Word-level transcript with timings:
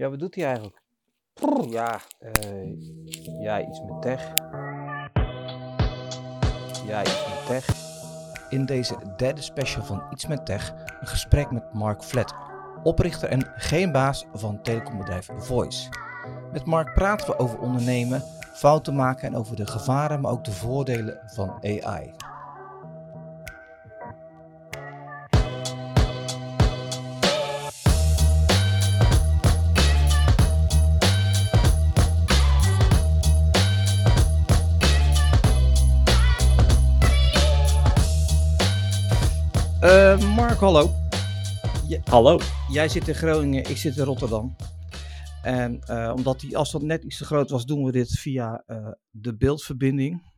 Ja, 0.00 0.10
wat 0.10 0.18
doet 0.18 0.34
hij 0.34 0.44
eigenlijk? 0.44 0.82
Ja, 1.68 2.00
eh, 2.18 3.40
ja, 3.40 3.60
iets 3.60 3.80
met 3.80 4.02
tech. 4.02 4.32
Ja, 6.86 7.00
iets 7.00 7.26
met 7.28 7.46
tech. 7.46 7.66
In 8.48 8.66
deze 8.66 8.96
derde 9.16 9.42
special 9.42 9.84
van 9.84 10.02
Iets 10.10 10.26
met 10.26 10.46
Tech 10.46 10.74
een 11.00 11.06
gesprek 11.06 11.50
met 11.50 11.72
Mark 11.72 12.02
Flat, 12.02 12.34
oprichter 12.82 13.28
en 13.28 13.52
geen 13.54 13.92
baas 13.92 14.26
van 14.32 14.62
telecombedrijf 14.62 15.28
Voice. 15.36 15.88
Met 16.52 16.64
Mark 16.64 16.94
praten 16.94 17.26
we 17.26 17.38
over 17.38 17.58
ondernemen, 17.58 18.22
fouten 18.52 18.94
maken 18.94 19.28
en 19.28 19.36
over 19.36 19.56
de 19.56 19.66
gevaren, 19.66 20.20
maar 20.20 20.32
ook 20.32 20.44
de 20.44 20.52
voordelen 20.52 21.20
van 21.26 21.50
AI. 21.62 22.12
Hallo. 40.60 40.90
Je- 41.88 42.00
Hallo. 42.04 42.38
jij 42.68 42.88
zit 42.88 43.08
in 43.08 43.14
Groningen, 43.14 43.70
ik 43.70 43.76
zit 43.76 43.96
in 43.96 44.04
Rotterdam. 44.04 44.56
En 45.42 45.80
eh, 45.82 46.12
omdat 46.16 46.40
die 46.40 46.56
afstand 46.56 46.84
net 46.84 47.04
iets 47.04 47.18
te 47.18 47.24
groot 47.24 47.50
was, 47.50 47.64
doen 47.66 47.84
we 47.84 47.92
dit 47.92 48.18
via 48.18 48.62
eh, 48.66 48.88
de 49.10 49.36
beeldverbinding. 49.36 50.32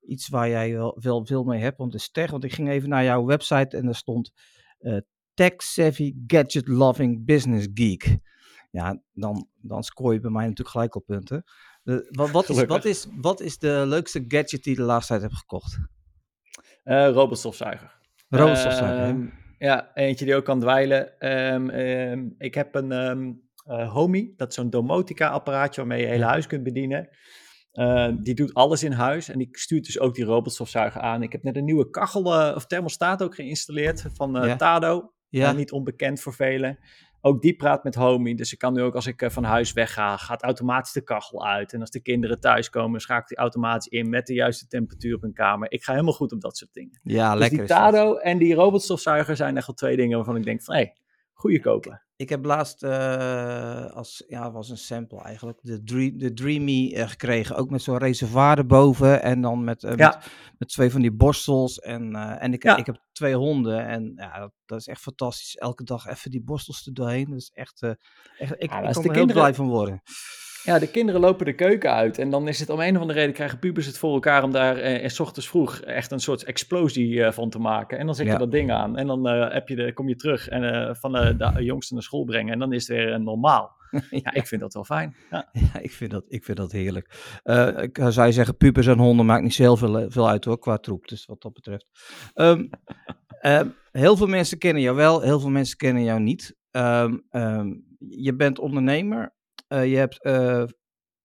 Iets 0.00 0.28
waar 0.28 0.48
jij 0.48 0.72
wel, 0.72 0.98
wel 1.00 1.26
veel 1.26 1.44
mee 1.44 1.60
hebt, 1.60 1.78
want 1.78 1.92
het 1.92 2.00
is 2.00 2.10
tech. 2.10 2.30
Want 2.30 2.44
ik 2.44 2.52
ging 2.52 2.68
even 2.68 2.88
naar 2.88 3.04
jouw 3.04 3.24
website 3.24 3.76
en 3.76 3.84
daar 3.84 3.94
stond 3.94 4.32
eh, 4.78 4.96
Tech 5.34 5.54
Savvy 5.56 6.14
Gadget 6.26 6.68
Loving 6.68 7.24
Business 7.24 7.68
Geek. 7.74 8.18
Ja, 8.70 9.02
dan, 9.12 9.48
dan 9.60 9.82
scoor 9.82 10.12
je 10.12 10.20
bij 10.20 10.30
mij 10.30 10.42
natuurlijk 10.42 10.70
gelijk 10.70 10.94
op 10.94 11.06
punten. 11.06 11.44
De, 11.82 12.08
wat, 12.10 12.30
wat, 12.30 12.48
is, 12.48 12.64
wat, 12.64 12.84
is, 12.84 13.06
wat 13.20 13.40
is 13.40 13.58
de 13.58 13.84
leukste 13.86 14.24
gadget 14.28 14.62
die 14.62 14.72
je 14.72 14.78
de 14.80 14.86
laatste 14.86 15.12
tijd 15.12 15.22
hebt 15.22 15.38
gekocht? 15.38 15.78
Robotstofzuiger. 16.84 17.94
Robotstofzuiger? 18.28 19.04
Ehm, 19.04 19.44
Ja, 19.58 19.90
eentje 19.94 20.24
die 20.24 20.34
ook 20.34 20.44
kan 20.44 20.60
dweilen. 20.60 21.18
Ehm, 21.18 21.68
ehm, 21.68 22.28
ik 22.38 22.54
heb 22.54 22.74
een 22.74 22.92
ehm 22.92 23.32
eh, 23.66 23.92
Homey, 23.92 24.32
dat 24.36 24.48
is 24.48 24.54
zo'n 24.54 24.70
domotica-apparaatje 24.70 25.80
waarmee 25.80 26.00
je 26.00 26.06
hele 26.06 26.24
huis 26.24 26.46
kunt 26.46 26.62
bedienen. 26.62 27.08
Die 28.22 28.34
doet 28.34 28.54
alles 28.54 28.82
in 28.82 28.92
huis 28.92 29.28
en 29.28 29.38
die 29.38 29.48
stuurt 29.50 29.84
dus 29.84 29.98
ook 29.98 30.14
die 30.14 30.24
robotstofzuiger 30.24 31.00
aan. 31.00 31.22
Ik 31.22 31.32
heb 31.32 31.42
net 31.42 31.56
een 31.56 31.64
nieuwe 31.64 31.90
kachel 31.90 32.34
eh, 32.34 32.56
of 32.56 32.66
thermostaat 32.66 33.22
ook 33.22 33.34
geïnstalleerd 33.34 34.04
van 34.14 34.36
eh, 34.36 34.46
Ja. 34.46 34.56
Tado. 34.56 35.12
Ja, 35.28 35.52
niet 35.52 35.72
onbekend 35.72 36.20
voor 36.20 36.34
velen. 36.34 36.78
Ook 37.26 37.42
die 37.42 37.56
praat 37.56 37.84
met 37.84 37.94
Homey. 37.94 38.34
Dus 38.34 38.52
ik 38.52 38.58
kan 38.58 38.72
nu 38.72 38.82
ook 38.82 38.94
als 38.94 39.06
ik 39.06 39.22
eh, 39.22 39.30
van 39.30 39.44
huis 39.44 39.72
wegga, 39.72 40.16
gaat 40.16 40.42
automatisch 40.42 40.92
de 40.92 41.00
kachel 41.00 41.46
uit. 41.46 41.72
En 41.72 41.80
als 41.80 41.90
de 41.90 42.00
kinderen 42.00 42.40
thuiskomen, 42.40 43.00
schakelt 43.00 43.28
die 43.28 43.38
automatisch 43.38 43.88
in 43.88 44.08
met 44.08 44.26
de 44.26 44.34
juiste 44.34 44.66
temperatuur 44.66 45.14
op 45.14 45.22
hun 45.22 45.32
kamer. 45.32 45.72
Ik 45.72 45.84
ga 45.84 45.92
helemaal 45.92 46.12
goed 46.14 46.32
op 46.32 46.40
dat 46.40 46.56
soort 46.56 46.72
dingen. 46.72 47.00
ja 47.02 47.30
Dus 47.30 47.40
lekker. 47.40 47.58
die. 47.58 47.66
Tado 47.66 48.16
en 48.16 48.38
die 48.38 48.54
robotstofzuiger 48.54 49.36
zijn 49.36 49.56
echt 49.56 49.66
wel 49.66 49.76
twee 49.76 49.96
dingen 49.96 50.16
waarvan 50.16 50.36
ik 50.36 50.44
denk 50.44 50.62
van, 50.62 50.74
hé, 50.74 50.80
hey, 50.80 50.96
goede 51.36 51.60
kopen. 51.60 52.00
Ik 52.16 52.28
heb 52.28 52.44
laatst 52.44 52.82
eh, 52.82 53.86
als, 53.86 54.24
ja, 54.28 54.52
was 54.52 54.70
een 54.70 54.78
sample 54.78 55.20
eigenlijk, 55.22 55.58
de, 55.62 55.82
Dream, 55.82 56.18
de 56.18 56.32
Dreamy 56.32 56.92
eh, 56.94 57.08
gekregen. 57.08 57.56
Ook 57.56 57.70
met 57.70 57.82
zo'n 57.82 57.98
reservoir 57.98 58.58
erboven 58.58 59.22
en 59.22 59.40
dan 59.40 59.64
met, 59.64 59.84
eh, 59.84 59.96
Ja. 59.96 60.06
met, 60.08 60.30
met 60.58 60.68
twee 60.68 60.90
van 60.90 61.00
die 61.00 61.12
borstels. 61.12 61.78
En, 61.78 62.14
en 62.16 62.52
ik, 62.52 62.62
Ja. 62.62 62.76
ik 62.76 62.86
heb 62.86 63.02
twee 63.12 63.34
honden 63.34 63.86
en 63.86 64.12
ja, 64.16 64.38
dat, 64.38 64.52
dat 64.66 64.78
is 64.78 64.86
echt 64.86 65.00
fantastisch. 65.00 65.56
Elke 65.56 65.84
dag 65.84 66.06
even 66.06 66.30
die 66.30 66.42
borstels 66.42 66.86
er 66.86 66.94
doorheen. 66.94 67.28
Dat 67.30 67.38
is 67.38 67.50
echt, 67.54 67.82
echt 68.38 68.54
ik, 68.58 68.70
Ja, 68.70 68.82
ik 68.82 68.92
kan 68.92 69.12
heel 69.14 69.26
blij 69.26 69.54
van 69.54 69.68
worden. 69.68 70.02
Ja, 70.66 70.78
de 70.78 70.90
kinderen 70.90 71.20
lopen 71.20 71.46
de 71.46 71.52
keuken 71.52 71.92
uit 71.92 72.18
en 72.18 72.30
dan 72.30 72.48
is 72.48 72.60
het 72.60 72.70
om 72.70 72.80
een 72.80 72.94
of 72.94 73.00
andere 73.00 73.18
reden 73.18 73.34
krijgen 73.34 73.58
pubers 73.58 73.86
het 73.86 73.98
voor 73.98 74.12
elkaar 74.12 74.42
om 74.42 74.52
daar 74.52 74.76
eh, 74.76 75.08
s 75.08 75.20
ochtends 75.20 75.48
vroeg 75.48 75.80
echt 75.80 76.10
een 76.10 76.20
soort 76.20 76.44
explosie 76.44 77.24
eh, 77.24 77.32
van 77.32 77.50
te 77.50 77.58
maken. 77.58 77.98
En 77.98 78.06
dan 78.06 78.14
zet 78.14 78.26
je 78.26 78.32
Ja. 78.32 78.38
dat 78.38 78.50
ding 78.50 78.70
aan 78.72 78.96
en 78.96 79.06
dan 79.06 79.28
eh, 79.28 79.52
heb 79.52 79.68
je 79.68 79.76
de, 79.76 79.92
kom 79.92 80.08
je 80.08 80.16
terug 80.16 80.48
en 80.48 80.96
van 80.96 81.12
de 81.12 81.54
jongste 81.58 81.94
naar 81.94 82.02
school 82.02 82.24
brengen 82.24 82.52
en 82.52 82.58
dan 82.58 82.72
is 82.72 82.88
het 82.88 82.96
weer 82.96 83.20
normaal. 83.20 83.74
Ja, 84.10 84.34
ik 84.34 84.46
vind 84.46 84.60
dat 84.60 84.74
wel 84.74 84.84
fijn. 84.84 85.16
Ja. 85.30 85.48
Ja, 85.72 85.80
ik 85.80 85.90
vind 85.90 86.10
dat, 86.10 86.24
ik 86.28 86.44
vind 86.44 86.56
dat 86.56 86.72
heerlijk. 86.72 87.38
Eh, 87.42 87.68
ik 87.82 87.98
zou 88.08 88.26
je 88.26 88.32
zeggen, 88.32 88.56
pubers 88.56 88.86
en 88.86 88.98
honden 88.98 89.26
maakt 89.26 89.42
niet 89.42 89.54
zo 89.54 89.62
heel 89.62 89.76
veel, 89.76 90.10
veel 90.10 90.28
uit 90.28 90.44
hoor, 90.44 90.58
qua 90.58 90.76
troep. 90.78 91.08
Dus 91.08 91.26
wat 91.26 91.42
dat 91.42 91.52
betreft. 91.52 91.86
Ehm, 92.34 92.66
ehm, 93.40 93.68
heel 93.92 94.16
veel 94.16 94.26
mensen 94.26 94.58
kennen 94.58 94.82
jou 94.82 94.96
wel, 94.96 95.20
heel 95.20 95.40
veel 95.40 95.50
mensen 95.50 95.76
kennen 95.76 96.02
jou 96.04 96.20
niet. 96.20 96.56
Ehm, 96.70 97.16
je 97.98 98.34
bent 98.36 98.58
ondernemer. 98.58 99.34
Eh, 99.66 99.90
je 99.90 99.96
hebt 99.96 100.22
eh, 100.22 100.64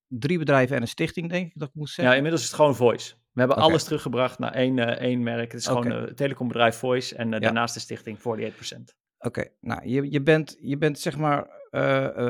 drie 0.07 0.37
bedrijven 0.39 0.75
en 0.75 0.81
een 0.81 0.87
stichting, 0.87 1.29
denk 1.29 1.47
ik 1.47 1.59
dat 1.59 1.67
ik 1.67 1.73
moet 1.75 1.87
ja, 1.87 1.93
zeggen. 1.93 2.15
inmiddels 2.15 2.41
is 2.41 2.47
het 2.47 2.55
gewoon 2.57 2.75
Voice. 2.75 3.13
We 3.31 3.39
hebben 3.39 3.57
alles 3.57 3.83
teruggebracht 3.83 4.39
naar 4.39 4.53
één, 4.53 4.79
eh, 4.79 5.07
één 5.07 5.23
merk. 5.23 5.51
Het 5.51 5.61
is 5.61 5.67
gewoon 5.67 5.91
een 5.91 6.15
telecombedrijf 6.15 6.75
Voice 6.75 7.15
en 7.15 7.29
Ja. 7.29 7.39
daarnaast 7.39 7.73
de 7.73 7.79
stichting 7.79 8.17
48%. 8.19 8.95
Oké, 9.17 9.47
nou, 9.59 9.87
je, 9.87 10.11
je, 10.11 10.21
bent, 10.21 10.57
je 10.61 10.77
bent 10.77 10.99
zeg 10.99 11.17
maar 11.17 11.59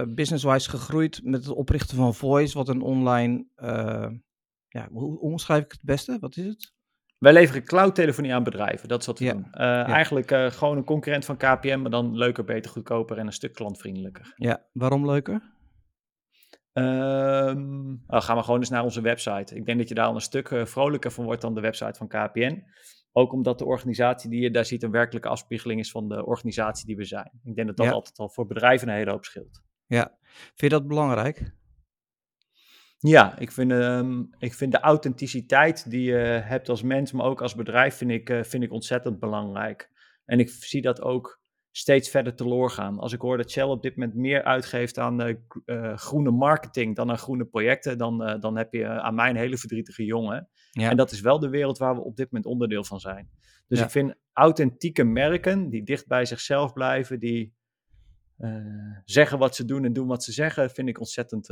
business-wise 0.08 0.70
gegroeid 0.70 1.20
met 1.24 1.46
het 1.46 1.56
oprichten 1.56 1.98
van 1.98 2.16
Voice, 2.16 2.58
wat 2.58 2.70
een 2.70 2.82
online, 2.82 3.46
ja, 4.68 4.88
hoe, 4.92 5.20
omschrijf 5.20 5.64
ik 5.64 5.72
het 5.72 5.84
beste? 5.84 6.18
Wat 6.20 6.38
is 6.38 6.46
het? 6.46 6.74
Wij 7.18 7.34
leveren 7.34 7.64
cloud-telefonie 7.64 8.34
aan 8.34 8.44
bedrijven. 8.44 8.88
Dat 8.88 9.00
is 9.00 9.06
wat 9.06 9.20
we 9.20 9.26
Ja. 9.26 9.34
doen. 9.34 9.52
Eigenlijk 9.54 10.28
gewoon 10.54 10.78
een 10.78 10.84
concurrent 10.84 11.26
van 11.26 11.38
KPN, 11.38 11.80
maar 11.80 11.92
dan 11.92 12.18
leuker, 12.18 12.44
beter, 12.44 12.72
goedkoper 12.72 13.18
en 13.18 13.26
een 13.26 13.34
stuk 13.34 13.54
klantvriendelijker. 13.54 14.34
Ja, 14.36 14.66
waarom 14.74 15.06
leuker? 15.06 15.42
Ehm 16.74 17.70
nou, 18.08 18.24
gaan 18.24 18.38
we 18.38 18.44
gewoon 18.44 18.60
eens 18.60 18.70
naar 18.70 18.84
onze 18.84 19.02
website. 19.02 19.56
Ik 19.56 19.66
denk 19.66 19.78
dat 19.78 19.88
je 19.88 19.96
daar 19.96 20.06
al 20.06 20.16
een 20.16 20.22
stuk 20.22 20.50
eh, 20.50 20.66
vrolijker 20.66 21.12
van 21.12 21.26
wordt 21.26 21.42
dan 21.42 21.54
de 21.56 21.62
website 21.62 21.98
van 21.98 22.08
KPN. 22.08 22.64
Ook 23.12 23.34
omdat 23.34 23.58
de 23.60 23.66
organisatie 23.66 24.30
die 24.30 24.42
je 24.42 24.52
daar 24.52 24.66
ziet 24.66 24.84
een 24.84 24.92
werkelijke 24.92 25.28
afspiegeling 25.28 25.80
is 25.80 25.92
van 25.92 26.08
de 26.08 26.26
organisatie 26.26 26.86
die 26.86 26.96
we 26.96 27.06
zijn. 27.06 27.32
Ik 27.44 27.56
denk 27.56 27.68
dat 27.68 27.78
dat 27.78 27.86
Ja. 27.86 27.92
altijd 27.92 28.18
al 28.18 28.30
voor 28.30 28.46
bedrijven 28.46 28.88
een 28.88 28.96
hele 28.96 29.12
hoop 29.12 29.26
scheelt. 29.26 29.62
Ja, 29.86 30.18
vind 30.22 30.58
je 30.58 30.70
dat 30.70 30.88
belangrijk? 30.88 31.54
Ja, 32.98 33.38
ik 33.38 33.52
vind, 33.52 33.72
ehm, 33.72 34.24
ik 34.38 34.54
vind 34.54 34.72
de 34.72 34.80
authenticiteit 34.80 35.90
die 35.90 36.02
je 36.02 36.16
hebt 36.44 36.70
als 36.70 36.82
mens, 36.82 37.12
maar 37.12 37.26
ook 37.26 37.42
als 37.42 37.56
bedrijf, 37.56 37.96
vind 37.96 38.12
ik, 38.12 38.30
eh, 38.30 38.44
vind 38.44 38.64
ik 38.64 38.72
ontzettend 38.72 39.20
belangrijk. 39.20 39.92
En 40.26 40.40
ik 40.40 40.50
zie 40.50 40.82
dat 40.82 41.02
ook 41.02 41.41
steeds 41.72 42.10
verder 42.10 42.36
teloor 42.36 42.70
gaan. 42.72 43.00
Als 43.00 43.14
ik 43.14 43.22
hoor 43.22 43.38
dat 43.38 43.52
Shell 43.52 43.64
op 43.64 43.82
dit 43.82 43.96
moment 43.96 44.16
meer 44.16 44.44
uitgeeft 44.44 44.98
aan 44.98 45.22
eh, 45.22 45.36
eh, 45.66 45.98
groene 45.98 46.32
marketing 46.32 46.96
dan 46.96 47.10
aan 47.10 47.18
groene 47.18 47.46
projecten, 47.46 47.98
dan, 47.98 48.24
eh, 48.24 48.40
dan 48.40 48.58
heb 48.58 48.74
je 48.74 48.88
aan 48.88 49.16
mij 49.16 49.30
een 49.30 49.36
hele 49.36 49.58
verdrietige 49.58 50.06
jongen. 50.06 50.50
Ja. 50.72 50.90
En 50.90 50.98
dat 50.98 51.12
is 51.12 51.22
wel 51.22 51.40
de 51.40 51.50
wereld 51.50 51.78
waar 51.78 51.96
we 51.96 52.02
op 52.02 52.16
dit 52.16 52.32
moment 52.32 52.52
onderdeel 52.52 52.84
van 52.84 53.00
zijn. 53.00 53.30
Dus 53.68 53.80
Ja. 53.80 53.86
ik 53.86 53.92
vind 53.92 54.16
authentieke 54.34 55.04
merken 55.04 55.70
die 55.70 55.84
dicht 55.84 56.08
bij 56.08 56.26
zichzelf 56.26 56.74
blijven, 56.74 57.20
die 57.20 57.54
zeggen 59.06 59.38
wat 59.38 59.56
ze 59.56 59.66
doen 59.66 59.86
en 59.86 59.94
doen 59.94 60.08
wat 60.08 60.24
ze 60.24 60.32
zeggen, 60.32 60.70
vind 60.70 60.88
ik 60.88 61.00
ontzettend, 61.00 61.48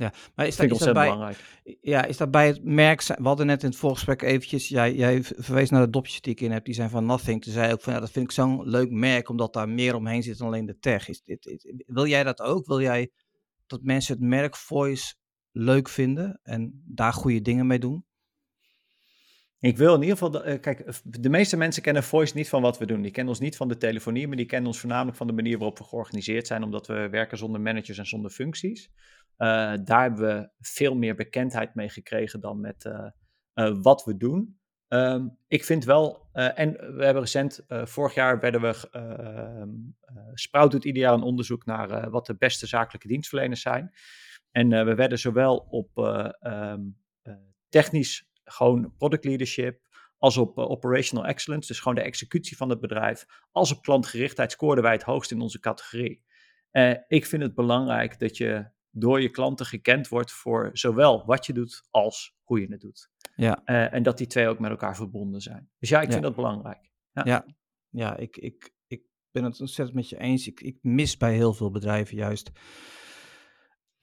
eh, 0.00 0.08
Maar 0.34 0.46
is 0.46 0.56
dat, 0.56 0.64
is 0.66 0.78
dat 0.78 0.88
ontzettend 0.88 0.94
bij, 0.94 1.04
belangrijk. 1.04 1.38
ja, 1.80 2.04
is 2.04 2.16
dat 2.16 2.30
bij 2.30 2.46
het 2.46 2.64
merk, 2.64 3.02
we 3.02 3.22
hadden 3.22 3.46
net 3.46 3.62
in 3.62 3.68
het 3.68 3.78
voorgesprek 3.78 4.22
eventjes, 4.22 4.68
jij, 4.68 4.94
jij 4.94 5.22
verwees 5.22 5.70
naar 5.70 5.84
de 5.84 5.90
dopjes 5.90 6.20
die 6.20 6.32
ik 6.32 6.40
in 6.40 6.50
heb, 6.50 6.64
die 6.64 6.74
zijn 6.74 6.90
van 6.90 7.06
Nothing. 7.06 7.42
Toen 7.42 7.52
zei 7.52 7.72
ook 7.72 7.80
van, 7.80 7.92
ja, 7.92 8.00
dat 8.00 8.10
vind 8.10 8.24
ik 8.24 8.32
zo'n 8.32 8.68
leuk 8.68 8.90
merk, 8.90 9.28
omdat 9.28 9.52
daar 9.52 9.68
meer 9.68 9.94
omheen 9.94 10.22
zit 10.22 10.38
dan 10.38 10.46
alleen 10.46 10.66
de 10.66 10.78
tech. 10.78 11.08
Is 11.08 11.22
dit, 11.22 11.46
is- 11.46 11.66
wil 11.86 12.06
jij 12.06 12.24
dat 12.24 12.40
ook? 12.40 12.66
Wil 12.66 12.80
jij 12.80 13.10
dat 13.66 13.82
mensen 13.82 14.14
het 14.14 14.22
merk 14.24 14.56
Voice 14.56 15.14
leuk 15.52 15.88
vinden 15.88 16.40
en 16.42 16.82
daar 16.86 17.12
goede 17.12 17.40
dingen 17.42 17.66
mee 17.66 17.78
doen? 17.78 18.04
Ik 19.66 19.76
wil 19.76 19.94
in 19.94 20.00
ieder 20.00 20.16
geval, 20.16 20.30
dat- 20.30 20.42
eh, 20.42 20.60
kijk, 20.60 21.00
de 21.04 21.28
meeste 21.28 21.56
mensen 21.56 21.82
kennen 21.82 22.02
Voice 22.02 22.36
niet 22.36 22.48
van 22.48 22.62
wat 22.62 22.78
we 22.78 22.86
doen. 22.86 23.02
Die 23.02 23.10
kennen 23.10 23.32
ons 23.32 23.42
niet 23.42 23.56
van 23.56 23.68
de 23.68 23.76
telefonie, 23.76 24.28
maar 24.28 24.36
die 24.36 24.46
kennen 24.46 24.68
ons 24.68 24.80
voornamelijk 24.80 25.16
van 25.16 25.26
de 25.26 25.32
manier 25.32 25.58
waarop 25.58 25.78
we 25.78 25.84
georganiseerd 25.84 26.46
zijn, 26.46 26.62
omdat 26.62 26.86
we 26.86 27.08
werken 27.08 27.38
zonder 27.38 27.60
managers 27.60 27.98
en 27.98 28.06
zonder 28.06 28.30
functies. 28.30 28.90
Eh, 29.36 29.74
daar 29.84 30.02
hebben 30.02 30.26
we 30.26 30.50
veel 30.60 30.94
meer 30.94 31.14
bekendheid 31.14 31.74
mee 31.74 31.88
gekregen 31.88 32.40
dan 32.40 32.60
met 32.60 32.84
eh, 32.84 33.74
wat 33.82 34.04
we 34.04 34.16
doen. 34.16 34.58
Ehm, 34.88 35.28
ik 35.48 35.64
vind 35.64 35.84
wel, 35.84 36.28
en 36.32 36.72
we 36.72 37.04
hebben 37.04 37.22
recent, 37.22 37.64
vorig 37.68 38.14
jaar 38.14 38.40
werden 38.40 38.60
we, 38.60 38.88
eh, 38.90 39.02
ehm, 39.02 39.68
eh, 40.00 40.16
Sprout 40.34 40.70
doet 40.70 40.84
ieder 40.84 41.02
jaar 41.02 41.12
een 41.12 41.22
onderzoek 41.22 41.64
naar 41.64 42.10
wat 42.10 42.26
de 42.26 42.36
beste 42.36 42.66
zakelijke 42.66 43.08
dienstverleners 43.08 43.60
zijn. 43.60 43.92
En 44.50 44.68
we 44.68 44.94
werden 44.94 45.18
zowel 45.18 45.56
op 45.56 45.88
eh, 45.98 46.28
ehm, 46.40 46.80
eh, 47.22 47.34
technisch 47.68 48.28
gewoon 48.50 48.94
product 48.98 49.24
leadership, 49.24 49.80
als 50.18 50.36
op 50.36 50.58
eh, 50.58 50.70
operational 50.70 51.26
excellence, 51.26 51.68
dus 51.68 51.78
gewoon 51.80 51.94
de 51.94 52.02
executie 52.02 52.56
van 52.56 52.70
het 52.70 52.80
bedrijf, 52.80 53.26
als 53.52 53.72
op 53.72 53.82
klantgerichtheid 53.82 54.52
scoorden 54.52 54.84
wij 54.84 54.92
het 54.92 55.02
hoogst 55.02 55.30
in 55.30 55.40
onze 55.40 55.60
categorie. 55.60 56.24
Eh, 56.70 56.94
ik 57.08 57.26
vind 57.26 57.42
het 57.42 57.54
belangrijk 57.54 58.18
dat 58.18 58.36
je 58.36 58.68
door 58.90 59.20
je 59.20 59.30
klanten 59.30 59.66
gekend 59.66 60.08
wordt 60.08 60.32
voor 60.32 60.70
zowel 60.72 61.24
wat 61.26 61.46
je 61.46 61.52
doet 61.52 61.82
als 61.90 62.36
hoe 62.42 62.60
je 62.60 62.66
het 62.70 62.80
doet. 62.80 63.10
Ja. 63.36 63.62
Eh, 63.64 63.92
en 63.92 64.02
dat 64.02 64.18
die 64.18 64.26
twee 64.26 64.48
ook 64.48 64.58
met 64.58 64.70
elkaar 64.70 64.96
verbonden 64.96 65.40
zijn. 65.40 65.70
Dus 65.78 65.88
ja, 65.88 65.98
ik 66.00 66.06
Ja. 66.06 66.10
vind 66.12 66.22
dat 66.24 66.34
belangrijk. 66.34 66.90
Ja, 67.12 67.46
ja 67.88 68.16
ik, 68.16 68.36
ik, 68.36 68.74
ik 68.86 69.02
ben 69.30 69.44
het 69.44 69.60
ontzettend 69.60 69.96
met 69.96 70.08
je 70.08 70.18
eens. 70.18 70.46
Ik, 70.46 70.60
ik 70.60 70.78
mis 70.82 71.16
bij 71.16 71.34
heel 71.34 71.54
veel 71.54 71.70
bedrijven 71.70 72.16
juist 72.16 72.50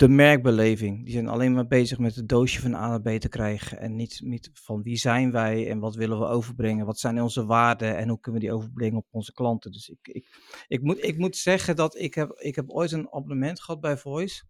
de 0.04 0.10
merkbeleving. 0.10 1.04
Die 1.04 1.14
zijn 1.14 1.28
alleen 1.28 1.54
maar 1.54 1.68
bezig 1.68 1.98
met 1.98 2.16
het 2.16 2.30
doosje 2.30 2.62
van 2.62 2.74
A 2.74 2.88
naar 2.88 3.02
B 3.02 3.20
te 3.20 3.30
krijgen. 3.30 3.80
En 3.80 3.96
niet, 3.96 4.22
niet 4.24 4.50
van 4.54 4.82
wie 4.82 4.96
zijn 4.98 5.32
wij 5.32 5.70
en 5.70 5.80
wat 5.80 5.96
willen 5.96 6.20
we 6.20 6.26
overbrengen. 6.26 6.86
Wat 6.86 7.00
zijn 7.00 7.22
onze 7.22 7.46
waarden 7.46 7.98
en 7.98 8.10
hoe 8.10 8.20
kunnen 8.20 8.42
we 8.42 8.48
die 8.48 8.56
overbrengen 8.56 8.98
op 8.98 9.08
onze 9.12 9.34
klanten. 9.34 9.72
Dus 9.72 9.90
ik, 9.90 10.08
ik, 10.08 10.28
ik, 10.68 10.82
moet, 10.82 11.04
ik 11.04 11.18
moet 11.18 11.36
zeggen 11.36 11.76
dat 11.76 11.98
ik 12.00 12.14
heb, 12.14 12.32
ik 12.32 12.56
heb 12.56 12.70
ooit 12.70 12.92
een 12.92 13.08
abonnement 13.12 13.62
gehad 13.62 13.82
bij 13.82 13.98
Voice. 13.98 14.44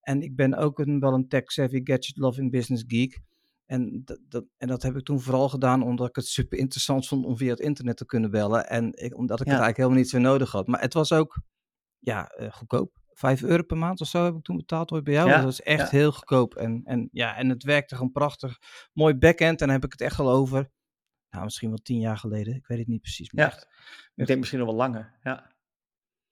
En 0.00 0.22
ik 0.22 0.36
ben 0.36 0.54
ook 0.54 0.78
een, 0.78 1.00
wel 1.00 1.12
een 1.12 1.28
tech-savvy, 1.28 1.80
gadget-loving 1.84 2.50
business 2.50 2.84
geek. 2.86 3.20
En 3.66 4.02
dat, 4.04 4.18
dat, 4.28 4.44
en 4.56 4.68
dat 4.68 4.82
heb 4.82 4.96
ik 4.96 5.04
toen 5.04 5.20
vooral 5.20 5.48
gedaan 5.48 5.82
omdat 5.82 6.08
ik 6.08 6.16
het 6.16 6.26
super 6.26 6.58
interessant 6.58 7.06
vond 7.06 7.24
om 7.24 7.36
via 7.36 7.50
het 7.50 7.60
internet 7.60 7.96
te 7.96 8.06
kunnen 8.06 8.30
bellen. 8.30 8.68
En 8.68 8.92
ik, 8.92 9.16
omdat 9.16 9.40
ik 9.40 9.46
Ja. 9.46 9.52
het 9.52 9.60
eigenlijk 9.62 9.76
helemaal 9.76 9.98
niet 9.98 10.08
zo 10.10 10.18
nodig 10.18 10.52
had. 10.52 10.66
Maar 10.66 10.80
het 10.80 10.94
was 10.94 11.12
ook 11.12 11.40
ja, 11.98 12.26
eh, 12.26 12.52
goedkoop. 12.52 12.99
5 13.20 13.42
euro 13.42 13.62
per 13.62 13.76
maand 13.76 14.00
of 14.00 14.06
zo 14.08 14.24
heb 14.24 14.34
ik 14.34 14.42
toen 14.42 14.56
betaald 14.56 14.90
ooit 14.92 15.04
bij 15.04 15.14
jou. 15.14 15.28
Ja, 15.28 15.34
Dat 15.34 15.44
was 15.44 15.62
echt 15.62 15.90
ja. 15.90 15.96
heel 15.98 16.12
goedkoop. 16.12 16.54
En, 16.54 16.80
en, 16.84 17.08
ja, 17.12 17.36
en 17.36 17.48
het 17.48 17.62
werkte 17.62 17.94
gewoon 17.94 18.12
prachtig. 18.12 18.58
Mooi 18.92 19.14
backend. 19.14 19.60
En 19.60 19.66
dan 19.66 19.70
heb 19.70 19.84
ik 19.84 19.92
het 19.92 20.00
echt 20.00 20.18
al 20.18 20.30
over. 20.30 20.70
Nou, 21.30 21.44
misschien 21.44 21.68
wel 21.68 21.78
tien 21.78 22.00
jaar 22.00 22.16
geleden. 22.16 22.54
Ik 22.54 22.66
weet 22.66 22.78
het 22.78 22.86
niet 22.86 23.00
precies. 23.00 23.32
Maar 23.32 23.44
Ja. 23.44 23.50
echt, 23.50 23.66
Ik 24.14 24.26
denk 24.26 24.38
misschien 24.38 24.58
nog 24.60 24.68
wel 24.68 24.76
langer. 24.76 25.18
Ja. 25.22 25.54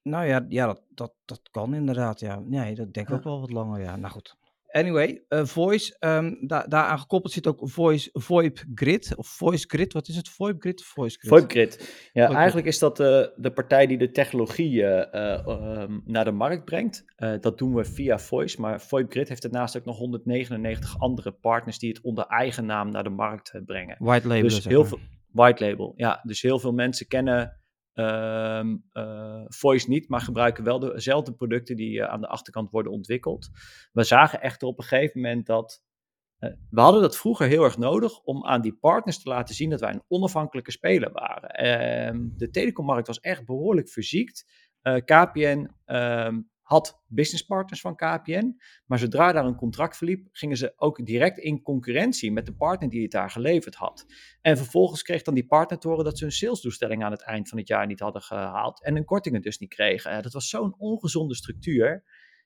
nou 0.03 0.27
ja, 0.27 0.45
ja 0.49 0.67
dat, 0.67 0.83
dat, 0.89 1.15
dat 1.25 1.49
kan 1.51 1.75
inderdaad. 1.75 2.21
Ja. 2.21 2.39
Nee, 2.39 2.75
dat 2.75 2.93
denk 2.93 3.09
ik 3.09 3.15
ook 3.15 3.25
wel 3.25 3.41
wat 3.41 3.51
langer. 3.51 3.81
Ja, 3.81 3.97
nou 3.97 4.13
goed. 4.13 4.37
Anyway, 4.69 5.25
eh, 5.29 5.45
voice, 5.45 5.97
ehm 5.99 6.35
daar 6.41 6.69
daaraan 6.69 6.99
gekoppeld 6.99 7.33
zit 7.33 7.47
ook 7.47 7.61
voice, 7.63 8.11
VoIP 8.13 8.65
Grid. 8.75 9.17
Of 9.17 9.27
Voice 9.27 9.65
Grid, 9.69 9.93
wat 9.93 10.09
is 10.09 10.17
het? 10.17 10.29
VoIP 10.29 10.61
Grid 10.61 10.85
Voice 10.85 11.19
Grid? 11.19 11.31
VoIP-grid. 11.31 12.09
Ja, 12.13 12.25
VoIP 12.25 12.39
eigenlijk 12.39 12.67
is 12.67 12.79
dat 12.79 12.97
de, 12.97 13.33
de 13.37 13.51
partij 13.51 13.87
die 13.87 13.99
de 13.99 14.11
technologie 14.11 14.85
eh, 14.85 15.15
eh, 15.15 15.47
ehm, 15.47 15.99
naar 16.05 16.25
de 16.25 16.31
markt 16.31 16.65
brengt. 16.65 17.05
Eh, 17.17 17.33
dat 17.41 17.59
doen 17.59 17.75
we 17.75 17.85
via 17.85 18.19
Voice, 18.19 18.61
maar 18.61 18.81
VoIP-grid 18.81 19.29
heeft 19.29 19.43
daarnaast 19.43 19.77
ook 19.77 19.85
nog 19.85 19.99
199 19.99 20.99
andere 20.99 21.33
partners 21.33 21.79
die 21.79 21.89
het 21.89 22.01
onder 22.01 22.27
eigen 22.27 22.67
naam 22.67 22.91
naar 22.91 23.05
de 23.05 23.11
markt 23.11 23.51
eh, 23.51 23.61
brengen. 23.65 23.97
White 23.99 24.29
label. 24.29 24.43
Dus 24.43 24.65
heel 24.65 24.85
veel 24.85 24.99
white 25.31 25.65
label. 25.65 25.93
Ja, 25.97 26.21
dus 26.23 26.43
heel 26.43 26.59
veel 26.59 26.73
mensen 26.73 27.07
kennen 27.07 27.61
ehm, 27.99 28.77
eh, 28.93 29.45
Voice 29.49 29.89
niet, 29.89 30.09
maar 30.09 30.21
gebruiken 30.21 30.65
wel 30.65 30.79
dezelfde 30.79 31.33
producten 31.33 31.77
die 31.77 32.01
eh, 32.01 32.09
aan 32.09 32.21
de 32.21 32.29
achterkant 32.29 32.71
worden 32.71 32.93
ontwikkeld. 32.93 33.51
We 33.93 34.05
zagen 34.05 34.41
echter 34.41 34.69
op 34.69 34.79
een 34.79 34.85
gegeven 34.85 35.21
moment 35.21 35.47
dat 35.47 35.83
eh, 36.39 36.51
we 36.71 36.81
hadden 36.81 37.03
dat 37.03 37.17
vroeger 37.17 37.47
heel 37.47 37.65
erg 37.65 37.79
nodig 37.79 38.21
om 38.21 38.47
aan 38.47 38.61
die 38.61 38.75
partners 38.75 39.23
te 39.23 39.29
laten 39.29 39.55
zien 39.55 39.71
dat 39.71 39.81
wij 39.81 39.93
een 39.93 40.05
onafhankelijke 40.09 40.71
speler 40.71 41.13
waren. 41.13 41.51
Ehm, 41.51 42.29
de 42.37 42.51
telecommarkt 42.51 43.07
was 43.07 43.21
echt 43.21 43.45
behoorlijk 43.45 43.89
verziekt. 43.89 44.67
KPN 45.05 45.71
ehm, 45.85 46.41
had 46.69 47.03
businesspartners 47.07 47.81
van 47.81 47.97
KPN, 47.97 48.61
maar 48.87 48.99
zodra 48.99 49.33
daar 49.33 49.45
een 49.45 49.57
contract 49.57 49.97
verliep, 49.97 50.29
gingen 50.33 50.57
ze 50.57 50.73
ook 50.77 51.07
direct 51.07 51.39
in 51.39 51.63
concurrentie 51.63 52.33
met 52.33 52.47
de 52.47 52.55
partner 52.55 52.89
die 52.89 53.03
het 53.03 53.11
daar 53.11 53.31
geleverd 53.31 53.75
had. 53.75 54.07
En 54.41 54.57
vervolgens 54.57 55.03
kreeg 55.03 55.23
dan 55.23 55.35
die 55.35 55.47
partner 55.47 55.79
te 55.79 55.89
horen 55.89 56.05
dat 56.05 56.19
ze 56.19 56.25
hun 56.25 56.33
salesdoelstelling 56.33 57.05
aan 57.05 57.11
het 57.11 57.23
eind 57.23 57.49
van 57.49 57.59
het 57.59 57.69
jaar 57.69 57.87
niet 57.87 58.01
hadden 58.01 58.23
gehaald 58.23 58.83
en 58.83 58.95
hun 58.95 59.05
kortingen 59.05 59.43
dus 59.43 59.59
niet 59.59 59.75
kregen. 59.75 60.11
Eh, 60.11 60.23
dat 60.23 60.33
was 60.33 60.49
zo'n 60.49 60.75
ongezonde 60.79 61.35
structuur. 61.35 62.05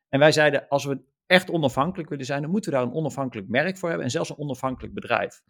En 0.09 0.19
wij 0.19 0.33
zeiden, 0.33 0.69
als 0.69 0.85
we 0.85 1.03
echt 1.27 1.51
onafhankelijk 1.51 2.09
willen 2.09 2.27
zijn, 2.27 2.43
dan 2.43 2.51
moeten 2.51 2.71
we 2.71 2.77
daar 2.77 2.87
een 2.87 2.95
onafhankelijk 2.95 3.49
merk 3.49 3.79
voor 3.79 3.89
hebben 3.89 4.07
en 4.07 4.13
zelfs 4.13 4.31
een 4.31 4.39
onafhankelijk 4.39 4.95
bedrijf. 4.95 5.43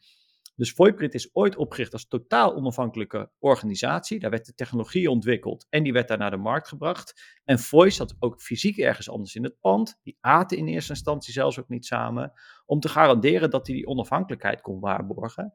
Dus 0.62 0.72
VoIPgrid 0.72 1.14
is 1.14 1.34
ooit 1.34 1.56
opgericht 1.56 1.92
als 1.92 2.08
totaal 2.08 2.54
onafhankelijke 2.54 3.30
organisatie. 3.38 4.18
Daar 4.18 4.30
werd 4.30 4.46
de 4.46 4.54
technologie 4.54 5.10
ontwikkeld 5.10 5.66
en 5.68 5.82
die 5.82 5.92
werd 5.92 6.08
daar 6.08 6.18
naar 6.18 6.30
de 6.30 6.36
markt 6.36 6.68
gebracht. 6.68 7.40
En 7.44 7.58
Voice 7.58 7.96
zat 7.96 8.16
ook 8.18 8.40
fysiek 8.40 8.78
ergens 8.78 9.10
anders 9.10 9.34
in 9.34 9.42
het 9.42 9.60
pand. 9.60 9.98
Die 10.02 10.16
aten 10.20 10.58
in 10.58 10.66
eerste 10.66 10.92
instantie 10.92 11.32
zelfs 11.32 11.60
ook 11.60 11.68
niet 11.68 11.86
samen. 11.86 12.32
Om 12.66 12.80
te 12.80 12.88
garanderen 12.88 13.50
dat 13.50 13.66
hij 13.66 13.76
die 13.76 13.86
onafhankelijkheid 13.86 14.60
kon 14.60 14.80
waarborgen. 14.80 15.54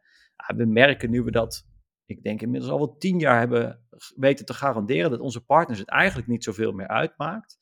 We 0.55 0.65
merken 0.65 1.09
nu 1.09 1.23
we 1.23 1.31
dat, 1.31 1.67
ik 2.05 2.23
denk 2.23 2.41
inmiddels 2.41 2.71
al 2.71 2.77
wel 2.77 2.97
tien 2.97 3.19
jaar 3.19 3.39
hebben 3.39 3.87
weten 4.15 4.45
te 4.45 4.53
garanderen. 4.53 5.11
Dat 5.11 5.19
onze 5.19 5.45
partners 5.45 5.79
het 5.79 5.89
eigenlijk 5.89 6.27
niet 6.27 6.43
zoveel 6.43 6.71
meer 6.71 6.87
uitmaakt. 6.87 7.57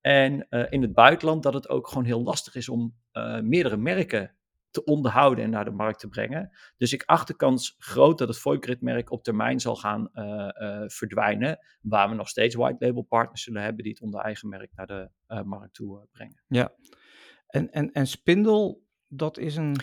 En 0.00 0.48
eh, 0.48 0.66
in 0.70 0.82
het 0.82 0.92
buitenland 0.92 1.42
dat 1.42 1.54
het 1.54 1.68
ook 1.68 1.88
gewoon 1.88 2.04
heel 2.04 2.22
lastig 2.22 2.54
is 2.54 2.68
om 2.68 2.96
eh, 3.12 3.40
meerdere 3.40 3.76
merken 3.76 4.37
te 4.70 4.84
onderhouden 4.84 5.44
en 5.44 5.50
naar 5.50 5.64
de 5.64 5.70
markt 5.70 6.00
te 6.00 6.08
brengen. 6.08 6.50
Dus 6.76 6.92
ik 6.92 7.02
acht 7.02 7.26
de 7.26 7.36
kans 7.36 7.74
groot 7.78 8.18
dat 8.18 8.28
het 8.28 8.38
VoIP-merk 8.38 9.10
op 9.10 9.22
termijn 9.22 9.60
zal 9.60 9.76
gaan 9.76 10.08
eh, 10.12 10.48
eh, 10.54 10.88
verdwijnen. 10.88 11.58
Waar 11.80 12.08
we 12.08 12.14
nog 12.14 12.28
steeds 12.28 12.54
white 12.54 12.84
label 12.84 13.02
partners 13.02 13.42
zullen 13.42 13.62
hebben 13.62 13.82
die 13.82 13.92
het 13.92 14.02
onder 14.02 14.20
eigen 14.20 14.48
merk 14.48 14.70
naar 14.74 14.86
de 14.86 15.10
eh, 15.26 15.42
markt 15.42 15.74
toe 15.74 16.06
brengen. 16.12 16.42
Ja. 16.46 16.72
En, 17.46 17.70
en, 17.70 17.92
en 17.92 18.06
Spindle, 18.06 18.78
dat 19.08 19.38
is 19.38 19.56
een... 19.56 19.76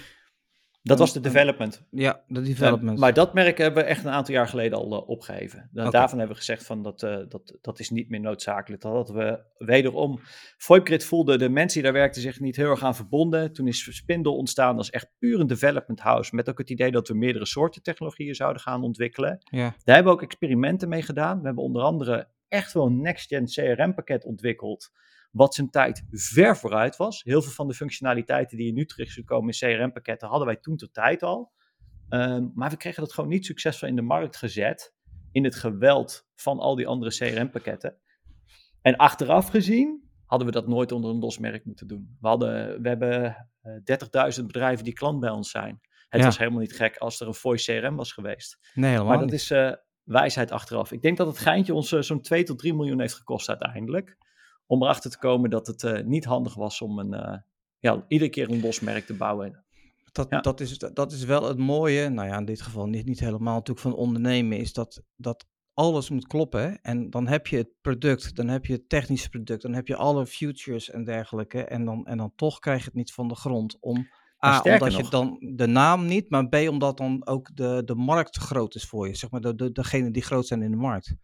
Dat 0.87 0.99
was 0.99 1.13
de 1.13 1.19
development. 1.19 1.83
Ja, 1.91 2.23
de 2.27 2.41
development. 2.41 2.95
Eh, 2.95 2.99
maar 2.99 3.13
dat 3.13 3.33
merk 3.33 3.57
hebben 3.57 3.83
we 3.83 3.89
echt 3.89 4.03
een 4.05 4.11
aantal 4.11 4.33
jaar 4.33 4.47
geleden 4.47 4.77
al 4.77 4.93
eh, 4.93 5.09
opgegeven. 5.09 5.69
Nou, 5.71 5.87
Oké. 5.87 5.97
Daarvan 5.97 6.17
hebben 6.17 6.35
we 6.35 6.41
gezegd 6.41 6.65
van 6.65 6.83
dat, 6.83 7.03
eh, 7.03 7.17
dat, 7.29 7.57
dat 7.61 7.79
is 7.79 7.89
niet 7.89 8.09
meer 8.09 8.19
noodzakelijk. 8.19 8.81
Dat 8.81 8.91
hadden 8.91 9.15
we 9.15 9.65
wederom. 9.65 10.19
VoIPgrid 10.57 11.05
voelde 11.05 11.37
de 11.37 11.49
mensen 11.49 11.81
die 11.81 11.91
daar 11.91 11.99
werkten 11.99 12.21
zich 12.21 12.39
niet 12.39 12.55
heel 12.55 12.69
erg 12.69 12.83
aan 12.83 12.95
verbonden. 12.95 13.53
Toen 13.53 13.67
is 13.67 13.95
Spindle 13.95 14.31
ontstaan 14.31 14.77
als 14.77 14.89
echt 14.89 15.11
puur 15.19 15.39
een 15.39 15.47
development 15.47 15.99
house. 15.99 16.35
Met 16.35 16.49
ook 16.49 16.57
het 16.57 16.69
idee 16.69 16.91
dat 16.91 17.07
we 17.07 17.13
meerdere 17.13 17.45
soorten 17.45 17.81
technologieën 17.81 18.35
zouden 18.35 18.61
gaan 18.61 18.83
ontwikkelen. 18.83 19.37
ja. 19.43 19.75
Daar 19.83 19.95
hebben 19.95 20.13
we 20.13 20.19
ook 20.19 20.25
experimenten 20.25 20.89
mee 20.89 21.01
gedaan. 21.01 21.39
We 21.39 21.45
hebben 21.45 21.63
onder 21.63 21.81
andere 21.81 22.27
echt 22.47 22.73
wel 22.73 22.85
een 22.85 23.01
next-gen 23.01 23.45
CRM-pakket 23.45 24.25
ontwikkeld. 24.25 24.91
Wat 25.35 25.53
zijn 25.55 25.69
tijd 25.69 26.05
ver 26.11 26.57
vooruit 26.57 26.95
was. 26.97 27.23
Heel 27.23 27.41
veel 27.41 27.51
van 27.51 27.67
de 27.67 27.73
functionaliteiten 27.73 28.57
die 28.57 28.65
je 28.65 28.73
nu 28.73 28.85
terug 28.85 29.11
ziet 29.11 29.25
komen 29.25 29.53
in 29.59 29.77
CRM-pakketten 29.77 30.27
hadden 30.27 30.47
wij 30.47 30.55
toen 30.55 30.77
ter 30.77 30.91
tijd 30.91 31.23
al. 31.23 31.51
Ehm, 32.09 32.47
maar 32.53 32.69
we 32.69 32.77
kregen 32.77 33.01
dat 33.03 33.13
gewoon 33.13 33.29
niet 33.29 33.45
succesvol 33.45 33.87
in 33.87 33.95
de 33.95 34.01
markt 34.01 34.37
gezet. 34.37 34.93
In 35.31 35.43
het 35.43 35.55
geweld 35.55 36.27
van 36.35 36.59
al 36.59 36.75
die 36.75 36.87
andere 36.87 37.11
CRM-pakketten. 37.11 37.97
En 38.81 38.95
achteraf 38.95 39.47
gezien 39.47 40.09
hadden 40.25 40.47
we 40.47 40.53
dat 40.53 40.67
nooit 40.67 40.91
onder 40.91 41.09
een 41.11 41.19
los 41.19 41.37
merk 41.37 41.65
moeten 41.65 41.87
doen. 41.87 42.17
We, 42.21 42.27
hadden, 42.27 42.81
we 42.81 42.87
hebben 42.87 43.47
eh 43.61 44.37
30.000 44.39 44.45
bedrijven 44.45 44.83
die 44.83 44.93
klant 44.93 45.19
bij 45.19 45.29
ons 45.29 45.49
zijn. 45.51 45.79
Het 46.09 46.19
Ja. 46.19 46.25
was 46.25 46.37
helemaal 46.37 46.59
niet 46.59 46.75
gek 46.75 46.97
als 46.97 47.19
er 47.19 47.27
een 47.27 47.33
voice 47.33 47.79
CRM 47.79 47.95
was 47.95 48.11
geweest. 48.13 48.57
Nee, 48.73 48.85
helemaal 48.89 49.07
Maar 49.09 49.17
dat 49.19 49.25
niet. 49.31 49.39
is 49.39 49.51
eh, 49.51 49.71
wijsheid 50.03 50.51
achteraf. 50.51 50.91
Ik 50.91 51.01
denk 51.01 51.17
dat 51.17 51.27
het 51.27 51.37
geintje 51.37 51.73
ons 51.73 51.91
eh, 51.91 52.01
zo'n 52.01 52.21
2 52.21 52.43
tot 52.43 52.59
3 52.59 52.73
miljoen 52.73 52.99
heeft 52.99 53.13
gekost 53.13 53.49
uiteindelijk. 53.49 54.17
Om 54.67 54.83
erachter 54.83 55.11
te 55.11 55.17
komen 55.17 55.49
dat 55.49 55.67
het 55.67 55.83
eh, 55.83 56.03
niet 56.03 56.25
handig 56.25 56.55
was 56.55 56.81
om 56.81 56.99
een, 56.99 57.13
eh, 57.13 57.37
ja, 57.79 58.05
iedere 58.07 58.29
keer 58.29 58.49
een 58.51 58.61
los 58.61 58.79
merk 58.79 59.05
te 59.05 59.13
bouwen. 59.13 59.63
Dat, 60.11 60.29
Ja. 60.29 60.41
dat, 60.41 60.59
is, 60.59 60.77
dat 60.77 61.11
is 61.11 61.23
wel 61.23 61.43
het 61.43 61.57
mooie, 61.57 62.09
nou 62.09 62.27
ja, 62.27 62.37
in 62.37 62.45
dit 62.45 62.61
geval 62.61 62.87
niet, 62.87 63.05
niet 63.05 63.19
helemaal 63.19 63.53
natuurlijk 63.53 63.79
van 63.87 63.95
ondernemen, 63.95 64.57
is 64.57 64.73
dat, 64.73 65.01
dat 65.15 65.45
alles 65.73 66.09
moet 66.09 66.27
kloppen. 66.27 66.61
hè. 66.61 66.73
En 66.81 67.09
dan 67.09 67.27
heb 67.27 67.47
je 67.47 67.57
het 67.57 67.69
product, 67.81 68.35
dan 68.35 68.47
heb 68.47 68.65
je 68.65 68.73
het 68.73 68.89
technische 68.89 69.29
product, 69.29 69.61
dan 69.61 69.73
heb 69.73 69.87
je 69.87 69.95
alle 69.95 70.25
futures 70.25 70.89
en 70.89 71.03
dergelijke. 71.03 71.63
En 71.63 71.85
dan, 71.85 72.05
en 72.05 72.17
dan 72.17 72.31
toch 72.35 72.59
krijg 72.59 72.79
je 72.79 72.85
het 72.85 72.93
niet 72.93 73.13
van 73.13 73.27
de 73.27 73.35
grond. 73.35 73.77
Om, 73.79 74.07
A, 74.45 74.61
omdat 74.61 74.95
je 74.95 75.09
dan 75.09 75.37
de 75.55 75.67
naam 75.67 76.05
niet, 76.05 76.29
maar 76.29 76.47
B, 76.47 76.55
omdat 76.55 76.97
dan 76.97 77.27
ook 77.27 77.55
de, 77.55 77.81
de 77.85 77.95
markt 77.95 78.37
groot 78.37 78.75
is 78.75 78.85
voor 78.85 79.07
je. 79.07 79.15
Zeg 79.15 79.31
maar, 79.31 79.41
de, 79.41 79.55
de, 79.55 79.71
degene 79.71 80.11
die 80.11 80.23
groot 80.23 80.47
zijn 80.47 80.61
in 80.61 80.71
de 80.71 80.77
markt. 80.77 81.15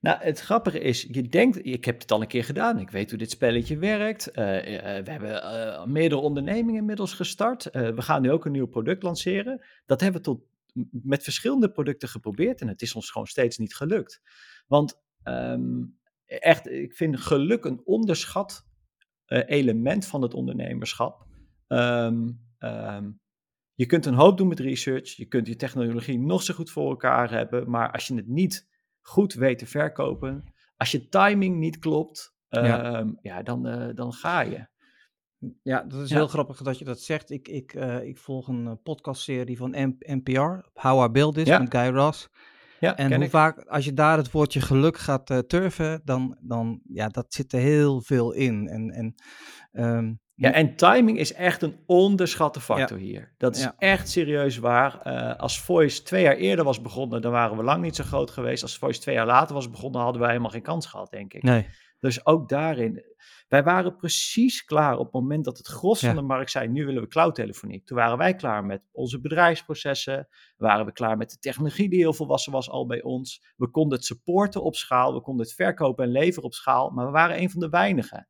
Nou, 0.00 0.22
het 0.22 0.40
grappige 0.40 0.80
is, 0.80 1.02
je 1.10 1.28
denkt, 1.28 1.66
ik 1.66 1.84
heb 1.84 2.00
het 2.00 2.10
al 2.10 2.20
een 2.20 2.26
keer 2.26 2.44
gedaan, 2.44 2.78
ik 2.78 2.90
weet 2.90 3.10
hoe 3.10 3.18
dit 3.18 3.30
spelletje 3.30 3.78
werkt. 3.78 4.30
Eh, 4.30 4.96
eh, 4.96 5.04
we 5.04 5.10
hebben 5.10 5.42
eh, 5.42 5.84
meerdere 5.84 6.20
ondernemingen 6.20 6.80
inmiddels 6.80 7.14
gestart. 7.14 7.64
We 7.72 8.02
gaan 8.02 8.22
nu 8.22 8.30
ook 8.30 8.44
een 8.44 8.52
nieuw 8.52 8.66
product 8.66 9.02
lanceren. 9.02 9.64
Dat 9.86 10.00
hebben 10.00 10.20
we 10.20 10.26
tot, 10.26 10.42
met 10.90 11.22
verschillende 11.22 11.70
producten 11.70 12.08
geprobeerd 12.08 12.60
en 12.60 12.68
het 12.68 12.82
is 12.82 12.94
ons 12.94 13.10
gewoon 13.10 13.26
steeds 13.26 13.58
niet 13.58 13.74
gelukt. 13.74 14.22
Want 14.66 15.02
ehm, 15.22 15.84
echt, 16.26 16.68
ik 16.68 16.94
vind 16.94 17.20
geluk 17.20 17.64
een 17.64 17.80
onderschat 17.84 18.68
element 19.26 20.06
van 20.06 20.22
het 20.22 20.34
ondernemerschap. 20.34 21.26
Ehm, 21.66 22.28
ehm, 22.58 23.10
je 23.74 23.86
kunt 23.86 24.06
een 24.06 24.14
hoop 24.14 24.38
doen 24.38 24.48
met 24.48 24.60
research, 24.60 25.16
je 25.16 25.26
kunt 25.26 25.46
je 25.46 25.56
technologie 25.56 26.18
nog 26.18 26.42
zo 26.42 26.54
goed 26.54 26.70
voor 26.70 26.90
elkaar 26.90 27.30
hebben, 27.30 27.70
maar 27.70 27.92
als 27.92 28.06
je 28.06 28.14
het 28.14 28.28
niet 28.28 28.69
goed 29.00 29.34
weet 29.34 29.58
te 29.58 29.66
verkopen, 29.66 30.44
als 30.76 30.90
je 30.90 31.08
timing 31.08 31.56
niet 31.58 31.78
klopt, 31.78 32.34
Ja. 32.48 32.82
ehm, 32.94 33.12
ja. 33.20 33.42
dan, 33.42 33.66
eh, 33.66 33.94
dan 33.94 34.12
ga 34.12 34.40
je. 34.40 34.68
Ja, 35.62 35.82
dat 35.82 36.00
is 36.00 36.08
Ja. 36.08 36.16
heel 36.16 36.26
grappig 36.28 36.62
dat 36.62 36.78
je 36.78 36.84
dat 36.84 37.00
zegt. 37.00 37.30
Ik, 37.30 37.48
ik, 37.48 37.74
eh, 37.74 38.02
ik 38.04 38.18
volg 38.18 38.48
een 38.48 38.66
eh, 38.66 38.72
podcastserie 38.82 39.56
van 39.56 39.70
M- 39.70 39.96
NPR, 39.98 40.68
How 40.72 41.04
I 41.08 41.08
Build 41.12 41.34
This, 41.34 41.46
Ja. 41.46 41.58
met 41.58 41.74
Guy 41.76 41.88
Ras. 41.88 42.28
Ja, 42.80 42.96
En 42.96 43.14
hoe 43.14 43.24
ik. 43.24 43.30
vaak, 43.30 43.58
als 43.66 43.84
je 43.84 43.92
daar 43.92 44.16
het 44.16 44.30
woordje 44.30 44.60
geluk 44.60 44.98
gaat 44.98 45.44
turven, 45.48 46.00
dan, 46.04 46.38
dan, 46.40 46.80
ja, 46.88 47.08
dat 47.08 47.32
zit 47.34 47.52
er 47.52 47.60
heel 47.60 48.02
veel 48.02 48.32
in. 48.32 48.68
En, 48.68 48.90
en 48.90 49.14
ehm, 49.72 50.14
Ja, 50.40 50.52
en 50.52 50.76
timing 50.76 51.18
is 51.18 51.32
echt 51.32 51.62
een 51.62 51.76
onderschatte 51.86 52.60
factor 52.60 52.98
hier. 52.98 53.34
Dat 53.38 53.56
is 53.56 53.62
Ja. 53.62 53.74
echt 53.78 54.08
serieus 54.08 54.58
waar. 54.58 55.00
Eh, 55.02 55.36
als 55.36 55.60
Voice 55.60 56.02
twee 56.02 56.22
jaar 56.22 56.36
eerder 56.36 56.64
was 56.64 56.80
begonnen, 56.82 57.22
dan 57.22 57.32
waren 57.32 57.56
we 57.56 57.62
lang 57.62 57.82
niet 57.82 57.96
zo 57.96 58.04
groot 58.04 58.30
geweest. 58.30 58.62
Als 58.62 58.78
Voice 58.78 59.00
twee 59.00 59.14
jaar 59.14 59.26
later 59.26 59.54
was 59.54 59.70
begonnen, 59.70 60.00
hadden 60.00 60.20
wij 60.20 60.30
helemaal 60.30 60.50
geen 60.50 60.62
kans 60.62 60.86
gehad, 60.86 61.10
denk 61.10 61.32
ik. 61.34 61.42
nee. 61.42 61.66
Dus 61.98 62.26
ook 62.26 62.48
daarin, 62.48 63.04
wij 63.48 63.62
waren 63.62 63.96
precies 63.96 64.64
klaar 64.64 64.96
op 64.98 65.04
het 65.04 65.12
moment 65.14 65.44
dat 65.44 65.58
het 65.58 65.66
gros 65.66 66.00
Ja. 66.00 66.06
van 66.06 66.16
de 66.16 66.22
markt 66.22 66.50
zei, 66.50 66.68
nu 66.68 66.86
willen 66.86 67.02
we 67.02 67.08
cloudtelefonie. 67.08 67.82
Toen 67.84 67.96
waren 67.96 68.18
wij 68.18 68.34
klaar 68.34 68.64
met 68.64 68.82
onze 68.92 69.20
bedrijfsprocessen, 69.20 70.28
waren 70.56 70.86
we 70.86 70.92
klaar 70.92 71.16
met 71.16 71.30
de 71.30 71.38
technologie 71.38 71.88
die 71.88 71.98
heel 71.98 72.12
volwassen 72.12 72.52
was 72.52 72.70
al 72.70 72.86
bij 72.86 73.02
ons. 73.02 73.44
We 73.56 73.70
konden 73.70 73.98
het 73.98 74.06
supporten 74.06 74.62
op 74.62 74.74
schaal, 74.76 75.14
we 75.14 75.20
konden 75.20 75.46
het 75.46 75.54
verkopen 75.54 76.04
en 76.04 76.10
leveren 76.10 76.44
op 76.44 76.54
schaal, 76.54 76.90
maar 76.90 77.06
we 77.06 77.12
waren 77.12 77.38
een 77.40 77.50
van 77.50 77.60
de 77.60 77.68
weinigen. 77.68 78.28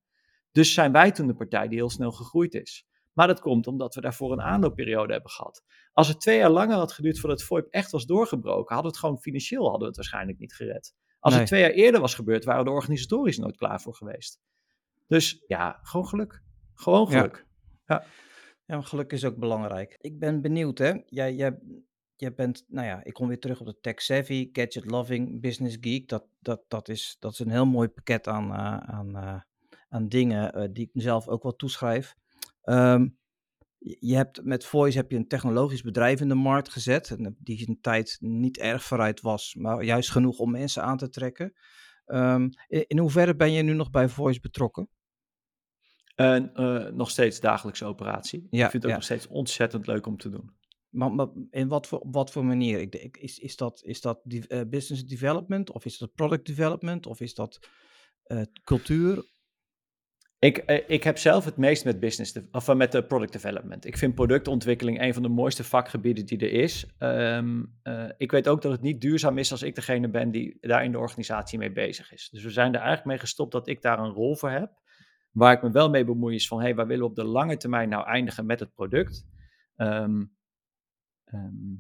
Dus 0.53 0.75
zijn 0.75 0.93
wij 0.93 1.11
toen 1.13 1.27
de 1.27 1.35
partij 1.35 1.69
die 1.69 1.79
heel 1.79 1.91
snel 1.91 2.13
gegroeid 2.13 2.55
is. 2.55 2.87
Maar 3.13 3.27
dat 3.27 3.41
komt 3.41 3.67
omdat 3.67 3.95
we 3.95 4.01
daarvoor 4.01 4.33
een 4.33 4.41
aanloopperiode 4.43 5.13
hebben 5.13 5.31
gehad. 5.31 5.63
Als 5.93 6.09
het 6.09 6.21
twee 6.21 6.39
jaar 6.39 6.51
langer 6.51 6.77
had 6.77 6.93
geduurd 6.93 7.21
voordat 7.21 7.43
VoIP 7.43 7.67
echt 7.71 7.91
was 7.91 8.07
doorgebroken, 8.07 8.75
hadden 8.75 8.83
we 8.83 8.89
het 8.89 8.99
gewoon 8.99 9.21
financieel 9.21 9.63
hadden 9.63 9.81
we 9.81 9.87
het 9.87 9.97
waarschijnlijk 9.97 10.39
niet 10.39 10.55
gered. 10.55 10.95
Als 11.19 11.33
Nee. 11.33 11.43
het 11.43 11.49
twee 11.51 11.61
jaar 11.61 11.71
eerder 11.71 12.01
was 12.01 12.15
gebeurd, 12.15 12.45
waren 12.45 12.63
we 12.65 12.69
er 12.71 12.77
organisatorisch 12.77 13.39
nooit 13.39 13.57
klaar 13.57 13.81
voor 13.81 13.95
geweest. 13.95 14.41
Dus 15.07 15.45
ja, 15.47 15.79
gewoon 15.83 16.07
geluk. 16.07 16.43
Gewoon 16.75 17.11
Ja. 17.11 17.19
geluk. 17.19 17.47
Ja, 17.87 18.77
maar 18.77 18.83
geluk 18.83 19.13
is 19.13 19.25
ook 19.25 19.37
belangrijk. 19.37 19.97
Ik 20.01 20.19
ben 20.19 20.41
benieuwd, 20.41 20.79
hè. 20.79 20.93
Jij, 21.07 21.35
jij, 21.35 21.59
jij 22.17 22.35
bent, 22.35 22.65
nou 22.69 22.87
ja, 22.87 23.05
ik 23.05 23.13
kom 23.13 23.29
weer 23.29 23.39
terug 23.41 23.61
op 23.61 23.67
de 23.67 23.79
tech 23.81 24.03
savvy, 24.03 24.49
gadget 24.53 24.91
loving, 24.91 25.41
business 25.41 25.77
geek. 25.81 26.09
Dat, 26.09 26.25
dat, 26.39 26.63
dat, 26.69 26.89
is, 26.89 27.17
dat 27.19 27.33
is 27.33 27.39
een 27.39 27.51
heel 27.51 27.67
mooi 27.67 27.89
pakket 27.89 28.27
aan, 28.29 28.51
eh, 28.53 28.77
aan, 28.77 29.17
eh, 29.17 29.41
aan 29.91 30.09
dingen 30.09 30.53
eh, 30.53 30.69
die 30.73 30.87
ik 30.87 30.95
mezelf 30.95 31.29
ook 31.29 31.43
wel 31.43 31.57
toeschrijf. 31.57 32.15
Ehm, 32.63 33.09
je 33.79 34.17
hebt 34.17 34.45
met 34.45 34.65
Voice 34.65 34.97
heb 34.97 35.11
je 35.11 35.17
een 35.17 35.29
technologisch 35.29 35.83
bedrijf 35.83 36.21
in 36.21 36.29
de 36.29 36.35
markt 36.35 36.69
gezet. 36.69 37.11
En 37.11 37.37
die 37.39 37.69
een 37.69 37.81
tijd 37.81 38.17
niet 38.21 38.59
erg 38.59 38.83
vooruit 38.83 39.21
was, 39.21 39.55
maar 39.55 39.85
juist 39.85 40.11
genoeg 40.11 40.39
om 40.39 40.51
mensen 40.51 40.83
aan 40.83 40.97
te 40.97 41.09
trekken. 41.09 41.53
Ehm, 42.05 42.49
in, 42.69 42.85
in 42.87 42.99
hoeverre 42.99 43.37
ben 43.37 43.53
je 43.53 43.63
nu 43.63 43.73
nog 43.73 43.91
bij 43.91 44.09
Voice 44.09 44.41
betrokken? 44.41 44.89
En 46.15 46.55
eh, 46.55 46.87
nog 46.87 47.11
steeds 47.11 47.41
dagelijkse 47.41 47.85
operatie. 47.85 48.47
Ja, 48.51 48.65
ik 48.65 48.71
vind 48.71 48.73
het 48.73 48.85
ook 48.85 48.89
ja. 48.89 48.95
nog 48.95 49.05
steeds 49.05 49.27
ontzettend 49.27 49.87
leuk 49.87 50.07
om 50.07 50.17
te 50.17 50.31
doen. 50.31 50.59
Maar, 50.89 51.13
maar 51.13 51.29
in 51.51 51.69
wat 51.69 51.87
voor, 51.87 51.99
op 51.99 52.15
wat 52.15 52.31
voor 52.31 52.45
manier? 52.45 52.81
Ik, 52.81 52.93
denk, 52.93 53.17
is, 53.17 53.39
is 53.39 53.57
dat, 53.57 53.83
is 53.85 54.01
dat 54.01 54.21
die, 54.25 54.49
eh, 54.49 54.61
business 54.69 55.07
development 55.07 55.71
of 55.73 55.85
is 55.85 55.99
dat 55.99 56.15
product 56.15 56.47
development 56.47 57.07
of 57.07 57.21
is 57.21 57.35
dat 57.35 57.69
eh, 58.23 58.43
cultuur? 58.65 59.25
Ik, 60.41 60.59
eh, 60.59 60.85
ik 60.87 61.05
heb 61.05 61.19
zelf 61.19 61.45
het 61.45 61.57
meest 61.57 61.85
met 61.85 62.01
business, 62.01 62.39
of 62.53 62.69
eh, 62.69 62.75
met 62.75 62.93
de 62.93 63.05
product 63.05 63.33
development. 63.33 63.87
Ik 63.87 63.97
vind 63.97 64.15
productontwikkeling 64.15 65.01
een 65.01 65.15
van 65.15 65.23
de 65.23 65.29
mooiste 65.29 65.65
vakgebieden 65.65 66.27
die 66.27 66.39
er 66.39 66.53
is. 66.53 66.87
Ehm, 66.99 67.65
eh, 67.83 68.09
ik 68.17 68.31
weet 68.31 68.49
ook 68.49 68.63
dat 68.63 68.73
het 68.73 68.81
niet 68.81 69.01
duurzaam 69.01 69.39
is 69.39 69.51
als 69.51 69.63
ik 69.63 69.75
degene 69.75 70.09
ben 70.09 70.31
die 70.31 70.59
daar 70.61 70.85
in 70.85 70.93
de 70.93 70.99
organisatie 70.99 71.59
mee 71.59 71.73
bezig 71.73 72.13
is. 72.13 72.29
Dus 72.33 72.43
we 72.43 72.51
zijn 72.51 72.73
er 72.75 72.81
eigenlijk 72.81 73.07
mee 73.07 73.19
gestopt 73.19 73.53
dat 73.53 73.69
ik 73.69 73.83
daar 73.83 73.99
een 73.99 74.13
rol 74.13 74.37
voor 74.37 74.51
heb. 74.51 74.73
Waar 75.31 75.53
ik 75.53 75.63
me 75.63 75.71
wel 75.71 75.91
mee 75.91 76.05
bemoei 76.05 76.35
is 76.35 76.49
van, 76.49 76.61
hey, 76.61 76.75
waar 76.75 76.87
willen 76.87 77.05
we 77.05 77.11
op 77.11 77.17
de 77.17 77.25
lange 77.25 77.57
termijn 77.57 77.89
nou 77.89 78.07
eindigen 78.07 78.47
met 78.47 78.61
het 78.61 78.75
product? 78.75 79.27
Ehm, 79.77 80.25
ehm, 81.25 81.75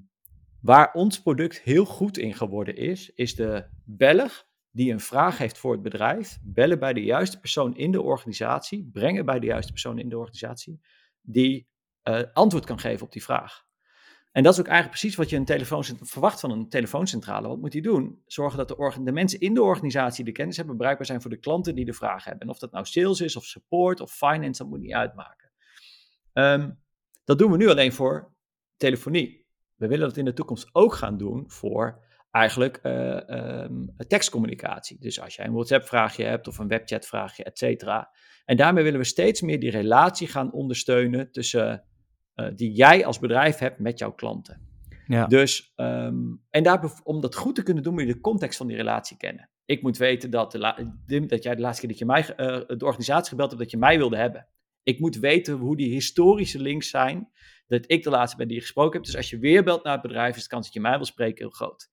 waar 0.60 0.92
ons 0.92 1.22
product 1.22 1.60
heel 1.60 1.84
goed 1.84 2.18
in 2.18 2.34
geworden 2.34 2.76
is, 2.76 3.10
is 3.14 3.34
de 3.34 3.66
Belg 3.84 4.48
die 4.70 4.92
een 4.92 5.00
vraag 5.00 5.38
heeft 5.38 5.58
voor 5.58 5.72
het 5.72 5.82
bedrijf, 5.82 6.38
bellen 6.42 6.78
bij 6.78 6.92
de 6.92 7.02
juiste 7.02 7.40
persoon 7.40 7.76
in 7.76 7.92
de 7.92 8.02
organisatie, 8.02 8.88
brengen 8.92 9.24
bij 9.24 9.38
de 9.38 9.46
juiste 9.46 9.72
persoon 9.72 9.98
in 9.98 10.08
de 10.08 10.18
organisatie, 10.18 10.80
die 11.20 11.68
eh, 12.02 12.22
antwoord 12.32 12.64
kan 12.64 12.78
geven 12.78 13.06
op 13.06 13.12
die 13.12 13.22
vraag. 13.22 13.68
En 14.32 14.42
dat 14.42 14.52
is 14.52 14.60
ook 14.60 14.66
eigenlijk 14.66 14.98
precies 14.98 15.16
wat 15.18 15.30
je 15.30 15.36
een 15.36 15.96
verwacht 16.06 16.40
van 16.40 16.50
een 16.50 16.68
telefooncentrale. 16.68 17.48
Wat 17.48 17.58
moet 17.58 17.72
die 17.72 17.82
doen? 17.82 18.22
Zorgen 18.26 18.58
dat 18.58 18.68
de, 18.68 19.02
de 19.04 19.12
mensen 19.12 19.40
in 19.40 19.54
de 19.54 19.62
organisatie 19.62 20.24
de 20.24 20.32
kennis 20.32 20.56
hebben 20.56 20.76
bereikbaar 20.76 21.06
zijn 21.06 21.20
voor 21.20 21.30
de 21.30 21.38
klanten 21.38 21.74
die 21.74 21.84
de 21.84 21.92
vraag 21.92 22.24
hebben. 22.24 22.42
En 22.42 22.48
of 22.48 22.58
dat 22.58 22.72
nou 22.72 22.84
sales 22.84 23.20
is, 23.20 23.36
of 23.36 23.44
support, 23.44 24.00
of 24.00 24.12
finance, 24.12 24.62
dat 24.62 24.70
moet 24.70 24.80
niet 24.80 24.92
uitmaken. 24.92 25.50
Ehm, 26.32 26.70
dat 27.24 27.38
doen 27.38 27.50
we 27.50 27.56
nu 27.56 27.68
alleen 27.68 27.92
voor 27.92 28.32
telefonie. 28.76 29.46
We 29.76 29.86
willen 29.86 30.08
dat 30.08 30.16
in 30.16 30.24
de 30.24 30.32
toekomst 30.32 30.68
ook 30.72 30.94
gaan 30.94 31.16
doen 31.16 31.50
voor 31.50 32.04
eigenlijk 32.30 32.76
eh, 32.76 33.28
ehm, 33.28 33.87
tekstcommunicatie. 34.08 34.96
Dus 35.00 35.20
als 35.20 35.34
jij 35.34 35.46
een 35.46 35.52
WhatsApp-vraagje 35.52 36.25
hebt 36.25 36.49
of 36.49 36.58
een 36.58 36.68
webchat-vraagje, 36.68 37.44
et 37.44 37.58
cetera. 37.58 38.10
En 38.44 38.56
daarmee 38.56 38.84
willen 38.84 38.99
we 39.00 39.04
steeds 39.06 39.40
meer 39.40 39.60
die 39.60 39.70
relatie 39.70 40.28
gaan 40.28 40.52
ondersteunen 40.52 41.30
tussen 41.32 41.84
eh, 42.34 42.46
die 42.54 42.72
jij 42.72 43.06
als 43.06 43.18
bedrijf 43.18 43.58
hebt 43.58 43.78
met 43.78 43.99
jouw 43.99 44.12
klanten. 44.12 44.68
Ja. 45.06 45.26
Dus, 45.26 45.72
ehm, 45.76 46.16
en 46.50 46.62
daar, 46.62 46.92
om 47.04 47.20
dat 47.20 47.34
goed 47.34 47.54
te 47.54 47.62
kunnen 47.62 47.82
doen, 47.82 47.92
moet 47.92 48.02
je 48.02 48.12
de 48.12 48.20
context 48.20 48.56
van 48.56 48.66
die 48.66 48.76
relatie 48.76 49.16
kennen. 49.16 49.50
Ik 49.64 49.82
moet 49.82 49.96
weten 49.96 50.30
dat, 50.30 50.52
de 50.52 50.58
la- 50.58 50.96
Dim, 51.06 51.26
dat 51.26 51.42
jij 51.42 51.54
de 51.54 51.60
laatste 51.60 51.80
keer 51.80 51.90
dat 51.90 51.99
je 51.99 52.04
mij, 52.04 52.34
eh, 52.34 52.76
de 52.78 52.84
organisatie 52.84 53.28
gebeld 53.28 53.49
hebt, 53.50 53.62
dat 53.62 53.70
je 53.70 53.76
mij 53.78 53.99
wilde 53.99 54.16
hebben. 54.16 54.46
Ik 54.82 54.99
moet 55.00 55.16
weten 55.16 55.54
hoe 55.54 55.76
die 55.76 55.92
historische 55.92 56.60
links 56.60 56.90
zijn, 56.90 57.30
dat 57.66 57.84
ik 57.87 58.02
de 58.02 58.10
laatste 58.10 58.37
ben 58.37 58.46
die 58.46 58.56
je 58.56 58.62
gesproken 58.62 58.92
hebt. 58.92 59.06
Dus 59.06 59.16
als 59.16 59.30
je 59.30 59.38
weer 59.38 59.64
belt 59.64 59.84
naar 59.84 59.92
het 59.92 60.02
bedrijf, 60.02 60.37
is 60.37 60.42
de 60.42 60.49
kans 60.49 60.64
dat 60.64 60.75
je 60.75 60.80
mij 60.80 60.96
wil 60.96 61.04
spreken 61.04 61.38
heel 61.44 61.50
groot. 61.50 61.90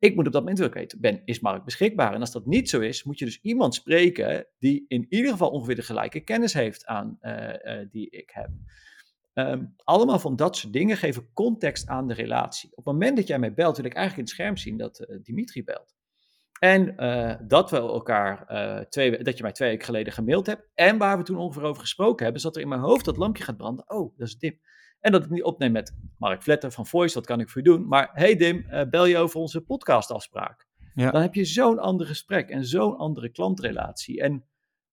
Ik 0.00 0.14
moet 0.14 0.26
op 0.26 0.32
dat 0.32 0.42
moment 0.42 0.62
ook 0.62 0.74
weten, 0.74 1.00
ben, 1.00 1.22
is 1.24 1.40
Mark 1.40 1.64
beschikbaar? 1.64 2.14
En 2.14 2.20
als 2.20 2.32
dat 2.32 2.46
niet 2.46 2.68
zo 2.68 2.80
is, 2.80 3.02
moet 3.04 3.18
je 3.18 3.24
dus 3.24 3.40
iemand 3.42 3.74
spreken 3.74 4.46
die 4.58 4.84
in 4.88 5.06
ieder 5.08 5.30
geval 5.30 5.50
ongeveer 5.50 5.74
de 5.74 5.82
gelijke 5.82 6.20
kennis 6.20 6.52
heeft 6.52 6.86
aan 6.86 7.16
eh, 7.20 7.80
eh, 7.80 7.88
die 7.90 8.10
ik 8.10 8.30
heb. 8.32 8.48
Ehm, 9.32 9.64
allemaal 9.76 10.18
van 10.18 10.36
dat 10.36 10.56
soort 10.56 10.72
dingen 10.72 10.96
geven 10.96 11.30
context 11.32 11.86
aan 11.88 12.08
de 12.08 12.14
relatie. 12.14 12.70
Op 12.70 12.76
het 12.76 12.84
moment 12.94 13.16
dat 13.16 13.26
jij 13.26 13.38
mij 13.38 13.54
belt, 13.54 13.76
wil 13.76 13.84
ik 13.86 13.94
eigenlijk 13.94 14.28
in 14.28 14.34
het 14.34 14.42
scherm 14.42 14.56
zien 14.56 14.76
dat 14.76 14.98
eh, 14.98 15.18
Dimitri 15.22 15.64
belt. 15.64 15.94
En 16.58 16.94
dat 17.48 17.70
we 17.70 17.76
elkaar 17.76 18.46
twee, 18.88 19.10
we- 19.10 19.22
dat 19.22 19.36
je 19.36 19.42
mij 19.42 19.52
twee 19.52 19.68
weken 19.70 19.84
geleden 19.84 20.12
gemaild 20.12 20.46
hebt. 20.46 20.68
En 20.74 20.98
waar 20.98 21.18
we 21.18 21.24
toen 21.24 21.36
ongeveer 21.36 21.62
over 21.62 21.80
gesproken 21.82 22.24
hebben, 22.24 22.42
dat 22.42 22.56
er 22.56 22.62
in 22.62 22.68
mijn 22.68 22.80
hoofd 22.80 23.04
dat 23.04 23.16
lampje 23.16 23.44
gaat 23.44 23.56
branden. 23.56 23.90
Oh, 23.90 24.16
dat 24.18 24.28
is 24.28 24.38
Dim. 24.38 24.60
En 25.00 25.12
dat 25.12 25.24
ik 25.24 25.30
niet 25.30 25.42
opneem 25.42 25.72
met 25.72 25.96
Mark 26.18 26.42
Vletter 26.42 26.70
van 26.70 26.86
Voice, 26.86 27.14
wat 27.14 27.26
kan 27.26 27.40
ik 27.40 27.48
voor 27.48 27.62
je 27.62 27.68
doen? 27.68 27.88
Maar 27.88 28.10
hey 28.12 28.36
Dim, 28.36 28.64
eh, 28.68 28.88
bel 28.88 29.04
je 29.04 29.18
over 29.18 29.40
onze 29.40 29.60
podcastafspraak? 29.60 30.68
Ja. 30.94 31.10
Dan 31.10 31.22
heb 31.22 31.34
je 31.34 31.44
zo'n 31.44 31.78
ander 31.78 32.06
gesprek 32.06 32.48
en 32.48 32.64
zo'n 32.64 32.96
andere 32.96 33.28
klantrelatie. 33.28 34.20
En 34.20 34.44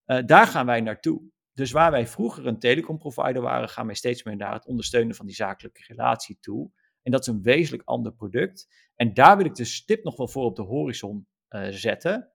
eh, 0.06 0.26
daar 0.26 0.48
gaan 0.48 0.66
wij 0.66 0.82
naartoe. 0.82 1.22
Dus 1.54 1.72
waar 1.72 1.92
wij 1.92 2.08
vroeger 2.08 2.48
een 2.48 2.60
telecomprovider 2.60 3.42
waren, 3.42 3.70
gaan 3.70 3.86
wij 3.86 3.96
steeds 3.96 4.24
meer 4.24 4.36
naar 4.36 4.54
het 4.54 4.66
ondersteunen 4.66 5.16
van 5.16 5.26
die 5.26 5.36
zakelijke 5.36 5.84
relatie 5.88 6.38
toe. 6.40 6.72
En 7.04 7.12
dat 7.12 7.22
is 7.22 7.28
een 7.28 7.42
wezenlijk 7.42 7.84
ander 7.88 8.14
product. 8.14 8.68
En 8.96 9.14
daar 9.14 9.38
wil 9.38 9.46
ik 9.46 9.56
de 9.56 9.66
stip 9.66 10.04
nog 10.04 10.18
wel 10.18 10.28
voor 10.28 10.44
op 10.44 10.56
de 10.56 10.62
horizon 10.62 11.28
eh, 11.48 11.68
zetten. 11.70 12.32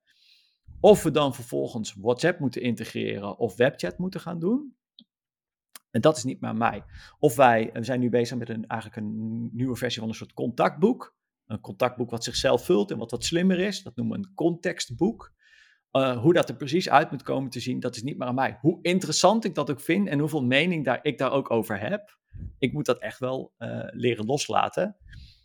Of 0.80 1.02
we 1.02 1.10
dan 1.10 1.34
vervolgens 1.34 1.94
WhatsApp 1.94 2.38
moeten 2.38 2.62
integreren 2.62 3.38
of 3.38 3.56
webchat 3.56 3.98
moeten 3.98 4.20
gaan 4.20 4.38
doen. 4.38 4.76
En 5.92 6.00
dat 6.00 6.16
is 6.16 6.25
niet 6.25 6.42
aan 6.42 6.58
mij. 6.58 6.84
Of 7.18 7.37
wij 7.37 7.70
we 7.72 7.84
zijn 7.84 8.00
nu 8.00 8.11
bezig 8.11 8.38
met 8.38 8.49
een, 8.49 8.66
eigenlijk 8.66 9.00
een 9.00 9.50
nieuwe 9.52 9.76
versie 9.76 10.00
van 10.00 10.08
een 10.08 10.14
soort 10.14 10.32
contactboek. 10.32 11.14
Een 11.46 11.61
contactboek 11.61 12.11
wat 12.11 12.25
zichzelf 12.25 12.64
vult 12.64 12.90
en 12.90 12.99
wat 12.99 13.11
wat 13.11 13.25
slimmer 13.25 13.58
is. 13.58 13.82
Dat 13.82 13.96
noemen 13.96 14.20
we 14.20 14.26
een 14.26 14.34
contextboek. 14.34 15.32
Uh, 15.92 16.18
hoe 16.18 16.32
dat 16.32 16.49
er 16.49 16.56
precies 16.56 16.88
uit 16.88 17.11
moet 17.11 17.22
komen 17.22 17.50
te 17.50 17.61
zien, 17.61 17.80
dat 17.80 17.96
is 17.96 18.02
niet 18.02 18.18
meer 18.18 18.28
aan 18.28 18.34
mij. 18.34 18.58
Hoe 18.61 18.78
interessant 18.82 19.44
ik 19.44 19.54
dat 19.54 19.70
ook 19.70 19.80
vind 19.80 20.08
en 20.08 20.18
hoeveel 20.18 20.44
mening 20.44 20.84
daar, 20.84 20.99
ik 21.02 21.18
daar 21.18 21.32
ook 21.32 21.50
over 21.50 21.80
heb, 21.80 22.18
ik 22.58 22.72
moet 22.72 22.87
dat 22.87 22.99
echt 22.99 23.18
wel 23.18 23.52
uh, 23.58 23.84
leren 23.90 24.26
loslaten. 24.26 24.96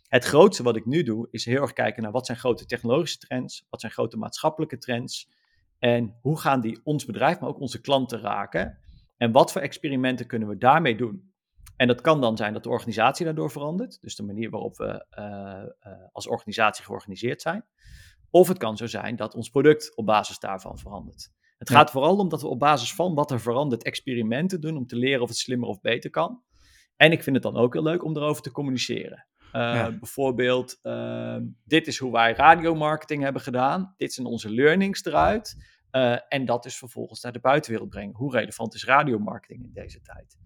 Het 0.02 0.24
grootste 0.24 0.62
wat 0.62 0.76
ik 0.76 0.86
nu 0.86 1.02
doe, 1.02 1.28
is 1.30 1.44
heel 1.44 1.62
erg 1.62 1.72
kijken 1.72 2.02
naar 2.02 2.12
wat 2.12 2.26
zijn 2.26 2.38
grote 2.38 2.66
technologische 2.66 3.18
trends, 3.18 3.66
wat 3.70 3.80
zijn 3.80 3.92
grote 3.92 4.16
maatschappelijke 4.16 4.78
trends 4.78 5.28
en 5.78 6.18
hoe 6.20 6.40
gaan 6.40 6.60
die 6.60 6.80
ons 6.84 7.04
bedrijf, 7.04 7.40
maar 7.40 7.48
ook 7.48 7.60
onze 7.60 7.80
klanten 7.80 8.20
raken 8.20 8.78
en 9.18 9.32
wat 9.32 9.52
voor 9.52 9.60
experimenten 9.60 10.26
kunnen 10.26 10.48
we 10.48 10.56
daarmee 10.56 10.96
doen. 10.96 11.32
En 11.76 11.86
dat 11.86 12.00
kan 12.00 12.20
dan 12.20 12.36
zijn 12.36 12.52
dat 12.52 12.62
de 12.62 12.68
organisatie 12.68 13.24
daardoor 13.24 13.50
verandert, 13.50 13.98
dus 14.00 14.16
de 14.16 14.22
manier 14.22 14.50
waarop 14.50 14.76
we 14.76 15.06
uh, 15.18 15.92
als 16.12 16.28
organisatie 16.28 16.84
georganiseerd 16.84 17.42
zijn. 17.42 17.64
Of 18.30 18.48
het 18.48 18.58
kan 18.58 18.76
zo 18.76 18.86
zijn 18.86 19.16
dat 19.16 19.34
ons 19.34 19.48
product 19.48 19.96
op 19.96 20.06
basis 20.06 20.38
daarvan 20.38 20.78
verandert. 20.78 21.30
Het 21.58 21.68
ja. 21.68 21.74
gaat 21.74 21.90
vooral 21.90 22.16
om 22.16 22.28
dat 22.28 22.42
we 22.42 22.48
op 22.48 22.58
basis 22.58 22.94
van 22.94 23.14
wat 23.14 23.30
er 23.30 23.40
verandert 23.40 23.84
experimenten 23.84 24.60
doen 24.60 24.76
om 24.76 24.86
te 24.86 24.96
leren 24.96 25.22
of 25.22 25.28
het 25.28 25.38
slimmer 25.38 25.68
of 25.68 25.80
beter 25.80 26.10
kan. 26.10 26.42
En 26.96 27.12
ik 27.12 27.22
vind 27.22 27.36
het 27.36 27.44
dan 27.44 27.56
ook 27.56 27.72
heel 27.72 27.82
leuk 27.82 28.04
om 28.04 28.16
erover 28.16 28.42
te 28.42 28.50
communiceren. 28.50 29.26
Uh, 29.38 29.52
ja. 29.52 29.98
Bijvoorbeeld, 29.98 30.78
uh, 30.82 31.36
dit 31.64 31.86
is 31.86 31.98
hoe 31.98 32.12
wij 32.12 32.32
radiomarketing 32.32 33.22
hebben 33.22 33.42
gedaan. 33.42 33.94
Dit 33.96 34.12
zijn 34.12 34.26
onze 34.26 34.50
learnings 34.50 35.04
eruit. 35.04 35.56
Uh, 35.92 36.16
en 36.28 36.44
dat 36.44 36.64
is 36.64 36.76
vervolgens 36.76 37.22
naar 37.22 37.32
de 37.32 37.40
buitenwereld 37.40 37.90
brengen. 37.90 38.14
Hoe 38.14 38.32
relevant 38.32 38.74
is 38.74 38.84
radiomarketing 38.84 39.64
in 39.64 39.72
deze 39.72 40.00
tijd? 40.00 40.36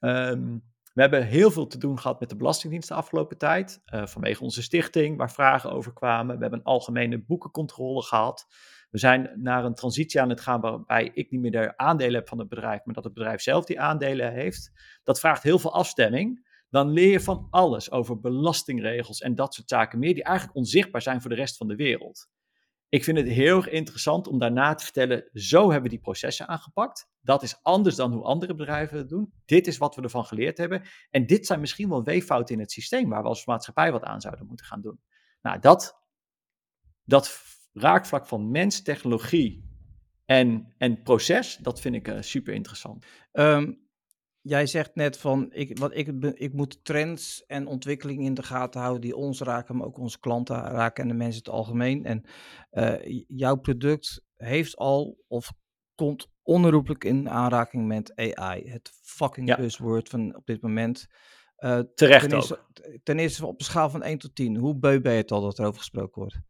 Um, 0.00 0.70
we 0.94 1.00
hebben 1.00 1.26
heel 1.26 1.50
veel 1.50 1.66
te 1.66 1.78
doen 1.78 1.98
gehad 1.98 2.20
met 2.20 2.28
de 2.28 2.36
Belastingdienst 2.36 2.88
de 2.88 2.94
afgelopen 2.94 3.38
tijd. 3.38 3.82
Uh, 3.94 4.06
vanwege 4.06 4.42
onze 4.42 4.62
stichting, 4.62 5.16
waar 5.16 5.32
vragen 5.32 5.72
over 5.72 5.92
kwamen. 5.92 6.34
We 6.34 6.40
hebben 6.40 6.58
een 6.58 6.64
algemene 6.64 7.24
boekencontrole 7.24 8.02
gehad. 8.02 8.46
We 8.90 8.98
zijn 8.98 9.30
naar 9.36 9.64
een 9.64 9.74
transitie 9.74 10.20
aan 10.20 10.28
het 10.28 10.40
gaan 10.40 10.60
waarbij 10.60 11.10
ik 11.14 11.30
niet 11.30 11.40
meer 11.40 11.50
de 11.50 11.76
aandelen 11.76 12.14
heb 12.14 12.28
van 12.28 12.38
het 12.38 12.48
bedrijf, 12.48 12.84
maar 12.84 12.94
dat 12.94 13.04
het 13.04 13.14
bedrijf 13.14 13.40
zelf 13.40 13.64
die 13.64 13.80
aandelen 13.80 14.32
heeft. 14.32 14.72
Dat 15.02 15.20
vraagt 15.20 15.42
heel 15.42 15.58
veel 15.58 15.74
afstemming. 15.74 16.50
Dan 16.70 16.90
leer 16.90 17.10
je 17.10 17.20
van 17.20 17.46
alles 17.50 17.90
over 17.90 18.20
belastingregels 18.20 19.20
en 19.20 19.34
dat 19.34 19.54
soort 19.54 19.68
zaken 19.68 19.98
meer, 19.98 20.14
die 20.14 20.24
eigenlijk 20.24 20.56
onzichtbaar 20.56 21.02
zijn 21.02 21.20
voor 21.20 21.30
de 21.30 21.36
rest 21.36 21.56
van 21.56 21.68
de 21.68 21.76
wereld. 21.76 22.28
Ik 22.92 23.04
vind 23.04 23.18
het 23.18 23.28
heel 23.28 23.56
erg 23.56 23.68
interessant 23.68 24.26
om 24.26 24.38
daarna 24.38 24.74
te 24.74 24.84
vertellen, 24.84 25.28
zo 25.32 25.62
hebben 25.62 25.82
we 25.82 25.88
die 25.88 26.04
processen 26.04 26.48
aangepakt. 26.48 27.08
Dat 27.20 27.42
is 27.42 27.58
anders 27.62 27.96
dan 27.96 28.12
hoe 28.12 28.22
andere 28.22 28.54
bedrijven 28.54 28.98
het 28.98 29.08
doen. 29.08 29.32
Dit 29.44 29.66
is 29.66 29.78
wat 29.78 29.94
we 29.94 30.02
ervan 30.02 30.24
geleerd 30.24 30.58
hebben. 30.58 30.82
En 31.10 31.26
dit 31.26 31.46
zijn 31.46 31.60
misschien 31.60 31.88
wel 31.88 32.04
weeffouten 32.04 32.54
in 32.54 32.60
het 32.60 32.72
systeem 32.72 33.08
waar 33.08 33.22
we 33.22 33.28
als 33.28 33.46
maatschappij 33.46 33.92
wat 33.92 34.02
aan 34.02 34.20
zouden 34.20 34.46
moeten 34.46 34.66
gaan 34.66 34.80
doen. 34.80 35.00
Nou, 35.42 35.58
dat, 35.58 36.02
dat 37.04 37.42
raakvlak 37.72 38.26
van 38.26 38.50
mens, 38.50 38.82
technologie 38.82 39.64
en, 40.24 40.74
en 40.78 41.02
proces, 41.02 41.56
dat 41.56 41.80
vind 41.80 41.94
ik 41.94 42.08
uh, 42.08 42.20
super 42.20 42.54
interessant. 42.54 43.04
Um, 43.32 43.88
Jij 44.42 44.66
zegt 44.66 44.94
net 44.94 45.18
van, 45.18 45.52
ik, 45.52 45.78
wat 45.78 45.96
ik, 45.96 46.08
ik 46.34 46.52
moet 46.52 46.84
trends 46.84 47.44
en 47.46 47.66
ontwikkelingen 47.66 48.24
in 48.24 48.34
de 48.34 48.42
gaten 48.42 48.80
houden 48.80 49.00
die 49.00 49.16
ons 49.16 49.40
raken, 49.40 49.76
maar 49.76 49.86
ook 49.86 49.98
onze 49.98 50.18
klanten 50.18 50.56
raken 50.56 51.02
en 51.02 51.08
de 51.08 51.14
mensen 51.14 51.42
in 51.44 51.50
het 51.50 51.58
algemeen. 51.58 52.04
En 52.04 52.24
uh, 52.72 53.22
jouw 53.26 53.56
product 53.56 54.24
heeft 54.36 54.76
al 54.76 55.24
of 55.28 55.52
komt 55.94 56.30
onherroepelijk 56.42 57.04
in 57.04 57.30
aanraking 57.30 57.86
met 57.86 58.12
AI. 58.14 58.70
Het 58.70 58.90
fucking 59.02 59.48
ja. 59.48 59.56
buzzword 59.56 60.08
van 60.08 60.36
op 60.36 60.46
dit 60.46 60.62
moment. 60.62 61.06
Uh, 61.58 61.78
Terecht 61.94 62.28
ten 62.28 62.38
eerste, 62.38 62.58
ten 63.02 63.18
eerste 63.18 63.46
op 63.46 63.58
een 63.58 63.64
schaal 63.64 63.90
van 63.90 64.02
1 64.02 64.18
tot 64.18 64.34
10. 64.34 64.56
Hoe 64.56 64.76
beu 64.76 65.00
ben 65.00 65.12
je 65.12 65.18
het 65.18 65.30
al 65.30 65.40
dat 65.40 65.58
er 65.58 65.66
over 65.66 65.78
gesproken 65.78 66.20
wordt? 66.20 66.40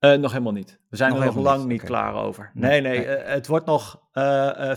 Uh, 0.00 0.14
nog 0.14 0.32
helemaal 0.32 0.52
niet. 0.52 0.80
We 0.88 0.96
zijn 0.96 1.10
nog 1.10 1.20
er 1.20 1.26
nog 1.26 1.36
lang 1.36 1.58
niet, 1.58 1.68
niet 1.68 1.82
klaar 1.82 2.14
over. 2.14 2.50
Nee, 2.54 2.80
nee, 2.80 2.98
nee. 2.98 3.16
het 3.16 3.46
wordt 3.46 3.66
nog 3.66 4.02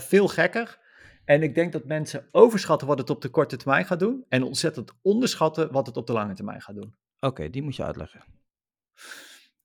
veel 0.00 0.28
gekker. 0.28 0.86
En 1.28 1.42
ik 1.42 1.54
denk 1.54 1.72
dat 1.72 1.84
mensen 1.84 2.28
overschatten 2.30 2.86
wat 2.86 2.98
het 2.98 3.10
op 3.10 3.22
de 3.22 3.28
korte 3.28 3.56
termijn 3.56 3.84
gaat 3.84 3.98
doen 3.98 4.24
en 4.28 4.42
ontzettend 4.42 4.92
onderschatten 5.02 5.72
wat 5.72 5.86
het 5.86 5.96
op 5.96 6.06
de 6.06 6.12
lange 6.12 6.34
termijn 6.34 6.60
gaat 6.60 6.74
doen. 6.74 6.94
Oké, 7.20 7.50
die 7.50 7.62
moet 7.62 7.76
je 7.76 7.84
uitleggen. 7.84 8.24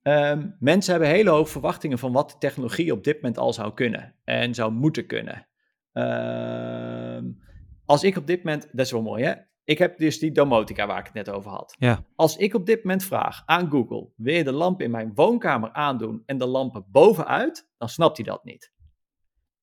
Um, 0.01 0.55
mensen 0.59 0.91
hebben 0.91 1.09
hele 1.09 1.29
hoge 1.29 1.51
verwachtingen 1.51 1.99
van 1.99 2.11
wat 2.11 2.29
de 2.29 2.37
technologie 2.37 2.91
op 2.91 3.03
dit 3.03 3.15
moment 3.15 3.37
al 3.37 3.53
zou 3.53 3.73
kunnen 3.73 4.15
en 4.23 4.53
zou 4.53 4.71
moeten 4.71 5.05
kunnen. 5.05 5.47
Um, 5.93 7.41
als 7.85 8.03
ik 8.03 8.17
op 8.17 8.27
dit 8.27 8.43
moment, 8.43 8.69
dat 8.71 8.85
is 8.85 8.91
wel 8.91 9.01
mooi 9.01 9.23
hè, 9.23 9.33
ik 9.63 9.77
heb 9.77 9.97
dus 9.97 10.19
die 10.19 10.31
domotica 10.31 10.87
waar 10.87 10.99
ik 10.99 11.05
het 11.05 11.13
net 11.13 11.29
over 11.29 11.51
had. 11.51 11.75
Ja. 11.79 12.05
Als 12.15 12.37
ik 12.37 12.53
op 12.53 12.65
dit 12.65 12.83
moment 12.83 13.03
vraag 13.03 13.43
aan 13.45 13.69
Google, 13.69 14.09
wil 14.15 14.35
je 14.35 14.43
de 14.43 14.51
lamp 14.51 14.81
in 14.81 14.91
mijn 14.91 15.11
woonkamer 15.13 15.71
aandoen 15.71 16.23
en 16.25 16.37
de 16.37 16.47
lampen 16.47 16.85
bovenuit, 16.87 17.69
dan 17.77 17.89
snapt 17.89 18.17
hij 18.17 18.25
dat 18.25 18.43
niet. 18.43 18.72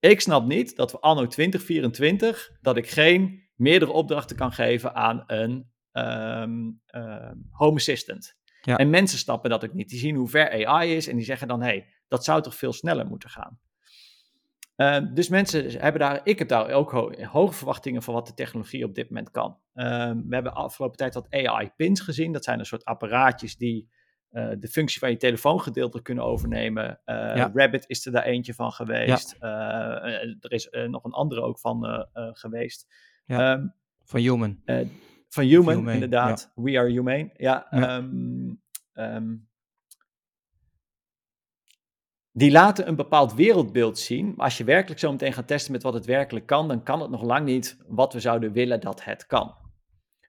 Ik 0.00 0.20
snap 0.20 0.46
niet 0.46 0.76
dat 0.76 0.92
we 0.92 1.00
anno 1.00 1.26
2024, 1.26 2.50
dat 2.60 2.76
ik 2.76 2.88
geen 2.88 3.48
meerdere 3.54 3.92
opdrachten 3.92 4.36
kan 4.36 4.52
geven 4.52 4.94
aan 4.94 5.24
een 5.26 5.70
um, 5.92 6.80
home 7.50 7.76
assistant. 7.76 8.38
Ja. 8.60 8.76
En 8.76 8.90
mensen 8.90 9.18
snappen 9.18 9.50
dat 9.50 9.64
ook 9.64 9.74
niet. 9.74 9.88
Die 9.88 9.98
zien 9.98 10.16
hoe 10.16 10.28
ver 10.28 10.66
AI 10.66 10.94
is 10.96 11.08
en 11.08 11.16
die 11.16 11.24
zeggen 11.24 11.48
dan, 11.48 11.60
hé, 11.60 11.66
hey, 11.66 11.86
dat 12.08 12.24
zou 12.24 12.42
toch 12.42 12.54
veel 12.54 12.72
sneller 12.72 13.06
moeten 13.06 13.30
gaan. 13.30 13.58
Uh, 14.76 14.98
dus 15.14 15.28
mensen 15.28 15.80
hebben 15.80 16.00
daar, 16.00 16.20
ik 16.24 16.38
heb 16.38 16.48
daar 16.48 16.70
ook 16.70 16.90
ho 16.90 17.12
hoge 17.22 17.52
verwachtingen 17.52 18.02
van 18.02 18.14
wat 18.14 18.26
de 18.26 18.34
technologie 18.34 18.84
op 18.84 18.94
dit 18.94 19.08
moment 19.08 19.30
kan. 19.30 19.58
Uh, 19.74 19.84
we 20.10 20.34
hebben 20.34 20.54
afgelopen 20.54 20.96
tijd 20.96 21.14
wat 21.14 21.30
AI-pins 21.30 22.00
gezien. 22.00 22.32
Dat 22.32 22.44
zijn 22.44 22.58
een 22.58 22.66
soort 22.66 22.84
apparaatjes 22.84 23.56
die 23.56 23.90
uh, 24.32 24.50
de 24.58 24.68
functie 24.68 24.98
van 24.98 25.10
je 25.10 25.16
telefoon 25.16 25.60
gedeeltelijk 25.60 26.04
kunnen 26.04 26.24
overnemen. 26.24 27.00
Uh, 27.06 27.46
Rabbit 27.54 27.84
is 27.86 28.06
er 28.06 28.12
daar 28.12 28.24
eentje 28.24 28.54
van 28.54 28.72
geweest. 28.72 29.36
Ja. 29.40 30.04
Uh, 30.04 30.34
er 30.40 30.52
is 30.52 30.68
nog 30.86 31.04
een 31.04 31.12
andere 31.12 31.40
ook 31.40 31.58
van 31.58 32.06
geweest. 32.12 32.94
Ja. 33.24 33.52
Um, 33.52 33.74
van 34.04 34.20
Human. 34.20 34.62
van 35.28 35.44
Human, 35.44 35.88
inderdaad. 35.88 36.52
We 36.54 36.78
are 36.78 36.90
Humane. 36.90 37.30
Ja. 37.36 37.72
Um, 37.96 38.62
um, 38.94 39.48
die 42.32 42.50
laten 42.50 42.88
een 42.88 42.96
bepaald 42.96 43.34
wereldbeeld 43.34 43.98
zien. 43.98 44.26
Maar 44.36 44.44
als 44.44 44.58
je 44.58 44.64
werkelijk 44.64 45.00
zo 45.00 45.10
meteen 45.10 45.32
gaat 45.32 45.46
testen 45.46 45.72
met 45.72 45.82
wat 45.82 45.94
het 45.94 46.04
werkelijk 46.04 46.46
kan, 46.46 46.68
dan 46.68 46.82
kan 46.82 47.00
het 47.00 47.10
nog 47.10 47.22
lang 47.22 47.44
niet 47.44 47.78
wat 47.86 48.12
we 48.12 48.20
zouden 48.20 48.52
willen 48.52 48.80
dat 48.80 49.04
het 49.04 49.26
kan. 49.26 49.56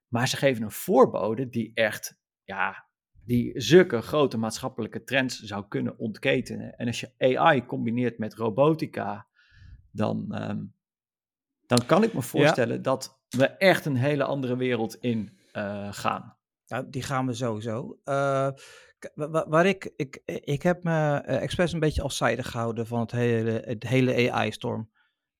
Maar 0.07 0.27
ze 0.27 0.37
geven 0.37 0.63
een 0.63 0.71
voorbode 0.71 1.49
die 1.49 1.71
echt, 1.73 2.19
ja, 2.43 2.85
die 3.25 3.61
zulke 3.61 4.01
grote 4.01 4.37
maatschappelijke 4.37 5.03
trends 5.03 5.39
zou 5.39 5.65
kunnen 5.67 5.97
ontketenen. 5.97 6.77
En 6.77 6.87
als 6.87 6.99
je 6.99 7.11
AI 7.17 7.65
combineert 7.65 8.17
met 8.17 8.33
robotica, 8.33 9.27
dan, 9.91 10.41
um, 10.49 10.73
dan 11.65 11.85
kan 11.85 12.03
ik 12.03 12.13
me 12.13 12.21
voorstellen 12.21 12.81
dat 12.81 13.21
we 13.29 13.45
echt 13.45 13.85
een 13.85 13.95
hele 13.95 14.23
andere 14.23 14.55
wereld 14.55 14.95
in 14.95 15.37
uh, 15.53 15.87
gaan. 15.93 16.35
Die 16.89 17.03
gaan 17.03 17.25
we 17.25 17.33
sowieso. 17.33 17.99
Uh, 18.05 18.49
waar 19.25 19.65
ik, 19.65 19.93
ik, 19.95 20.21
ik 20.25 20.61
heb 20.61 20.83
me 20.83 21.23
uh, 21.27 21.41
expres 21.41 21.73
een 21.73 21.79
beetje 21.79 22.01
afzijdig 22.01 22.51
gehouden 22.51 22.87
van 22.87 22.99
het 22.99 23.11
hele, 23.11 23.61
het 23.65 23.87
hele 23.87 24.31
AI-storm. 24.31 24.89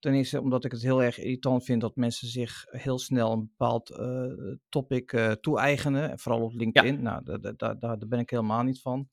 Ten 0.02 0.14
eerste 0.14 0.42
omdat 0.42 0.66
ik 0.66 0.72
het 0.72 0.82
heel 0.82 1.04
erg 1.04 1.18
irritant 1.18 1.64
vind 1.64 1.82
dat 1.82 1.96
mensen 1.96 2.28
zich 2.28 2.66
heel 2.70 3.00
snel 3.00 3.32
een 3.32 3.40
bepaald 3.40 3.90
uh, 3.90 4.56
topic 4.70 5.12
uh, 5.12 5.32
toe-eigenen. 5.32 6.20
Vooral 6.20 6.42
op 6.42 6.54
LinkedIn. 6.54 6.96
Ja. 6.96 7.02
Nou, 7.02 7.40
daar, 7.40 7.56
daar, 7.58 7.80
daar 7.80 8.08
ben 8.08 8.20
ik 8.20 8.30
helemaal 8.30 8.64
niet 8.64 8.82
van. 8.82 9.10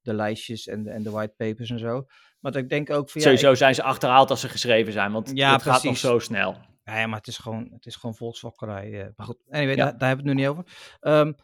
De 0.00 0.14
lijstjes 0.14 0.66
en 0.66 0.82
de, 0.82 0.90
en 0.90 1.02
de 1.02 1.10
whitepapers 1.10 1.70
en 1.70 1.78
zo. 1.78 2.06
Maar 2.38 2.56
ik 2.56 2.68
denk 2.68 2.90
ook 2.90 3.10
van, 3.10 3.20
ja, 3.20 3.26
Sowieso 3.26 3.50
ik... 3.50 3.56
zijn 3.56 3.74
ze 3.74 3.82
achterhaald 3.82 4.30
als 4.30 4.40
ze 4.40 4.48
geschreven 4.48 4.92
zijn, 4.92 5.12
want 5.12 5.30
ja, 5.34 5.52
het 5.52 5.62
gaat 5.62 5.82
nog 5.82 5.96
zo 5.96 6.18
snel. 6.18 6.56
Ja, 6.84 7.06
maar 7.06 7.18
het 7.18 7.26
is 7.26 7.38
gewoon, 7.38 7.68
het 7.72 7.86
is 7.86 7.96
gewoon 7.96 8.16
volksfokkerij. 8.16 8.90
Uh, 8.90 9.06
maar 9.16 9.26
goed, 9.26 9.38
anyway, 9.48 9.76
ja. 9.76 9.84
daar, 9.84 9.98
daar 9.98 10.08
hebben 10.08 10.26
we 10.26 10.30
het 10.30 10.40
nu 10.40 10.46
niet 10.46 10.58
over. 10.58 10.64
Um, 11.00 11.34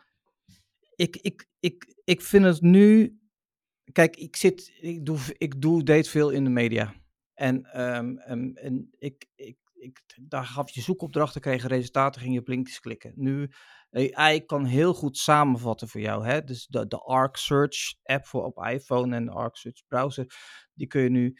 ik, 0.94 1.16
ik, 1.16 1.48
ik, 1.60 2.00
ik 2.04 2.22
vind 2.22 2.44
het 2.44 2.60
nu... 2.60 3.18
Kijk, 3.92 4.16
ik 4.16 4.36
zit, 4.36 4.78
ik 4.80 5.06
doe, 5.06 5.18
ik 5.38 5.60
doe, 5.60 5.82
deed 5.82 6.08
veel 6.08 6.30
in 6.30 6.44
de 6.44 6.50
media. 6.50 6.94
En, 7.36 7.80
um, 7.80 8.22
um, 8.28 8.56
en 8.56 8.88
ik, 8.98 9.26
ik, 9.34 9.56
ik, 9.74 10.02
daar 10.20 10.44
gaf 10.44 10.70
je 10.70 10.80
zoekopdrachten, 10.80 11.40
kreeg 11.40 11.62
je 11.62 11.68
resultaten, 11.68 12.20
ging 12.20 12.34
je 12.34 12.40
op 12.40 12.48
linkjes 12.48 12.80
klikken. 12.80 13.12
Nu, 13.16 13.50
AI 13.90 14.44
kan 14.44 14.64
heel 14.64 14.94
goed 14.94 15.18
samenvatten 15.18 15.88
voor 15.88 16.00
jou. 16.00 16.26
Hè? 16.26 16.44
Dus 16.44 16.66
de, 16.66 16.86
de 16.86 16.98
Arc 16.98 17.36
Search 17.36 17.94
app 18.02 18.26
voor 18.26 18.44
op 18.44 18.66
iPhone 18.66 19.16
en 19.16 19.24
de 19.24 19.30
Arc 19.30 19.56
Search 19.56 19.82
browser, 19.88 20.26
die 20.74 20.86
kun 20.86 21.02
je 21.02 21.10
nu 21.10 21.36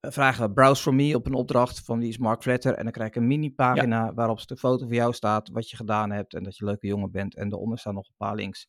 eh, 0.00 0.10
vragen, 0.10 0.52
browse 0.52 0.82
for 0.82 0.94
me 0.94 1.14
op 1.14 1.26
een 1.26 1.34
opdracht 1.34 1.84
van 1.84 1.98
wie 1.98 2.08
is 2.08 2.18
Mark 2.18 2.42
Vletter. 2.42 2.74
En 2.74 2.82
dan 2.82 2.92
krijg 2.92 3.08
ik 3.08 3.16
een 3.16 3.26
mini-pagina 3.26 4.04
ja. 4.04 4.14
waarop 4.14 4.46
de 4.46 4.56
foto 4.56 4.86
van 4.86 4.96
jou 4.96 5.12
staat, 5.12 5.48
wat 5.48 5.70
je 5.70 5.76
gedaan 5.76 6.10
hebt 6.10 6.34
en 6.34 6.42
dat 6.42 6.56
je 6.56 6.62
een 6.62 6.68
leuke 6.68 6.86
jongen 6.86 7.10
bent. 7.10 7.36
En 7.36 7.48
daaronder 7.48 7.78
staan 7.78 7.94
nog 7.94 8.08
een 8.08 8.14
paar 8.16 8.34
links. 8.34 8.68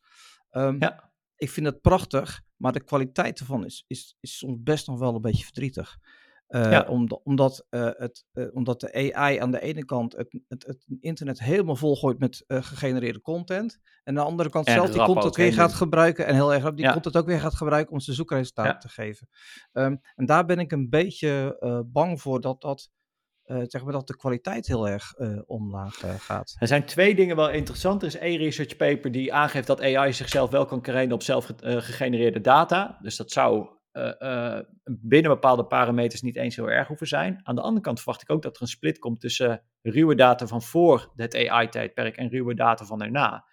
Um, 0.51 0.75
ja. 0.79 1.11
Ik 1.35 1.49
vind 1.49 1.65
het 1.65 1.81
prachtig, 1.81 2.41
maar 2.55 2.71
de 2.71 2.83
kwaliteit 2.83 3.39
ervan 3.39 3.65
is, 3.65 3.83
is, 3.87 4.17
is 4.19 4.37
soms 4.37 4.57
best 4.63 4.87
nog 4.87 4.99
wel 4.99 5.15
een 5.15 5.21
beetje 5.21 5.43
verdrietig. 5.43 5.97
Uh, 6.53 6.71
ja. 6.71 6.87
omdat, 7.23 7.65
uh, 7.69 7.89
het, 7.97 8.25
uh, 8.33 8.55
omdat 8.55 8.79
de 8.79 9.13
AI 9.13 9.37
aan 9.37 9.51
de 9.51 9.61
ene 9.61 9.85
kant 9.85 10.15
het, 10.15 10.39
het, 10.47 10.65
het 10.65 10.85
internet 10.99 11.39
helemaal 11.39 11.75
volgooit 11.75 12.19
met 12.19 12.43
gegenereerde 12.47 13.21
content. 13.21 13.79
En 14.03 14.17
aan 14.17 14.23
de 14.23 14.29
andere 14.29 14.49
kant 14.49 14.67
zelf 14.67 14.89
die 14.89 15.03
content 15.03 15.35
weer 15.35 15.53
gaat 15.53 15.73
gebruiken. 15.73 16.25
En 16.25 16.33
heel 16.33 16.53
erg 16.53 16.73
die 16.73 16.85
ja. 16.85 16.91
content 16.91 17.17
ook 17.17 17.25
weer 17.25 17.39
gaat 17.39 17.55
gebruiken 17.55 17.93
om 17.93 17.99
zijn 17.99 18.15
zoekresultaat 18.15 18.65
ja. 18.65 18.77
te 18.77 18.89
geven. 18.89 19.27
Um, 19.71 20.01
en 20.15 20.25
daar 20.25 20.45
ben 20.45 20.59
ik 20.59 20.71
een 20.71 20.89
beetje 20.89 21.57
bang 21.91 22.21
voor 22.21 22.41
dat 22.41 22.61
dat. 22.61 22.89
zeg 23.43 23.83
maar 23.83 23.93
dat 23.93 24.07
de 24.07 24.15
kwaliteit 24.15 24.67
heel 24.67 24.87
erg 24.87 25.13
omlaag 25.45 26.03
gaat. 26.17 26.55
Er 26.59 26.67
zijn 26.67 26.85
twee 26.85 27.15
dingen 27.15 27.35
wel 27.35 27.49
interessant. 27.49 28.01
Er 28.01 28.07
is 28.07 28.17
één 28.17 28.37
research 28.37 28.75
paper 28.75 29.11
die 29.11 29.33
aangeeft 29.33 29.67
dat 29.67 29.81
AI 29.81 30.13
zichzelf 30.13 30.49
wel 30.49 30.65
kan 30.65 30.81
trainen 30.81 31.15
op 31.15 31.23
zelf 31.23 31.51
gegenereerde 31.57 32.41
data. 32.41 32.97
Dus 33.01 33.15
dat 33.15 33.31
zou 33.31 33.67
binnen 34.85 35.31
bepaalde 35.31 35.65
parameters 35.65 36.21
niet 36.21 36.35
eens 36.35 36.55
heel 36.55 36.69
erg 36.69 36.87
hoeven 36.87 37.07
zijn. 37.07 37.39
Aan 37.43 37.55
de 37.55 37.61
andere 37.61 37.81
kant 37.81 37.97
verwacht 37.97 38.21
ik 38.21 38.29
ook 38.29 38.41
dat 38.41 38.55
er 38.55 38.61
een 38.61 38.67
split 38.67 38.99
komt 38.99 39.21
tussen 39.21 39.63
ruwe 39.81 40.15
data 40.15 40.47
van 40.47 40.61
voor 40.61 41.11
het 41.15 41.35
AI-tijdperk 41.35 42.17
en 42.17 42.29
ruwe 42.29 42.55
data 42.55 42.85
van 42.85 42.99
daarna. 42.99 43.45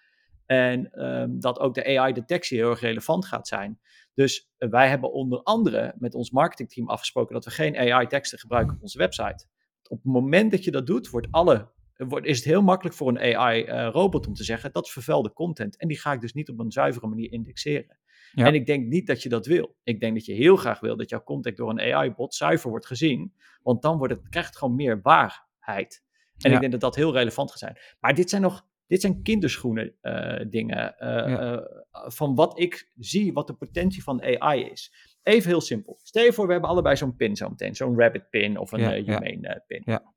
En 0.45 1.05
um, 1.05 1.39
dat 1.39 1.59
ook 1.59 1.73
de 1.73 1.97
AI-detectie 1.97 2.57
heel 2.57 2.69
erg 2.69 2.79
relevant 2.79 3.25
gaat 3.25 3.47
zijn. 3.47 3.79
Dus 4.13 4.51
uh, 4.57 4.69
wij 4.69 4.89
hebben 4.89 5.11
onder 5.11 5.43
andere 5.43 5.95
met 5.97 6.15
ons 6.15 6.31
marketingteam 6.31 6.89
afgesproken 6.89 7.33
dat 7.33 7.45
we 7.45 7.51
geen 7.51 7.77
AI-teksten 7.77 8.39
gebruiken 8.39 8.75
op 8.75 8.81
onze 8.81 8.97
website. 8.97 9.45
Op 9.89 9.97
het 10.03 10.13
moment 10.13 10.51
dat 10.51 10.63
je 10.63 10.71
dat 10.71 10.87
doet, 10.87 11.09
wordt 11.09 11.27
alle, 11.31 11.71
wordt, 11.97 12.25
is 12.25 12.37
het 12.37 12.45
heel 12.45 12.61
makkelijk 12.61 12.95
voor 12.95 13.07
een 13.07 13.37
AI-robot 13.37 14.27
om 14.27 14.33
te 14.33 14.43
zeggen 14.43 14.71
dat 14.71 14.85
is 14.85 14.91
vervuilde 14.91 15.33
content. 15.33 15.77
En 15.77 15.87
die 15.87 15.99
ga 15.99 16.13
ik 16.13 16.21
dus 16.21 16.33
niet 16.33 16.49
op 16.49 16.59
een 16.59 16.71
zuivere 16.71 17.07
manier 17.07 17.31
indexeren. 17.31 17.99
Ja. 18.31 18.45
En 18.45 18.53
ik 18.53 18.65
denk 18.65 18.87
niet 18.87 19.07
dat 19.07 19.23
je 19.23 19.29
dat 19.29 19.45
wil. 19.45 19.75
Ik 19.83 19.99
denk 19.99 20.13
dat 20.13 20.25
je 20.25 20.33
heel 20.33 20.55
graag 20.55 20.79
wil 20.79 20.97
dat 20.97 21.09
jouw 21.09 21.23
content 21.23 21.57
door 21.57 21.69
een 21.69 21.93
AI-bot 21.93 22.33
zuiver 22.33 22.69
wordt 22.69 22.85
gezien. 22.85 23.33
Want 23.63 23.81
dan 23.81 23.97
wordt 23.97 24.13
het, 24.13 24.29
krijgt 24.29 24.49
het 24.49 24.57
gewoon 24.57 24.75
meer 24.75 25.01
waarheid. 25.01 26.03
En 26.37 26.49
ja. 26.49 26.55
ik 26.55 26.59
denk 26.59 26.71
dat 26.71 26.81
dat 26.81 26.95
heel 26.95 27.13
relevant 27.13 27.49
gaat 27.49 27.59
zijn. 27.59 27.77
Maar 27.99 28.13
dit 28.13 28.29
zijn 28.29 28.41
nog 28.41 28.69
dit 28.91 29.01
zijn 29.01 29.21
kinderschoenen 29.21 29.95
uh, 30.01 30.39
dingen. 30.49 30.95
Uh, 30.99 31.07
ja. 31.07 31.53
uh, 31.53 31.61
van 31.91 32.35
wat 32.35 32.59
ik 32.59 32.91
zie, 32.97 33.33
wat 33.33 33.47
de 33.47 33.53
potentie 33.53 34.03
van 34.03 34.23
AI 34.23 34.61
is. 34.63 34.93
Even 35.23 35.49
heel 35.49 35.61
simpel. 35.61 35.99
Stel 36.03 36.23
je 36.23 36.33
voor, 36.33 36.45
we 36.45 36.51
hebben 36.51 36.69
allebei 36.69 36.95
zo'n 36.95 37.15
pin 37.15 37.35
zo 37.35 37.49
meteen. 37.49 37.75
Zo'n 37.75 37.99
rabbit 37.99 38.29
pin 38.29 38.57
of 38.57 38.71
een 38.71 38.79
ja, 38.79 38.91
humane 38.91 39.63
pin. 39.67 39.81
Ja. 39.85 40.13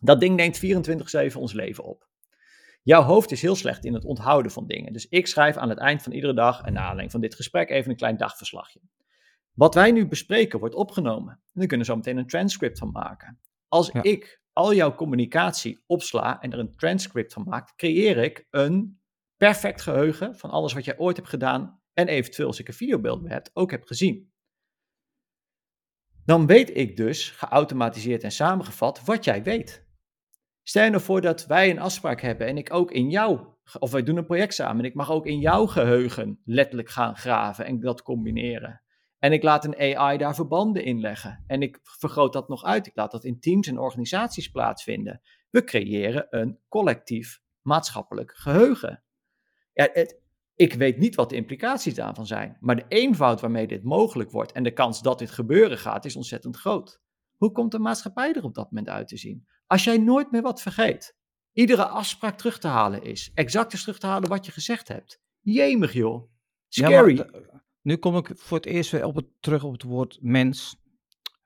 Dat 0.00 0.20
ding 0.20 0.36
neemt 0.36 0.60
24-7 1.34 1.36
ons 1.36 1.52
leven 1.52 1.84
op. 1.84 2.08
Jouw 2.86 3.02
hoofd 3.02 3.30
is 3.30 3.42
heel 3.42 3.54
slecht 3.56 3.84
in 3.84 3.94
het 3.94 4.04
onthouden 4.04 4.52
van 4.52 4.66
dingen. 4.66 4.92
Dus 4.92 5.06
ik 5.08 5.26
schrijf 5.26 5.56
aan 5.56 5.68
het 5.68 5.78
eind 5.78 6.02
van 6.02 6.12
iedere 6.12 6.34
dag, 6.34 6.62
en 6.62 6.72
na 6.72 6.80
aanleiding 6.80 7.10
van 7.10 7.20
dit 7.20 7.34
gesprek, 7.34 7.70
even 7.70 7.90
een 7.90 7.96
klein 7.96 8.16
dagverslagje. 8.16 8.80
Wat 9.52 9.74
wij 9.74 9.90
nu 9.90 10.06
bespreken 10.06 10.58
wordt 10.58 10.74
opgenomen. 10.74 11.32
En 11.32 11.40
dan 11.52 11.66
kunnen 11.66 11.86
we 11.86 11.92
zo 11.92 11.98
meteen 11.98 12.16
een 12.16 12.26
transcript 12.26 12.78
van 12.78 12.90
maken. 12.90 13.40
Als 13.68 13.90
Ja. 13.92 14.02
ik 14.02 14.42
al 14.52 14.74
jouw 14.74 14.94
communicatie 14.94 15.82
opsla 15.86 16.40
en 16.40 16.52
er 16.52 16.58
een 16.58 16.76
transcript 16.76 17.32
van 17.32 17.42
maak, 17.44 17.76
creëer 17.76 18.16
ik 18.16 18.46
een 18.50 19.00
perfect 19.36 19.82
geheugen 19.82 20.36
van 20.36 20.50
alles 20.50 20.72
wat 20.72 20.84
jij 20.84 20.98
ooit 20.98 21.16
hebt 21.16 21.28
gedaan 21.28 21.80
en 21.92 22.08
eventueel 22.08 22.46
als 22.48 22.60
ik 22.60 22.68
een 22.68 22.74
videobeeld 22.74 23.22
bij 23.22 23.32
heb, 23.32 23.50
ook 23.52 23.70
heb 23.70 23.84
gezien. 23.84 24.32
Dan 26.24 26.46
weet 26.46 26.76
ik 26.76 26.96
dus, 26.96 27.30
geautomatiseerd 27.30 28.22
en 28.22 28.32
samengevat, 28.32 29.04
wat 29.04 29.24
jij 29.24 29.42
weet. 29.42 29.85
Stel 30.68 30.84
je 30.84 30.90
nou 30.90 31.02
voor 31.02 31.20
dat 31.20 31.46
wij 31.46 31.70
een 31.70 31.78
afspraak 31.78 32.20
hebben 32.20 32.46
en 32.46 32.56
ik 32.56 32.72
ook 32.72 32.90
in 32.90 33.10
jou, 33.10 33.40
of 33.78 33.90
wij 33.90 34.02
doen 34.02 34.16
een 34.16 34.26
project 34.26 34.54
samen 34.54 34.78
en 34.78 34.84
ik 34.84 34.94
mag 34.94 35.10
ook 35.10 35.26
in 35.26 35.38
jouw 35.38 35.66
geheugen 35.66 36.40
letterlijk 36.44 36.88
gaan 36.88 37.16
graven 37.16 37.64
en 37.64 37.80
dat 37.80 38.02
combineren. 38.02 38.82
En 39.18 39.32
ik 39.32 39.42
laat 39.42 39.64
een 39.64 39.96
AI 39.96 40.18
daar 40.18 40.34
verbanden 40.34 40.84
in 40.84 41.00
leggen. 41.00 41.44
En 41.46 41.62
ik 41.62 41.78
vergroot 41.82 42.32
dat 42.32 42.48
nog 42.48 42.64
uit. 42.64 42.86
Ik 42.86 42.96
laat 42.96 43.10
dat 43.10 43.24
in 43.24 43.40
teams 43.40 43.68
en 43.68 43.78
organisaties 43.78 44.48
plaatsvinden. 44.48 45.20
We 45.50 45.64
creëren 45.64 46.26
een 46.30 46.58
collectief 46.68 47.40
maatschappelijk 47.60 48.32
geheugen. 48.36 49.04
Ja, 49.72 49.88
het, 49.92 50.20
ik 50.54 50.74
weet 50.74 50.98
niet 50.98 51.14
wat 51.14 51.28
de 51.28 51.36
implicaties 51.36 51.94
daarvan 51.94 52.26
zijn. 52.26 52.56
Maar 52.60 52.76
de 52.76 52.84
eenvoud 52.88 53.40
waarmee 53.40 53.66
dit 53.66 53.84
mogelijk 53.84 54.30
wordt 54.30 54.52
en 54.52 54.62
de 54.62 54.72
kans 54.72 55.02
dat 55.02 55.18
dit 55.18 55.30
gebeuren 55.30 55.78
gaat, 55.78 56.04
is 56.04 56.16
ontzettend 56.16 56.56
groot. 56.56 57.00
Hoe 57.36 57.52
komt 57.52 57.72
de 57.72 57.78
maatschappij 57.78 58.32
er 58.32 58.44
op 58.44 58.54
dat 58.54 58.70
moment 58.70 58.88
uit 58.88 59.08
te 59.08 59.16
zien? 59.16 59.46
Als 59.66 59.84
jij 59.84 59.98
nooit 59.98 60.30
meer 60.30 60.42
wat 60.42 60.62
vergeet, 60.62 61.16
iedere 61.52 61.86
afspraak 61.86 62.36
terug 62.36 62.58
te 62.58 62.68
halen 62.68 63.02
is, 63.02 63.30
exact 63.34 63.72
is 63.72 63.80
terug 63.80 63.98
te 63.98 64.06
halen 64.06 64.28
wat 64.28 64.46
je 64.46 64.52
gezegd 64.52 64.88
hebt. 64.88 65.20
Jemig 65.40 65.92
joh. 65.92 66.30
Ja, 66.68 66.88
maar 66.88 67.10
Scary. 67.10 67.30
nu 67.82 67.96
kom 67.96 68.16
ik 68.16 68.30
voor 68.34 68.56
het 68.56 68.66
eerst 68.66 68.90
weer 68.90 69.04
op 69.04 69.14
het, 69.14 69.26
terug 69.40 69.64
op 69.64 69.72
het 69.72 69.82
woord 69.82 70.18
mens. 70.20 70.76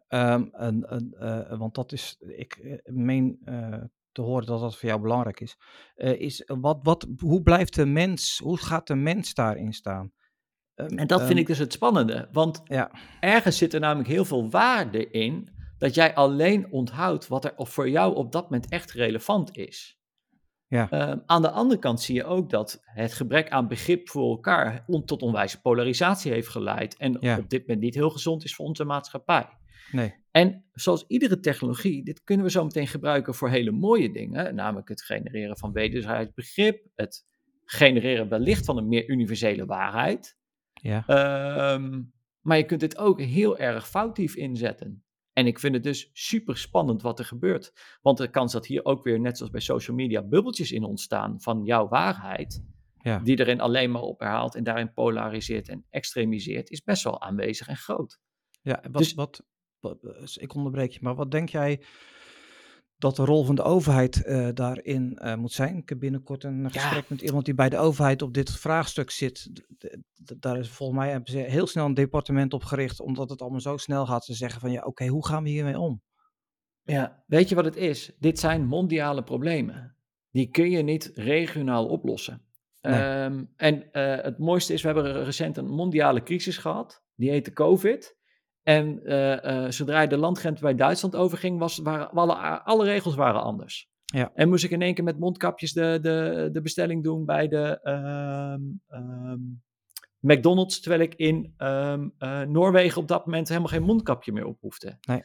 Ehm, 0.08 0.44
en, 0.52 0.88
en, 0.88 1.14
eh, 1.18 1.58
want 1.58 1.74
dat 1.74 1.92
is, 1.92 2.16
ik 2.18 2.52
eh, 2.52 2.78
meen 2.84 3.38
eh, 3.44 3.82
te 4.12 4.20
horen 4.22 4.46
dat 4.46 4.60
dat 4.60 4.76
voor 4.76 4.88
jou 4.88 5.00
belangrijk 5.00 5.40
is. 5.40 5.56
Is 5.96 6.42
wat, 6.46 6.78
wat, 6.82 7.06
hoe 7.18 7.42
blijft 7.42 7.74
de 7.74 7.86
mens, 7.86 8.38
hoe 8.38 8.58
gaat 8.58 8.86
de 8.86 8.94
mens 8.94 9.34
daarin 9.34 9.72
staan? 9.72 10.12
Ehm, 10.74 10.98
En 10.98 11.06
dat 11.06 11.18
vind 11.18 11.30
ehm, 11.30 11.38
ik 11.38 11.46
dus 11.46 11.58
het 11.58 11.72
spannende. 11.72 12.28
Want 12.32 12.60
Ja, 12.64 12.90
ergens 13.20 13.58
zit 13.58 13.74
er 13.74 13.80
namelijk 13.80 14.08
heel 14.08 14.24
veel 14.24 14.50
waarde 14.50 15.10
in 15.10 15.48
dat 15.80 15.94
jij 15.94 16.14
alleen 16.14 16.70
onthoudt 16.72 17.28
wat 17.28 17.44
er 17.44 17.52
voor 17.56 17.88
jou 17.90 18.14
op 18.14 18.32
dat 18.32 18.42
moment 18.42 18.68
echt 18.68 18.92
relevant 18.92 19.56
is. 19.56 19.98
ja, 20.66 20.90
Ehm, 20.90 21.18
aan 21.26 21.42
de 21.42 21.50
andere 21.50 21.80
kant 21.80 22.00
zie 22.00 22.14
je 22.14 22.24
ook 22.24 22.50
dat 22.50 22.80
het 22.84 23.12
gebrek 23.12 23.48
aan 23.50 23.68
begrip 23.68 24.08
voor 24.08 24.30
elkaar 24.30 24.84
on- 24.86 25.04
tot 25.04 25.22
onwijze 25.22 25.60
polarisatie 25.60 26.32
heeft 26.32 26.48
geleid. 26.48 26.96
En 26.96 27.16
Ja. 27.20 27.38
op 27.38 27.48
dit 27.50 27.60
moment 27.60 27.80
niet 27.80 27.94
heel 27.94 28.10
gezond 28.10 28.44
is 28.44 28.54
voor 28.54 28.66
onze 28.66 28.84
maatschappij. 28.84 29.48
nee, 29.92 30.14
En 30.30 30.64
zoals 30.72 31.04
iedere 31.06 31.40
technologie, 31.40 32.04
dit 32.04 32.24
kunnen 32.24 32.44
we 32.46 32.50
zo 32.50 32.64
meteen 32.64 32.86
gebruiken 32.86 33.34
voor 33.34 33.48
hele 33.48 33.70
mooie 33.70 34.12
dingen. 34.12 34.54
Namelijk 34.54 34.88
het 34.88 35.02
genereren 35.02 35.58
van 35.58 35.72
wederzijds 35.72 36.32
begrip, 36.34 36.86
het 36.94 37.24
genereren 37.64 38.28
wellicht 38.28 38.64
van 38.64 38.76
een 38.76 38.88
meer 38.88 39.08
universele 39.08 39.66
waarheid. 39.66 40.36
ja, 40.72 41.04
Ehm, 41.06 42.02
maar 42.40 42.56
je 42.56 42.64
kunt 42.64 42.80
dit 42.80 42.98
ook 42.98 43.20
heel 43.20 43.58
erg 43.58 43.88
foutief 43.88 44.34
inzetten. 44.36 45.04
En 45.32 45.46
ik 45.46 45.58
vind 45.58 45.74
het 45.74 45.82
dus 45.82 46.10
super 46.12 46.56
spannend 46.56 47.02
wat 47.02 47.18
er 47.18 47.24
gebeurt. 47.24 47.72
Want 48.02 48.18
de 48.18 48.30
kans 48.30 48.52
dat 48.52 48.66
hier 48.66 48.84
ook 48.84 49.04
weer, 49.04 49.20
net 49.20 49.36
zoals 49.36 49.52
bij 49.52 49.60
social 49.60 49.96
media, 49.96 50.22
bubbeltjes 50.22 50.72
in 50.72 50.84
ontstaan 50.84 51.40
van 51.40 51.64
jouw 51.64 51.88
waarheid, 51.88 52.62
ja. 52.98 53.18
die 53.18 53.38
erin 53.38 53.60
alleen 53.60 53.90
maar 53.90 54.02
op 54.02 54.20
herhaalt 54.20 54.54
en 54.54 54.64
daarin 54.64 54.92
polariseert 54.92 55.68
en 55.68 55.84
extremiseert, 55.90 56.70
is 56.70 56.82
best 56.82 57.04
wel 57.04 57.20
aanwezig 57.20 57.68
en 57.68 57.76
groot. 57.76 58.18
Ja, 58.62 58.82
wat, 58.90 59.02
Dus- 59.02 59.14
wat, 59.14 59.46
wat, 59.80 60.04
eh, 60.04 60.42
ik 60.42 60.54
onderbreek 60.54 60.90
je, 60.90 60.98
maar 61.02 61.14
wat 61.14 61.30
denk 61.30 61.48
jij 61.48 61.82
dat 63.00 63.16
de 63.16 63.24
rol 63.24 63.44
van 63.44 63.54
de 63.54 63.62
overheid 63.62 64.24
eh, 64.24 64.48
daarin 64.54 65.18
eh, 65.18 65.34
moet 65.34 65.52
zijn? 65.52 65.76
Ik 65.76 65.88
heb 65.88 65.98
binnenkort 65.98 66.44
een 66.44 66.70
gesprek 66.70 67.08
met 67.08 67.20
iemand 67.20 67.44
die 67.44 67.54
bij 67.54 67.68
de 67.68 67.78
overheid 67.78 68.22
op 68.22 68.34
dit 68.34 68.50
vraagstuk 68.50 69.10
zit. 69.10 69.50
Daar 70.38 70.58
is 70.58 70.68
volgens 70.68 70.98
mij 70.98 71.10
hebben 71.10 71.30
ze 71.32 71.38
heel 71.38 71.66
snel 71.66 71.86
een 71.86 71.94
departement 71.94 72.52
op 72.52 72.64
gericht, 72.64 73.00
omdat 73.00 73.30
het 73.30 73.40
allemaal 73.40 73.60
zo 73.60 73.76
snel 73.76 74.06
gaat. 74.06 74.24
Ze 74.24 74.34
zeggen 74.34 74.60
van 74.60 74.70
ja, 74.70 74.82
oké, 74.82 75.06
hoe 75.06 75.26
gaan 75.26 75.42
we 75.42 75.48
hiermee 75.48 75.78
om? 75.78 76.02
Ja, 76.82 77.22
weet 77.26 77.48
je 77.48 77.54
wat 77.54 77.64
het 77.64 77.76
is? 77.76 78.12
Dit 78.18 78.38
zijn 78.38 78.66
mondiale 78.66 79.22
problemen. 79.22 79.96
Die 80.30 80.50
kun 80.50 80.70
je 80.70 80.82
niet 80.82 81.10
regionaal 81.14 81.86
oplossen. 81.86 82.42
Nee. 82.80 83.00
Ehm, 83.00 83.44
en 83.56 83.92
eh, 83.92 84.24
het 84.24 84.38
mooiste 84.38 84.72
is, 84.72 84.82
we 84.82 84.88
hebben 84.88 85.24
recent 85.24 85.56
een 85.56 85.70
mondiale 85.70 86.22
crisis 86.22 86.58
gehad. 86.58 87.02
Die 87.14 87.30
heette 87.30 87.52
COVID. 87.52 88.18
En 88.62 89.04
eh, 89.04 89.64
eh, 89.64 89.70
zodra 89.70 90.00
je 90.00 90.08
de 90.08 90.16
landgrens 90.16 90.60
bij 90.60 90.74
Duitsland 90.74 91.16
overging, 91.16 91.58
was, 91.58 91.78
waren 91.78 92.10
alle, 92.10 92.34
alle 92.62 92.84
regels 92.84 93.14
waren 93.14 93.42
anders. 93.42 93.88
Ja. 94.04 94.30
En 94.34 94.48
moest 94.48 94.64
ik 94.64 94.70
in 94.70 94.82
één 94.82 94.94
keer 94.94 95.04
met 95.04 95.18
mondkapjes 95.18 95.72
de, 95.72 95.98
de, 96.02 96.48
de 96.52 96.60
bestelling 96.60 97.04
doen 97.04 97.24
bij 97.24 97.48
de 97.48 97.80
ehm, 97.82 98.60
ehm, 98.88 99.38
McDonald's, 100.20 100.80
terwijl 100.80 101.02
ik 101.02 101.14
in 101.14 101.54
ehm, 101.56 102.08
eh, 102.18 102.40
Noorwegen 102.42 103.00
op 103.00 103.08
dat 103.08 103.26
moment 103.26 103.48
helemaal 103.48 103.68
geen 103.68 103.82
mondkapje 103.82 104.32
meer 104.32 104.46
op 104.46 104.60
hoefde. 104.60 104.98
Nee. 105.00 105.24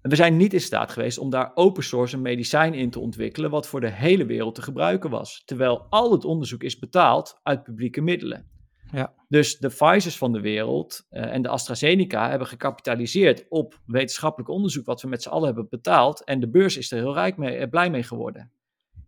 En 0.00 0.10
we 0.10 0.16
zijn 0.16 0.36
niet 0.36 0.52
in 0.52 0.60
staat 0.60 0.90
geweest 0.90 1.18
om 1.18 1.30
daar 1.30 1.50
open 1.54 1.84
source 1.84 2.16
een 2.16 2.22
medicijn 2.22 2.74
in 2.74 2.90
te 2.90 3.00
ontwikkelen, 3.00 3.50
wat 3.50 3.66
voor 3.66 3.80
de 3.80 3.90
hele 3.90 4.26
wereld 4.26 4.54
te 4.54 4.62
gebruiken 4.62 5.10
was. 5.10 5.42
Terwijl 5.44 5.86
al 5.88 6.12
het 6.12 6.24
onderzoek 6.24 6.62
is 6.62 6.78
betaald 6.78 7.40
uit 7.42 7.62
publieke 7.62 8.00
middelen. 8.00 8.50
Ja. 8.92 9.14
Dus 9.28 9.58
de 9.58 9.68
Pfizer's 9.68 10.18
van 10.18 10.32
de 10.32 10.40
wereld 10.40 11.06
eh, 11.08 11.32
en 11.32 11.42
de 11.42 11.48
AstraZeneca 11.48 12.28
hebben 12.30 12.48
gecapitaliseerd 12.48 13.46
op 13.48 13.80
wetenschappelijk 13.86 14.50
onderzoek, 14.50 14.86
wat 14.86 15.02
we 15.02 15.08
met 15.08 15.22
z'n 15.22 15.28
allen 15.28 15.46
hebben 15.46 15.68
betaald. 15.68 16.24
En 16.24 16.40
de 16.40 16.48
beurs 16.48 16.76
is 16.76 16.90
er 16.90 16.98
heel 16.98 17.14
rijk 17.14 17.36
mee, 17.36 17.56
eh, 17.56 17.68
blij 17.68 17.90
mee 17.90 18.02
geworden. 18.02 18.52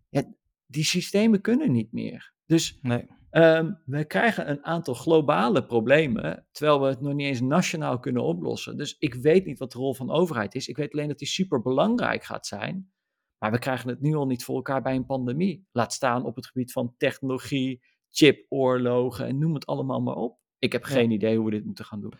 Ja, 0.09 0.23
die 0.65 0.83
systemen 0.83 1.41
kunnen 1.41 1.71
niet 1.71 1.91
meer. 1.91 2.33
Dus 2.45 2.79
Nee, 2.81 3.07
Ehm, 3.29 3.73
we 3.85 4.05
krijgen 4.05 4.49
een 4.49 4.65
aantal 4.65 4.93
globale 4.93 5.65
problemen, 5.65 6.47
terwijl 6.51 6.81
we 6.81 6.87
het 6.87 7.01
nog 7.01 7.13
niet 7.13 7.27
eens 7.27 7.41
nationaal 7.41 7.99
kunnen 7.99 8.23
oplossen. 8.23 8.77
Dus 8.77 8.95
ik 8.99 9.13
weet 9.13 9.45
niet 9.45 9.59
wat 9.59 9.71
de 9.71 9.77
rol 9.77 9.93
van 9.93 10.07
de 10.07 10.13
overheid 10.13 10.55
is. 10.55 10.67
Ik 10.67 10.77
weet 10.77 10.93
alleen 10.93 11.07
dat 11.07 11.17
die 11.17 11.27
super 11.27 11.61
belangrijk 11.61 12.23
gaat 12.23 12.47
zijn. 12.47 12.91
Maar 13.37 13.51
we 13.51 13.59
krijgen 13.59 13.89
het 13.89 14.01
nu 14.01 14.15
al 14.15 14.25
niet 14.25 14.43
voor 14.43 14.55
elkaar 14.55 14.81
bij 14.81 14.95
een 14.95 15.05
pandemie. 15.05 15.67
Laat 15.71 15.93
staan 15.93 16.25
op 16.25 16.35
het 16.35 16.45
gebied 16.45 16.71
van 16.71 16.93
technologie, 16.97 17.81
chipoorlogen 18.09 19.25
en 19.25 19.37
noem 19.37 19.53
het 19.53 19.65
allemaal 19.65 20.01
maar 20.01 20.15
op. 20.15 20.39
Ik 20.59 20.71
heb 20.71 20.85
Ja. 20.85 20.89
geen 20.89 21.11
idee 21.11 21.35
hoe 21.35 21.45
we 21.45 21.51
dit 21.51 21.65
moeten 21.65 21.85
gaan 21.85 22.01
doen. 22.01 22.13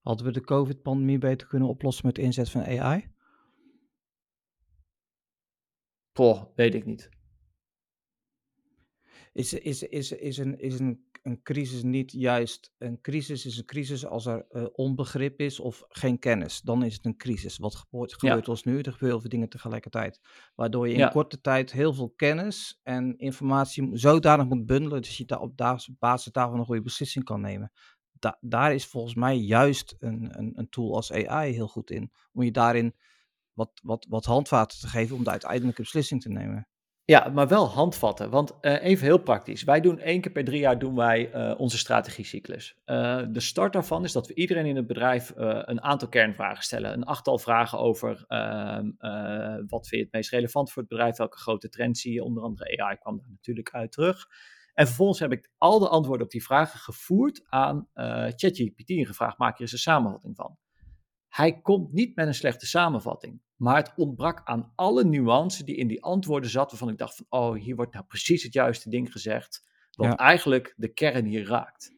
hadden 0.00 0.26
we 0.26 0.32
de 0.32 0.40
COVID-pandemie 0.40 1.18
beter 1.18 1.46
kunnen 1.46 1.68
oplossen 1.68 2.06
met 2.06 2.14
de 2.14 2.22
inzet 2.22 2.50
van 2.50 2.62
AI? 2.64 3.08
Poh, 6.12 6.42
weet 6.56 6.74
ik 6.74 6.84
niet. 6.84 7.08
Is, 9.34 9.52
is, 9.52 9.82
is, 9.82 10.12
is, 10.12 10.38
een, 10.38 10.58
is 10.58 10.78
een, 10.78 11.04
een 11.22 11.42
crisis 11.42 11.82
niet 11.82 12.12
juist 12.12 12.72
een 12.78 13.00
crisis? 13.00 13.46
Is 13.46 13.58
een 13.58 13.64
crisis 13.64 14.06
als 14.06 14.26
er 14.26 14.46
eh, 14.48 14.64
onbegrip 14.72 15.40
is 15.40 15.60
of 15.60 15.84
geen 15.88 16.18
kennis? 16.18 16.60
Dan 16.60 16.84
is 16.84 16.94
het 16.94 17.04
een 17.04 17.16
crisis. 17.16 17.58
Wat 17.58 17.74
gebeurt, 17.74 18.14
gebeurt 18.14 18.48
ons 18.48 18.62
nu? 18.64 18.72
Er 18.72 18.78
gebeuren 18.78 19.08
heel 19.08 19.20
veel 19.20 19.28
dingen 19.30 19.48
tegelijkertijd. 19.48 20.20
Waardoor 20.54 20.86
je 20.88 20.92
in 20.94 20.98
Ja. 20.98 21.08
korte 21.08 21.40
tijd 21.40 21.72
heel 21.72 21.92
veel 21.94 22.10
kennis 22.16 22.80
en 22.82 23.18
informatie 23.18 23.90
zodanig 23.92 24.46
moet 24.46 24.66
bundelen. 24.66 25.02
dat 25.02 25.14
je 25.14 25.24
daar 25.24 25.40
op 25.40 25.56
basis 25.98 26.32
daarvan 26.32 26.58
een 26.58 26.64
goede 26.64 26.82
beslissing 26.82 27.24
kan 27.24 27.40
nemen. 27.40 27.72
Da- 28.12 28.38
daar 28.40 28.74
is 28.74 28.86
volgens 28.86 29.14
mij 29.14 29.36
juist 29.36 29.96
een, 29.98 30.38
een, 30.38 30.52
een 30.58 30.68
tool 30.68 30.94
als 30.94 31.12
AI 31.12 31.52
heel 31.52 31.68
goed 31.68 31.90
in. 31.90 32.12
Om 32.32 32.42
je 32.42 32.50
daarin 32.50 32.94
wat, 33.52 33.70
wat, 33.82 34.06
wat 34.08 34.24
handvaten 34.24 34.78
te 34.80 34.88
geven 34.88 35.16
om 35.16 35.24
de 35.24 35.30
uiteindelijke 35.30 35.82
beslissing 35.82 36.22
te 36.22 36.28
nemen. 36.28 36.68
Ja, 37.06 37.28
maar 37.28 37.48
wel 37.48 37.68
handvatten. 37.68 38.30
Want 38.30 38.60
eh, 38.60 38.82
even 38.82 39.04
heel 39.04 39.18
praktisch. 39.18 39.62
Wij 39.64 39.80
doen 39.80 39.98
één 39.98 40.20
keer 40.20 40.32
per 40.32 40.44
drie 40.44 40.60
jaar 40.60 40.78
doen 40.78 40.94
wij 40.94 41.30
eh, 41.30 41.60
onze 41.60 41.78
strategiecyclus. 41.78 42.80
Eh, 42.84 43.22
de 43.28 43.40
start 43.40 43.72
daarvan 43.72 44.04
is 44.04 44.12
dat 44.12 44.26
we 44.26 44.34
iedereen 44.34 44.66
in 44.66 44.76
het 44.76 44.86
bedrijf 44.86 45.32
een 45.36 45.82
aantal 45.82 46.08
kernvragen 46.08 46.62
stellen. 46.62 46.92
Een 46.92 47.04
achttal 47.04 47.38
vragen 47.38 47.78
over 47.78 48.24
ehm, 48.28 48.90
eh, 48.98 49.56
wat 49.66 49.88
vind 49.88 50.00
je 50.00 50.06
het 50.06 50.12
meest 50.12 50.30
relevant 50.30 50.72
voor 50.72 50.82
het 50.82 50.90
bedrijf? 50.90 51.16
Welke 51.16 51.38
grote 51.38 51.68
trends 51.68 52.00
zie 52.00 52.12
je? 52.12 52.24
Onder 52.24 52.42
andere 52.42 52.82
AI 52.82 52.96
kwam 52.96 53.16
daar 53.16 53.30
natuurlijk 53.30 53.70
uit 53.70 53.92
terug. 53.92 54.26
En 54.74 54.86
vervolgens 54.86 55.18
heb 55.18 55.32
ik 55.32 55.50
al 55.58 55.78
de 55.78 55.88
antwoorden 55.88 56.26
op 56.26 56.32
die 56.32 56.44
vragen 56.44 56.78
gevoerd 56.78 57.42
aan 57.48 57.88
ChatGPT 58.36 58.90
en 58.90 59.06
gevraagd, 59.06 59.38
maak 59.38 59.54
er 59.54 59.60
eens 59.60 59.72
een 59.72 59.78
samenvatting 59.78 60.36
van. 60.36 60.58
Hij 61.34 61.60
komt 61.60 61.92
niet 61.92 62.16
met 62.16 62.26
een 62.26 62.34
slechte 62.34 62.66
samenvatting, 62.66 63.42
maar 63.56 63.76
het 63.76 63.92
ontbrak 63.96 64.40
aan 64.44 64.72
alle 64.74 65.04
nuance 65.04 65.64
die 65.64 65.76
in 65.76 65.88
die 65.88 66.02
antwoorden 66.02 66.50
zat, 66.50 66.70
waarvan 66.70 66.88
ik 66.88 66.98
dacht 66.98 67.16
van, 67.16 67.26
oh, 67.28 67.54
hier 67.54 67.76
wordt 67.76 67.92
nou 67.92 68.04
precies 68.04 68.42
het 68.42 68.52
juiste 68.52 68.90
ding 68.90 69.12
gezegd, 69.12 69.68
wat 69.90 70.06
Ja. 70.06 70.16
eigenlijk 70.16 70.74
de 70.76 70.92
kern 70.92 71.24
hier 71.24 71.46
raakt. 71.46 71.96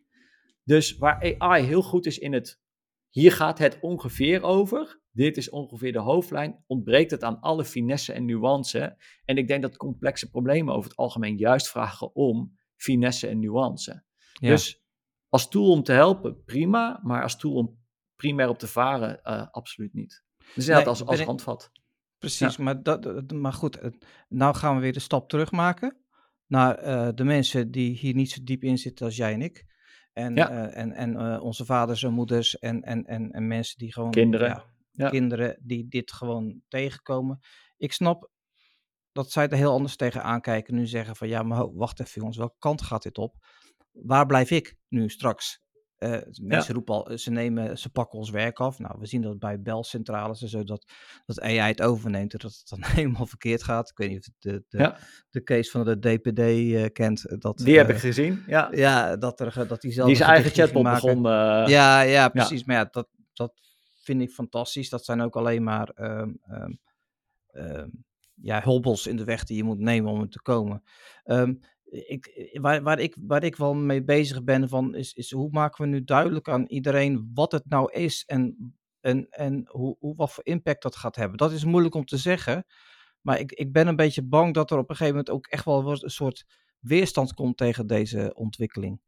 Dus 0.64 0.96
waar 0.96 1.36
AI 1.38 1.64
heel 1.64 1.82
goed 1.82 2.06
is 2.06 2.18
in 2.18 2.32
het, 2.32 2.60
hier 3.08 3.32
gaat 3.32 3.58
het 3.58 3.78
ongeveer 3.80 4.42
over, 4.42 5.00
dit 5.10 5.36
is 5.36 5.50
ongeveer 5.50 5.92
de 5.92 5.98
hoofdlijn, 5.98 6.64
ontbreekt 6.66 7.10
het 7.10 7.22
aan 7.22 7.40
alle 7.40 7.64
finesse 7.64 8.12
en 8.12 8.24
nuance. 8.24 8.96
En 9.24 9.36
ik 9.36 9.48
denk 9.48 9.62
dat 9.62 9.76
complexe 9.76 10.30
problemen 10.30 10.74
over 10.74 10.90
het 10.90 10.98
algemeen 10.98 11.36
juist 11.36 11.68
vragen 11.68 12.14
om 12.14 12.58
finesse 12.76 13.26
en 13.26 13.38
nuance. 13.38 14.04
Ja. 14.32 14.48
Dus 14.48 14.82
als 15.28 15.48
tool 15.48 15.70
om 15.70 15.82
te 15.82 15.92
helpen, 15.92 16.44
prima. 16.44 17.00
Maar 17.02 17.22
als 17.22 17.36
tool 17.36 17.54
om 17.54 17.84
primair 18.16 18.48
op 18.48 18.58
te 18.58 18.66
varen, 18.66 19.20
uh, 19.24 19.46
absoluut 19.50 19.92
niet. 19.92 20.24
Dus 20.54 20.68
inderdaad 20.68 20.86
als, 20.86 21.04
als 21.04 21.22
handvat. 21.22 21.70
Precies, 22.18 22.56
maar, 22.56 22.82
dat, 22.82 23.32
maar 23.32 23.52
goed, 23.52 23.80
nou 24.28 24.54
gaan 24.54 24.74
we 24.74 24.80
weer 24.80 24.92
de 24.92 25.00
stap 25.00 25.28
terug 25.28 25.50
maken 25.50 26.04
naar 26.46 26.86
uh, 26.86 27.08
de 27.14 27.24
mensen 27.24 27.70
die 27.70 27.96
hier 27.96 28.14
niet 28.14 28.30
zo 28.30 28.40
diep 28.44 28.62
in 28.62 28.78
zitten 28.78 29.06
als 29.06 29.16
jij 29.16 29.32
en 29.32 29.42
ik. 29.42 29.64
En, 30.12 30.38
uh, 30.38 30.76
en, 30.76 30.92
en 30.92 31.12
uh, 31.12 31.42
onze 31.42 31.64
vaders 31.64 32.02
en 32.02 32.12
moeders 32.12 32.58
en, 32.58 32.82
en, 32.82 33.04
en, 33.04 33.30
en 33.30 33.46
mensen 33.46 33.78
die 33.78 33.92
gewoon. 33.92 34.10
Kinderen. 34.10 34.48
Ja, 34.48 34.64
ja. 34.90 35.08
Kinderen 35.08 35.58
die 35.62 35.88
dit 35.88 36.12
gewoon 36.12 36.62
tegenkomen. 36.68 37.38
Ik 37.76 37.92
snap 37.92 38.30
dat 39.12 39.30
zij 39.30 39.48
er 39.48 39.56
heel 39.56 39.72
anders 39.72 39.96
tegen 39.96 40.22
aankijken. 40.22 40.74
Nu 40.74 40.86
zeggen 40.86 41.16
van 41.16 41.28
ja, 41.28 41.42
maar 41.42 41.74
wacht 41.74 42.00
even 42.00 42.12
jongens, 42.14 42.36
welke 42.36 42.58
kant 42.58 42.82
gaat 42.82 43.02
dit 43.02 43.18
op? 43.18 43.36
Waar 43.92 44.26
blijf 44.26 44.50
ik 44.50 44.76
nu 44.88 45.08
straks? 45.08 45.64
Uh, 45.98 46.18
mensen 46.42 46.74
roepen 46.74 46.94
al, 46.94 47.18
ze, 47.18 47.30
nemen, 47.30 47.78
ze 47.78 47.90
pakken 47.90 48.18
ons 48.18 48.30
werk 48.30 48.60
af. 48.60 48.78
Nou, 48.78 48.96
we 48.98 49.06
zien 49.06 49.22
dat 49.22 49.38
bij 49.38 49.60
belcentrales 49.60 50.42
en 50.42 50.48
zo, 50.48 50.64
dat, 50.64 50.84
dat 51.24 51.40
AI 51.40 51.58
het 51.58 51.82
overneemt 51.82 52.32
en 52.32 52.38
dat 52.38 52.52
het 52.52 52.68
dan 52.68 52.84
helemaal 52.96 53.26
verkeerd 53.26 53.62
gaat. 53.62 53.90
Ik 53.90 53.96
weet 53.96 54.10
niet 54.10 54.28
of 54.28 54.34
de, 54.38 54.64
de, 54.68 54.78
ja. 54.78 54.98
de 55.30 55.42
case 55.42 55.70
van 55.70 55.84
de 55.84 55.98
DPD 55.98 56.38
uh, 56.38 56.84
eh, 56.84 56.92
kent. 56.92 57.40
Dat, 57.42 57.58
die 57.58 57.72
uh, 57.72 57.76
heb 57.76 57.90
ik 57.90 57.96
gezien, 57.96 58.44
ja. 58.46 58.68
Ja, 58.72 59.16
dat, 59.16 59.40
er, 59.40 59.68
dat 59.68 59.80
die 59.80 59.92
zelf... 59.92 60.06
Die 60.06 60.16
zijn 60.16 60.30
eigen 60.30 60.50
chatbot 60.50 60.82
begon. 60.82 61.22
ja, 61.68 62.00
ja, 62.00 62.28
precies. 62.28 62.64
Maar 62.64 62.76
ja, 62.76 62.88
dat, 62.90 63.08
dat 63.32 63.52
vind 64.02 64.22
ik 64.22 64.30
fantastisch. 64.30 64.88
Dat 64.88 65.04
zijn 65.04 65.20
ook 65.20 65.36
alleen 65.36 65.62
maar 65.62 65.92
um, 65.94 66.38
um, 66.50 66.78
um, 67.52 68.04
ja, 68.34 68.62
hobbels 68.62 69.06
in 69.06 69.16
de 69.16 69.24
weg 69.24 69.44
die 69.44 69.56
je 69.56 69.64
moet 69.64 69.78
nemen 69.78 70.12
om 70.12 70.20
er 70.20 70.28
te 70.28 70.42
komen. 70.42 70.82
Um, 71.24 71.60
ik, 71.90 72.50
waar, 72.60 72.82
waar, 72.82 72.98
ik, 72.98 73.16
waar 73.20 73.44
ik 73.44 73.56
wel 73.56 73.74
mee 73.74 74.04
bezig 74.04 74.44
ben, 74.44 74.68
van 74.68 74.94
is, 74.94 75.12
is 75.12 75.30
hoe 75.30 75.48
maken 75.50 75.84
we 75.84 75.90
nu 75.90 76.04
duidelijk 76.04 76.48
aan 76.48 76.66
iedereen 76.66 77.30
wat 77.34 77.52
het 77.52 77.68
nou 77.68 77.92
is 77.92 78.24
en, 78.24 78.74
en, 79.00 79.26
en 79.30 79.68
hoe, 79.70 79.96
hoe, 79.98 80.16
wat 80.16 80.32
voor 80.32 80.44
impact 80.44 80.82
dat 80.82 80.96
gaat 80.96 81.16
hebben. 81.16 81.38
Dat 81.38 81.52
is 81.52 81.64
moeilijk 81.64 81.94
om 81.94 82.04
te 82.04 82.16
zeggen, 82.16 82.66
maar 83.20 83.40
ik, 83.40 83.52
ik 83.52 83.72
ben 83.72 83.86
een 83.86 83.96
beetje 83.96 84.22
bang 84.22 84.54
dat 84.54 84.70
er 84.70 84.78
op 84.78 84.90
een 84.90 84.96
gegeven 84.96 85.16
moment 85.16 85.34
ook 85.34 85.46
echt 85.46 85.64
wel 85.64 85.90
een 85.90 86.10
soort 86.10 86.44
weerstand 86.78 87.34
komt 87.34 87.56
tegen 87.56 87.86
deze 87.86 88.34
ontwikkeling. 88.34 89.00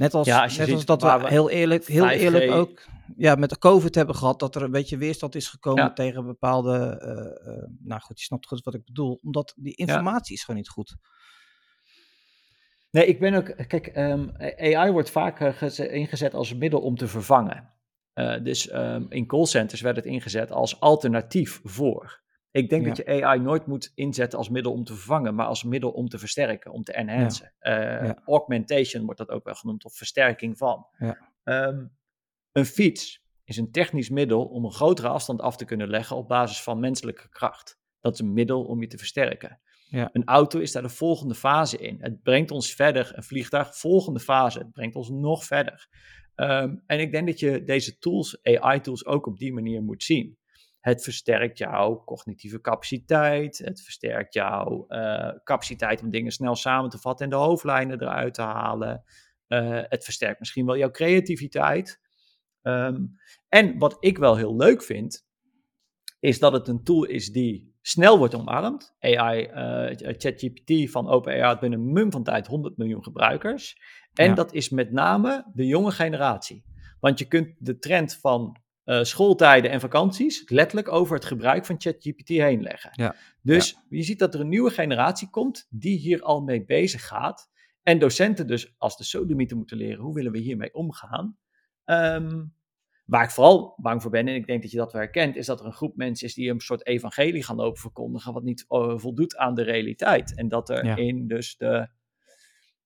Net 0.00 0.14
als, 0.14 0.26
ja, 0.26 0.48
net 0.58 0.72
als 0.72 0.84
dat 0.84 1.02
we, 1.02 1.28
heel 1.28 1.50
eerlijk, 1.50 1.86
heel 1.86 2.08
eerlijk 2.08 2.50
ook 2.50 2.86
ja, 3.16 3.34
met 3.34 3.50
de 3.50 3.58
COVID 3.58 3.94
hebben 3.94 4.14
gehad, 4.14 4.38
dat 4.38 4.54
er 4.54 4.62
een 4.62 4.70
beetje 4.70 4.96
weerstand 4.96 5.34
is 5.34 5.48
gekomen 5.48 5.94
tegen 5.94 6.26
bepaalde. 6.26 7.02
Uh, 7.02 7.54
uh, 7.54 7.64
nou 7.78 8.00
goed, 8.00 8.18
je 8.18 8.24
snapt 8.24 8.46
goed 8.46 8.64
wat 8.64 8.74
ik 8.74 8.84
bedoel, 8.84 9.18
omdat 9.22 9.54
die 9.56 9.74
informatie 9.74 10.32
ja. 10.32 10.34
is 10.34 10.44
gewoon 10.44 10.60
niet 10.60 10.68
goed. 10.68 10.96
Nee, 12.90 13.06
ik 13.06 13.20
ben 13.20 13.34
ook. 13.34 13.66
Kijk, 13.66 13.96
um, 13.96 14.32
AI 14.56 14.90
wordt 14.90 15.10
vaak 15.10 15.40
ingezet 15.76 16.34
als 16.34 16.54
middel 16.54 16.80
om 16.80 16.96
te 16.96 17.08
vervangen. 17.08 17.70
Uh, 18.14 18.42
dus 18.42 18.72
um, 18.72 19.06
in 19.08 19.26
callcenters 19.26 19.80
werd 19.80 19.96
het 19.96 20.04
ingezet 20.04 20.50
als 20.52 20.80
alternatief 20.80 21.60
voor. 21.64 22.19
Ik 22.50 22.68
denk 22.68 22.82
ja. 22.82 22.88
dat 22.88 22.96
je 22.96 23.24
AI 23.24 23.40
nooit 23.40 23.66
moet 23.66 23.92
inzetten 23.94 24.38
als 24.38 24.48
middel 24.48 24.72
om 24.72 24.84
te 24.84 24.94
vervangen, 24.94 25.34
maar 25.34 25.46
als 25.46 25.64
middel 25.64 25.90
om 25.90 26.08
te 26.08 26.18
versterken, 26.18 26.72
om 26.72 26.82
te 26.82 26.92
enhancen. 26.92 27.52
Ja. 27.60 28.00
Uh, 28.00 28.06
ja. 28.06 28.22
Augmentation 28.26 29.04
wordt 29.04 29.18
dat 29.18 29.30
ook 29.30 29.44
wel 29.44 29.54
genoemd, 29.54 29.84
of 29.84 29.94
versterking 29.94 30.58
van. 30.58 30.86
Um, 31.44 31.98
een 32.52 32.66
fiets 32.66 33.24
is 33.44 33.56
een 33.56 33.70
technisch 33.70 34.10
middel 34.10 34.44
om 34.44 34.64
een 34.64 34.72
grotere 34.72 35.08
afstand 35.08 35.40
af 35.40 35.56
te 35.56 35.64
kunnen 35.64 35.88
leggen 35.88 36.16
op 36.16 36.28
basis 36.28 36.62
van 36.62 36.80
menselijke 36.80 37.28
kracht. 37.28 37.78
Dat 38.00 38.12
is 38.12 38.20
een 38.20 38.32
middel 38.32 38.64
om 38.64 38.80
je 38.80 38.86
te 38.86 38.98
versterken. 38.98 39.60
Ja. 39.88 40.08
Een 40.12 40.24
auto 40.24 40.58
is 40.58 40.72
daar 40.72 40.82
de 40.82 40.88
volgende 40.88 41.34
fase 41.34 41.78
in. 41.78 41.96
Het 42.00 42.22
brengt 42.22 42.50
ons 42.50 42.74
verder. 42.74 43.12
Een 43.14 43.22
vliegtuig, 43.22 43.76
volgende 43.76 44.20
fase. 44.20 44.58
Het 44.58 44.72
brengt 44.72 44.96
ons 44.96 45.08
nog 45.08 45.44
verder. 45.44 45.88
Um, 46.34 46.82
en 46.86 47.00
ik 47.00 47.12
denk 47.12 47.26
dat 47.26 47.40
je 47.40 47.64
deze 47.64 47.98
tools, 47.98 48.42
AI-tools, 48.42 49.06
ook 49.06 49.26
op 49.26 49.38
die 49.38 49.52
manier 49.52 49.82
moet 49.82 50.02
zien. 50.02 50.38
Het 50.80 51.02
versterkt 51.02 51.58
jouw 51.58 52.04
cognitieve 52.04 52.60
capaciteit. 52.60 53.58
Het 53.58 53.82
versterkt 53.82 54.34
jouw 54.34 54.84
uh, 54.88 55.30
capaciteit 55.44 56.02
om 56.02 56.10
dingen 56.10 56.32
snel 56.32 56.54
samen 56.54 56.90
te 56.90 56.98
vatten 56.98 57.24
en 57.24 57.30
de 57.30 57.36
hoofdlijnen 57.36 58.02
eruit 58.02 58.34
te 58.34 58.42
halen. 58.42 59.04
Uh, 59.48 59.80
het 59.82 60.04
versterkt 60.04 60.38
misschien 60.38 60.66
wel 60.66 60.76
jouw 60.76 60.90
creativiteit. 60.90 62.00
Um, 62.62 63.14
en 63.48 63.78
wat 63.78 63.96
ik 64.00 64.18
wel 64.18 64.36
heel 64.36 64.56
leuk 64.56 64.82
vind, 64.82 65.26
is 66.20 66.38
dat 66.38 66.52
het 66.52 66.68
een 66.68 66.82
tool 66.82 67.04
is 67.04 67.32
die 67.32 67.74
snel 67.80 68.18
wordt 68.18 68.34
omarmd. 68.34 68.96
AI, 68.98 69.46
uh, 69.46 70.14
ChatGPT 70.16 70.90
van 70.90 71.08
OpenAI 71.08 71.40
had 71.40 71.60
binnen 71.60 71.78
een 71.78 71.92
mum 71.92 72.10
van 72.10 72.22
tijd 72.22 72.46
100 72.46 72.76
miljoen 72.76 73.02
gebruikers. 73.02 73.76
En 74.14 74.28
ja. 74.28 74.34
dat 74.34 74.52
is 74.52 74.68
met 74.68 74.92
name 74.92 75.50
de 75.54 75.66
jonge 75.66 75.90
generatie. 75.90 76.64
Want 77.00 77.18
je 77.18 77.24
kunt 77.24 77.54
de 77.58 77.78
trend 77.78 78.16
van 78.16 78.56
uh, 78.90 79.02
schooltijden 79.02 79.70
en 79.70 79.80
vakanties 79.80 80.42
letterlijk 80.46 80.92
over 80.92 81.14
het 81.14 81.24
gebruik 81.24 81.66
van 81.66 81.80
ChatGPT 81.80 82.28
heen 82.28 82.62
leggen. 82.62 82.90
Ja. 82.92 83.14
Dus 83.42 83.70
ja. 83.70 83.82
je 83.88 84.02
ziet 84.02 84.18
dat 84.18 84.34
er 84.34 84.40
een 84.40 84.48
nieuwe 84.48 84.70
generatie 84.70 85.30
komt 85.30 85.66
die 85.70 85.98
hier 85.98 86.22
al 86.22 86.40
mee 86.42 86.64
bezig 86.64 87.06
gaat. 87.06 87.50
En 87.82 87.98
docenten 87.98 88.46
dus 88.46 88.74
als 88.78 88.96
de 88.96 89.04
sodomieten 89.04 89.56
moeten 89.56 89.76
leren, 89.76 90.04
hoe 90.04 90.14
willen 90.14 90.32
we 90.32 90.38
hiermee 90.38 90.74
omgaan? 90.74 91.36
Um, 91.84 92.58
Waar 93.04 93.24
ik 93.24 93.30
vooral 93.30 93.74
bang 93.76 94.02
voor 94.02 94.10
ben, 94.10 94.28
en 94.28 94.34
ik 94.34 94.46
denk 94.46 94.62
dat 94.62 94.70
je 94.70 94.76
dat 94.76 94.92
wel 94.92 95.00
herkent, 95.00 95.36
is 95.36 95.46
dat 95.46 95.60
er 95.60 95.66
een 95.66 95.72
groep 95.72 95.96
mensen 95.96 96.26
is 96.26 96.34
die 96.34 96.50
een 96.50 96.60
soort 96.60 96.86
evangelie 96.86 97.42
gaan 97.42 97.56
lopen 97.56 97.80
verkondigen, 97.80 98.32
wat 98.32 98.42
niet 98.42 98.64
uh, 98.68 98.98
voldoet 98.98 99.36
aan 99.36 99.54
de 99.54 99.62
realiteit. 99.62 100.36
En 100.36 100.48
dat 100.48 100.68
er 100.68 100.84
ja. 100.84 100.96
in 100.96 101.26
dus 101.26 101.56
de, 101.56 101.88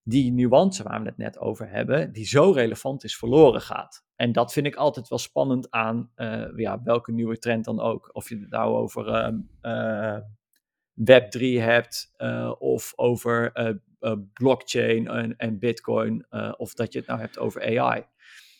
die 0.07 0.31
nuance 0.31 0.83
waar 0.83 1.01
we 1.01 1.07
het 1.07 1.17
net 1.17 1.39
over 1.39 1.69
hebben, 1.69 2.11
die 2.11 2.25
zo 2.25 2.51
relevant 2.51 3.03
is, 3.03 3.17
verloren 3.17 3.61
gaat. 3.61 4.05
En 4.15 4.31
dat 4.31 4.53
vind 4.53 4.65
ik 4.65 4.75
altijd 4.75 5.07
wel 5.07 5.17
spannend 5.17 5.71
aan 5.71 6.11
uh, 6.15 6.45
ja, 6.55 6.81
welke 6.83 7.11
nieuwe 7.11 7.37
trend 7.37 7.65
dan 7.65 7.79
ook. 7.79 8.09
Of 8.13 8.29
je 8.29 8.39
het 8.39 8.49
nou 8.49 8.75
over 8.75 9.33
uh, 9.61 10.17
Web3 11.11 11.61
hebt, 11.61 12.13
of 12.59 12.93
over 12.95 13.51
blockchain 14.33 15.07
en, 15.07 15.37
en 15.37 15.59
Bitcoin, 15.59 16.25
of 16.57 16.73
dat 16.73 16.93
je 16.93 16.99
het 16.99 17.07
nou 17.07 17.19
hebt 17.19 17.37
over 17.37 17.79
AI. 17.79 18.03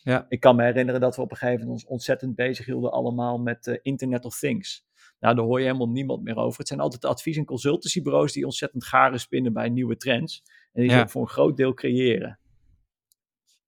Ja. 0.04 0.26
Ik 0.30 0.40
kan 0.40 0.56
me 0.56 0.64
herinneren 0.64 1.02
dat 1.02 1.16
we 1.16 1.22
op 1.22 1.32
een 1.32 1.38
gegeven 1.38 1.60
moment 1.60 1.82
ons 1.82 1.92
ontzettend 1.92 2.36
bezig 2.36 2.66
hielden 2.66 2.92
allemaal 2.92 3.38
met 3.38 3.80
Internet 3.82 4.26
of 4.26 4.40
Things. 4.40 4.86
Nou, 5.20 5.36
daar 5.36 5.46
hoor 5.46 5.60
je 5.60 5.66
helemaal 5.66 5.90
niemand 5.90 6.24
meer 6.24 6.36
over. 6.36 6.60
Het 6.60 6.68
zijn 6.68 6.80
altijd 6.80 7.02
de 7.02 7.08
advies- 7.08 7.38
en 7.38 7.46
consultancybureaus 7.46 8.34
die 8.34 8.46
ontzettend 8.46 8.86
garen 8.86 9.20
spinnen 9.20 9.54
bij 9.54 9.70
nieuwe 9.70 9.98
trends. 9.98 10.44
En 10.76 10.82
die 10.82 10.92
ja. 10.92 11.02
ook 11.02 11.10
voor 11.10 11.22
een 11.22 11.28
groot 11.28 11.58
deel 11.58 11.74
creëren. 11.74 12.40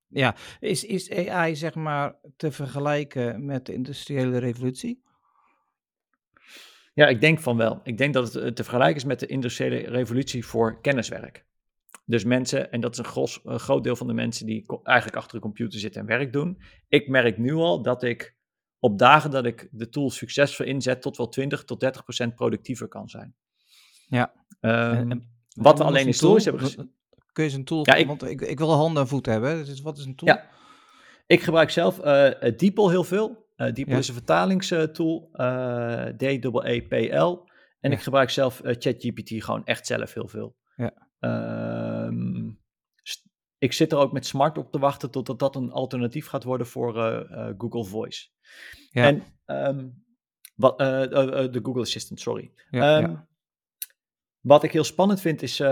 Ja, 0.08 0.36
is, 0.60 0.84
is 0.84 1.12
AI 1.12 1.56
zeg 1.56 1.76
maar 1.76 2.15
te 2.36 2.52
vergelijken 2.52 3.46
met 3.46 3.65
de 3.65 3.74
industriële 3.74 4.38
revolutie? 4.38 5.02
Ja, 6.93 7.08
ik 7.08 7.22
denk 7.22 7.39
van 7.39 7.58
wel. 7.58 7.80
Ik 7.84 7.98
denk 7.98 8.13
dat 8.13 8.34
het 8.34 8.56
te 8.56 8.63
vergelijken 8.63 8.96
is 8.96 9.04
met 9.04 9.20
de 9.20 9.26
industriële 9.26 9.78
revolutie 9.78 10.46
voor 10.46 10.82
kenniswerk. 10.82 11.46
Dus 12.06 12.24
mensen, 12.24 12.72
en 12.72 12.82
dat 12.82 12.91
is 12.91 12.98
een, 12.98 13.06
gros, 13.06 13.39
een 13.43 13.60
groot 13.60 13.84
deel 13.84 13.96
van 13.96 14.08
de 14.08 14.13
mensen 14.13 14.46
die 14.46 14.65
eigenlijk 14.84 15.17
achter 15.17 15.36
de 15.36 15.43
computer 15.43 15.80
zitten 15.80 16.02
en 16.02 16.08
werk 16.08 16.34
doen. 16.34 16.62
Ik 16.88 17.08
merk 17.08 17.38
nu 17.38 17.54
al 17.54 17.82
dat 17.82 18.04
ik 18.04 18.36
op 18.80 19.00
dagen 19.00 19.32
dat 19.32 19.46
ik 19.46 19.67
de 19.72 19.89
tool 19.89 20.10
succesvol 20.10 20.65
inzet, 20.65 21.02
tot 21.02 21.17
wel 21.17 21.30
20 21.30 21.63
tot 21.63 21.80
30 21.80 22.04
procent 22.04 22.36
productiever 22.36 22.88
kan 22.88 23.10
zijn. 23.10 23.36
Ja. 24.08 24.34
Um, 24.62 24.72
en, 24.72 25.12
en, 25.12 25.37
wat 25.58 25.78
we 25.78 25.84
alleen 25.84 26.06
historisch 26.06 26.43
hebben 26.43 26.62
gezien. 26.62 26.96
Kun 27.32 27.43
je 27.43 27.50
eens 27.50 27.60
een 27.60 27.65
tool, 27.65 27.86
ja, 27.86 27.96
ik, 27.96 28.08
want 28.08 28.24
ik, 28.24 28.41
ik 28.41 28.58
wil 28.58 28.72
handen 28.72 29.02
en 29.02 29.08
voeten 29.08 29.32
hebben. 29.32 29.65
Dus 29.65 29.82
wat 29.82 29.98
is 29.98 30.06
een 30.06 30.15
tool? 30.15 30.30
Ja. 30.30 30.50
Ik 31.26 31.41
gebruik 31.41 31.70
zelf 31.70 32.00
uh, 32.00 32.04
DeepL 32.58 32.89
heel 32.89 33.04
veel. 33.04 33.46
Uh, 33.58 33.74
DeepL 33.74 33.91
ja. 33.91 33.98
is 33.98 34.08
een 34.08 34.13
vertalingstool, 34.13 35.30
uh, 35.34 36.06
D-E-E-P-L. 36.06 37.50
En 37.80 37.91
ja. 37.91 37.98
ik 37.98 38.04
gebruik 38.04 38.30
zelf 38.30 38.62
ChatGPT 38.63 39.43
gewoon 39.43 39.65
echt 39.65 39.88
zelf 39.88 40.13
heel 40.13 40.28
veel. 40.28 40.56
Ja. 40.76 40.93
Uh, 41.20 42.50
ik 43.58 43.74
zit 43.74 43.91
er 43.91 43.98
ook 43.98 44.12
met 44.12 44.26
Smart 44.26 44.58
op 44.58 44.72
te 44.72 44.80
wachten 44.80 45.12
totdat 45.12 45.39
dat 45.39 45.56
een 45.56 45.72
alternatief 45.72 46.28
gaat 46.28 46.43
worden 46.43 46.67
voor 46.67 46.93
Google 47.58 47.84
Voice. 47.84 48.28
Ja. 48.91 49.04
En 49.04 49.24
um, 49.46 50.06
wat, 50.56 50.78
de 50.78 51.60
Google 51.63 51.82
Assistant, 51.82 52.20
sorry. 52.20 52.52
Ja, 52.70 52.98
um, 52.98 53.10
ja. 53.10 53.28
Wat 54.41 54.63
ik 54.63 54.71
heel 54.71 54.84
spannend 54.84 55.21
vind 55.21 55.41
is 55.41 55.63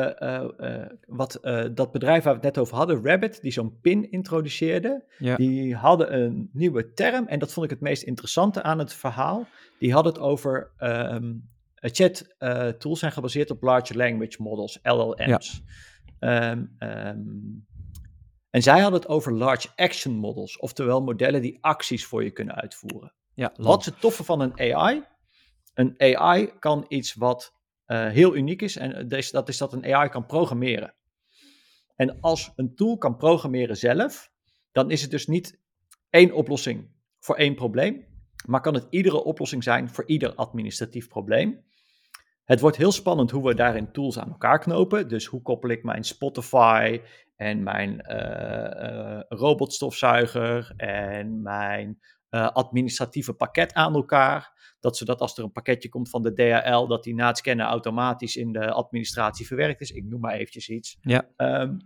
wat 1.07 1.39
dat 1.73 1.91
bedrijf 1.91 2.23
waar 2.23 2.33
we 2.33 2.45
het 2.45 2.55
net 2.55 2.57
over 2.57 2.75
hadden, 2.75 3.05
Rabbit, 3.05 3.41
die 3.41 3.51
zo'n 3.51 3.79
pin 3.81 4.11
introduceerde. 4.11 5.03
Die 5.35 5.75
hadden 5.75 6.13
een 6.13 6.49
nieuwe 6.53 6.93
term 6.93 7.27
en 7.27 7.39
dat 7.39 7.53
vond 7.53 7.65
ik 7.65 7.71
het 7.71 7.81
meest 7.81 8.03
interessante 8.03 8.63
aan 8.63 8.79
het 8.79 8.93
verhaal. 8.93 9.47
Die 9.79 9.93
hadden 9.93 10.13
het 10.13 10.21
over 10.21 10.71
um, 10.79 11.49
chat 11.75 12.35
tools 12.79 12.99
zijn 12.99 13.11
gebaseerd 13.11 13.51
op 13.51 13.61
large 13.61 13.95
language 13.95 14.41
models, 14.41 14.79
LLM's. 14.83 15.61
Ja. 16.19 16.51
Um, 16.51 16.75
um, 16.79 17.65
en 18.49 18.61
zij 18.61 18.79
hadden 18.79 18.99
het 18.99 19.09
over 19.09 19.33
large 19.33 19.67
action 19.75 20.13
models, 20.13 20.57
oftewel 20.57 21.01
modellen 21.01 21.41
die 21.41 21.57
acties 21.61 22.05
voor 22.05 22.23
je 22.23 22.31
kunnen 22.31 22.55
uitvoeren. 22.55 23.13
Ja, 23.33 23.53
wat 23.55 23.79
is 23.79 23.85
het 23.85 23.99
toffe 23.99 24.23
van 24.23 24.39
een 24.41 24.75
AI? 24.75 25.03
Een 25.73 25.95
AI 25.97 26.51
kan 26.59 26.85
iets 26.87 27.13
wat 27.13 27.54
uh, 27.87 28.07
heel 28.07 28.35
uniek 28.35 28.61
is, 28.61 28.77
en 28.77 29.07
dat 29.31 29.49
is 29.49 29.57
dat 29.57 29.73
een 29.73 29.93
AI 29.93 30.09
kan 30.09 30.25
programmeren. 30.25 30.95
En 31.95 32.19
als 32.19 32.51
een 32.55 32.75
tool 32.75 32.97
kan 32.97 33.17
programmeren 33.17 33.77
zelf, 33.77 34.31
dan 34.71 34.91
is 34.91 35.01
het 35.01 35.11
dus 35.11 35.27
niet 35.27 35.59
één 36.09 36.31
oplossing 36.31 36.89
voor 37.19 37.35
één 37.35 37.55
probleem, 37.55 38.05
maar 38.45 38.61
kan 38.61 38.73
het 38.73 38.87
iedere 38.89 39.23
oplossing 39.23 39.63
zijn 39.63 39.89
voor 39.89 40.07
ieder 40.07 40.35
administratief 40.35 41.07
probleem. 41.07 41.63
Het 42.43 42.59
wordt 42.59 42.77
heel 42.77 42.91
spannend 42.91 43.31
hoe 43.31 43.47
we 43.47 43.55
daarin 43.55 43.91
tools 43.91 44.19
aan 44.19 44.29
elkaar 44.29 44.59
knopen. 44.59 45.07
Dus 45.07 45.25
hoe 45.25 45.41
koppel 45.41 45.69
ik 45.69 45.83
mijn 45.83 46.03
Spotify 46.03 47.01
en 47.35 47.63
mijn 47.63 48.05
uh, 48.09 49.19
robotstofzuiger 49.27 50.73
en 50.77 51.41
mijn 51.41 51.99
uh, 52.29 52.47
administratieve 52.47 53.33
pakket 53.33 53.73
aan 53.73 53.93
elkaar. 53.93 54.53
Dat 54.79 54.97
zodat 54.97 55.19
als 55.19 55.37
er 55.37 55.43
een 55.43 55.51
pakketje 55.51 55.89
komt 55.89 56.09
van 56.09 56.21
de 56.21 56.33
DHL, 56.33 56.87
dat 56.87 57.03
die 57.03 57.15
na 57.15 57.27
het 57.27 57.37
scannen 57.37 57.65
automatisch 57.65 58.35
in 58.35 58.51
de 58.51 58.71
administratie 58.71 59.47
verwerkt 59.47 59.81
is. 59.81 59.91
Ik 59.91 60.05
noem 60.05 60.19
maar 60.19 60.33
eventjes 60.33 60.69
iets. 60.69 60.97
Ja. 61.01 61.29
Um, 61.37 61.77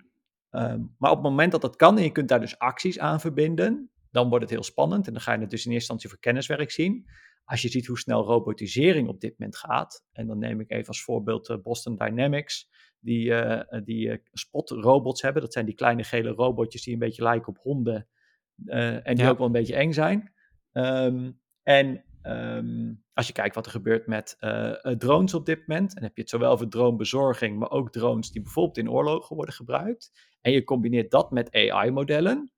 um, 0.51 0.95
maar 0.97 1.11
op 1.11 1.17
het 1.17 1.25
moment 1.25 1.51
dat 1.51 1.61
dat 1.61 1.75
kan 1.75 1.97
en 1.97 2.03
je 2.03 2.11
kunt 2.11 2.29
daar 2.29 2.39
dus 2.39 2.59
acties 2.59 2.99
aan 2.99 3.19
verbinden, 3.19 3.91
dan 4.11 4.29
wordt 4.29 4.43
het 4.43 4.53
heel 4.53 4.63
spannend. 4.63 5.07
En 5.07 5.13
dan 5.13 5.21
ga 5.21 5.33
je 5.33 5.39
het 5.39 5.49
dus 5.49 5.65
in 5.65 5.71
eerste 5.71 5.91
instantie 5.91 6.09
voor 6.09 6.19
kenniswerk 6.19 6.71
zien. 6.71 7.05
Als 7.45 7.61
je 7.61 7.69
ziet 7.69 7.87
hoe 7.87 7.99
snel 7.99 8.23
robotisering 8.23 9.07
op 9.07 9.21
dit 9.21 9.33
moment 9.37 9.57
gaat, 9.57 10.05
en 10.11 10.27
dan 10.27 10.37
neem 10.37 10.59
ik 10.59 10.71
even 10.71 10.87
als 10.87 11.03
voorbeeld 11.03 11.49
uh, 11.49 11.57
Boston 11.61 11.95
Dynamics, 11.95 12.69
die, 12.99 13.25
uh, 13.25 13.61
die 13.83 14.07
uh, 14.07 14.17
spotrobots 14.31 15.21
hebben. 15.21 15.41
Dat 15.41 15.53
zijn 15.53 15.65
die 15.65 15.75
kleine 15.75 16.03
gele 16.03 16.29
robotjes 16.29 16.83
die 16.83 16.93
een 16.93 16.99
beetje 16.99 17.23
lijken 17.23 17.47
op 17.47 17.57
honden 17.57 18.07
en 18.65 19.15
die 19.15 19.29
ook 19.29 19.37
wel 19.37 19.45
een 19.45 19.51
beetje 19.51 19.75
eng 19.75 19.91
zijn. 19.91 20.33
Um, 20.73 21.39
en 21.63 22.03
um, 22.23 23.03
als 23.13 23.27
je 23.27 23.33
kijkt 23.33 23.55
wat 23.55 23.65
er 23.65 23.71
gebeurt 23.71 24.07
met 24.07 24.37
drones 24.97 25.33
op 25.33 25.45
dit 25.45 25.67
moment, 25.67 25.95
en 25.95 26.03
heb 26.03 26.15
je 26.15 26.21
het 26.21 26.29
zowel 26.29 26.57
voor 26.57 26.67
dronebezorging, 26.67 27.59
maar 27.59 27.69
ook 27.71 27.91
drones 27.91 28.31
die 28.31 28.41
bijvoorbeeld 28.41 28.77
in 28.77 28.89
oorlogen 28.89 29.35
worden 29.35 29.55
gebruikt, 29.55 30.11
en 30.41 30.51
je 30.51 30.63
combineert 30.63 31.11
dat 31.11 31.31
met 31.31 31.51
AI-modellen, 31.51 32.51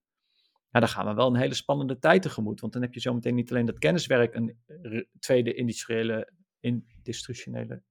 ja, 0.69 0.79
dan 0.79 0.89
gaan 0.89 1.05
we 1.05 1.13
wel 1.13 1.27
een 1.27 1.35
hele 1.35 1.53
spannende 1.53 1.99
tijd 1.99 2.21
tegemoet. 2.21 2.59
Want 2.59 2.73
dan 2.73 2.81
heb 2.81 2.93
je 2.93 2.99
zometeen 2.99 3.35
niet 3.35 3.51
alleen 3.51 3.65
dat 3.65 3.77
kenniswerk 3.77 4.35
een 4.35 4.57
tweede 5.19 5.53
industriële, 5.53 6.31
industriële, 6.59 7.83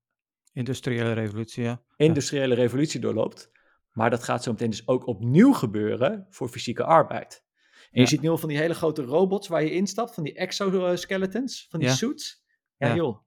industriële 0.53 1.13
revolutie, 1.13 1.63
ja. 1.63 1.83
Industriële 1.97 2.55
revolutie 2.55 3.01
doorloopt. 3.01 3.51
Maar 3.91 4.11
dat 4.11 4.23
gaat 4.23 4.43
zo 4.43 4.51
meteen 4.51 4.71
dus 4.71 4.89
ook 4.89 5.07
opnieuw 5.07 5.53
gebeuren 5.53 6.27
voor 6.29 6.49
fysieke 6.49 6.85
arbeid. 6.85 7.45
En 7.91 8.01
je 8.01 8.07
ziet 8.09 8.21
nu 8.21 8.29
al 8.29 8.39
van 8.39 8.49
die 8.49 8.59
hele 8.59 8.75
grote 8.75 9.03
robots 9.03 9.49
waar 9.49 9.63
je 9.63 9.71
instapt, 9.73 10.15
van 10.15 10.23
die 10.25 10.35
exoskeletons, 10.35 11.67
van 11.71 11.81
die 11.81 11.89
suits. 11.95 12.45
Ja, 12.77 12.95
joh. 12.95 13.19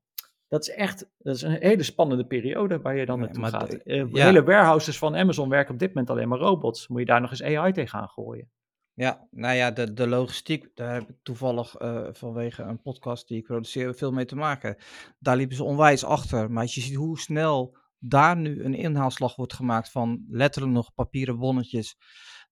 Dat 0.47 0.61
is 0.61 0.69
echt 0.75 1.09
dat 1.17 1.35
is 1.35 1.41
een 1.41 1.57
hele 1.59 1.83
spannende 1.83 2.25
periode 2.25 2.79
waar 2.81 2.95
je 2.95 3.05
dan 3.05 3.19
naartoe 3.19 3.41
maar 3.41 3.49
gaat. 3.49 3.71
de- 3.71 3.83
Eh. 3.83 4.05
Hele 4.23 4.43
warehouses 4.43 4.97
van 4.97 5.15
Amazon 5.15 5.49
werken 5.49 5.73
op 5.73 5.79
dit 5.79 5.87
moment 5.87 6.09
alleen 6.09 6.27
maar 6.27 6.39
robots. 6.39 6.87
Moet 6.87 6.99
je 6.99 7.05
daar 7.05 7.21
nog 7.21 7.29
eens 7.31 7.43
AI 7.43 7.71
tegenaan 7.71 8.09
gooien? 8.09 8.51
Ja, 8.93 9.27
nou 9.31 9.55
ja, 9.55 9.71
de, 9.71 9.93
de 9.93 10.07
logistiek, 10.07 10.71
daar 10.75 10.93
heb 10.93 11.09
ik 11.09 11.15
toevallig 11.23 11.75
eh, 11.75 12.07
vanwege 12.11 12.61
een 12.63 12.81
podcast 12.81 13.27
die 13.27 13.37
ik 13.37 13.43
produceer 13.43 13.95
veel 13.95 14.11
mee 14.11 14.25
te 14.25 14.35
maken. 14.35 14.77
Daar 15.19 15.37
liepen 15.37 15.55
ze 15.55 15.63
onwijs 15.63 16.03
achter. 16.03 16.51
Maar 16.51 16.61
als 16.61 16.75
je 16.75 16.81
ziet 16.81 16.95
hoe 16.95 17.19
snel 17.19 17.77
daar 17.99 18.37
nu 18.37 18.63
een 18.63 18.73
inhaalslag 18.75 19.35
wordt 19.35 19.53
gemaakt 19.53 19.91
van 19.91 20.25
letterlijk 20.29 20.73
nog 20.73 20.93
papieren 20.93 21.37
bonnetjes 21.39 21.95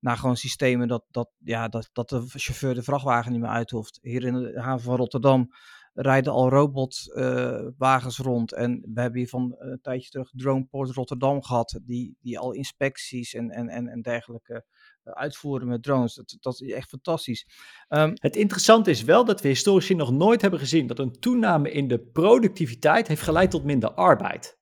naar 0.01 0.17
gewoon 0.17 0.37
systemen 0.37 0.87
dat, 0.87 1.03
dat, 1.11 1.29
ja, 1.37 1.67
dat, 1.67 1.89
dat 1.93 2.09
de 2.09 2.23
chauffeur 2.27 2.73
de 2.73 2.83
vrachtwagen 2.83 3.31
niet 3.31 3.41
meer 3.41 3.49
uit 3.49 3.69
hoeft. 3.69 3.99
Hier 4.01 4.23
in 4.23 4.33
de 4.33 4.61
haven 4.61 4.83
van 4.83 4.95
Rotterdam 4.95 5.49
rijden 5.93 6.33
al 6.33 6.49
robotwagens 6.49 8.17
rond. 8.17 8.53
En 8.53 8.81
we 8.93 9.01
hebben 9.01 9.19
hier 9.19 9.29
van 9.29 9.55
eh, 9.55 9.69
een 9.69 9.81
tijdje 9.81 10.09
terug 10.09 10.31
Droneport 10.35 10.91
Rotterdam 10.91 11.43
gehad, 11.43 11.79
die, 11.83 12.17
die 12.21 12.39
al 12.39 12.51
inspecties 12.51 13.33
en, 13.33 13.49
en, 13.49 13.69
en, 13.69 13.87
en 13.87 14.01
dergelijke 14.01 14.65
eh, 15.03 15.13
uitvoeren 15.13 15.67
met 15.67 15.83
drones. 15.83 16.15
Dat, 16.15 16.37
dat 16.39 16.61
is 16.61 16.71
echt 16.71 16.89
fantastisch. 16.89 17.47
Ehm, 17.87 18.11
Het 18.13 18.35
interessante 18.35 18.89
is 18.89 19.03
wel 19.03 19.25
dat 19.25 19.41
we 19.41 19.47
historisch 19.47 19.89
nog 19.89 20.11
nooit 20.11 20.41
hebben 20.41 20.59
gezien 20.59 20.87
dat 20.87 20.99
een 20.99 21.19
toename 21.19 21.71
in 21.71 21.87
de 21.87 21.99
productiviteit 21.99 23.07
heeft 23.07 23.21
geleid 23.21 23.51
tot 23.51 23.63
minder 23.63 23.91
arbeid. 23.91 24.59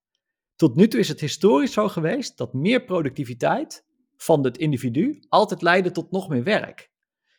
Tot 0.55 0.75
nu 0.75 0.87
toe 0.87 0.99
is 0.99 1.07
het 1.07 1.19
historisch 1.19 1.73
zo 1.73 1.87
geweest 1.87 2.37
dat 2.37 2.53
meer 2.53 2.83
productiviteit 2.83 3.87
van 4.21 4.43
het 4.43 4.57
individu 4.57 5.19
altijd 5.29 5.61
leidde 5.61 5.91
tot 5.91 6.11
nog 6.11 6.29
meer 6.29 6.43
werk. 6.43 6.91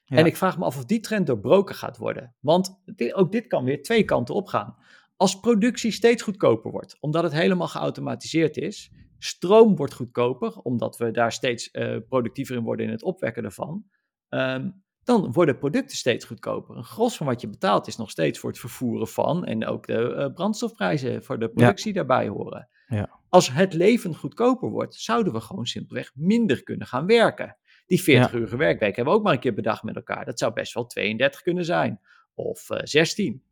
Ja. 0.05 0.17
En 0.17 0.27
ik 0.27 0.37
vraag 0.37 0.59
me 0.59 0.65
af 0.65 0.77
of 0.77 0.85
die 0.85 1.01
trend 1.01 1.27
doorbroken 1.27 1.75
gaat 1.75 1.97
worden. 1.97 2.35
Want 2.41 2.83
dit- 2.85 3.15
ook 3.15 3.33
dit 3.33 3.47
kan 3.47 3.65
weer 3.65 3.83
twee 3.83 4.05
kanten 4.05 4.35
opgaan. 4.35 4.77
Als 5.17 5.41
productie 5.41 5.93
steeds 5.93 6.23
goedkoper 6.23 6.71
wordt, 6.71 6.97
omdat 7.01 7.23
het 7.23 7.33
helemaal 7.33 7.69
geautomatiseerd 7.69 8.57
is, 8.57 8.93
stroom 9.19 9.77
wordt 9.77 9.95
goedkoper, 9.95 10.59
omdat 10.59 10.97
we 10.97 11.11
daar 11.11 11.33
steeds 11.33 11.71
eh, 11.71 11.97
productiever 12.09 12.57
in 12.57 12.63
worden 12.63 12.87
in 12.87 12.93
het 12.93 13.03
opwekken 13.03 13.45
ervan, 13.45 13.85
ehm, 14.29 14.71
dan 15.05 15.33
worden 15.33 15.59
producten 15.59 15.97
steeds 15.97 16.25
goedkoper. 16.25 16.77
Een 16.77 16.85
gros 16.85 17.17
van 17.17 17.27
wat 17.27 17.41
je 17.41 17.49
betaalt 17.49 17.87
is 17.87 17.97
nog 17.97 18.11
steeds 18.11 18.39
voor 18.39 18.51
het 18.51 18.59
vervoeren 18.59 19.09
van 19.09 19.45
en 19.45 19.67
ook 19.67 19.87
de 19.87 20.15
eh, 20.15 20.33
brandstofprijzen 20.33 21.25
voor 21.25 21.39
de 21.39 21.49
productie 21.49 21.93
daarbij 21.93 22.29
horen. 22.29 22.69
Ja. 22.91 23.19
Als 23.29 23.53
het 23.53 23.73
leven 23.73 24.15
goedkoper 24.15 24.69
wordt, 24.69 24.95
zouden 24.95 25.33
we 25.33 25.41
gewoon 25.41 25.67
simpelweg 25.67 26.11
minder 26.15 26.63
kunnen 26.63 26.87
gaan 26.87 27.07
werken. 27.07 27.57
Die 27.87 28.03
40 28.03 28.33
uur 28.33 28.57
werkweek 28.57 28.97
hebben 28.97 29.13
we 29.13 29.19
ook 29.19 29.25
maar 29.25 29.35
een 29.35 29.41
keer 29.41 29.55
bedacht 29.55 29.83
met 29.83 29.97
elkaar. 29.97 30.25
Dat 30.25 30.39
zou 30.39 30.53
best 30.53 30.75
wel 30.75 30.87
32 30.87 31.43
kunnen 31.43 31.65
zijn. 31.65 32.01
Of 32.35 32.71
eh 32.71 32.81
16. 32.83 33.43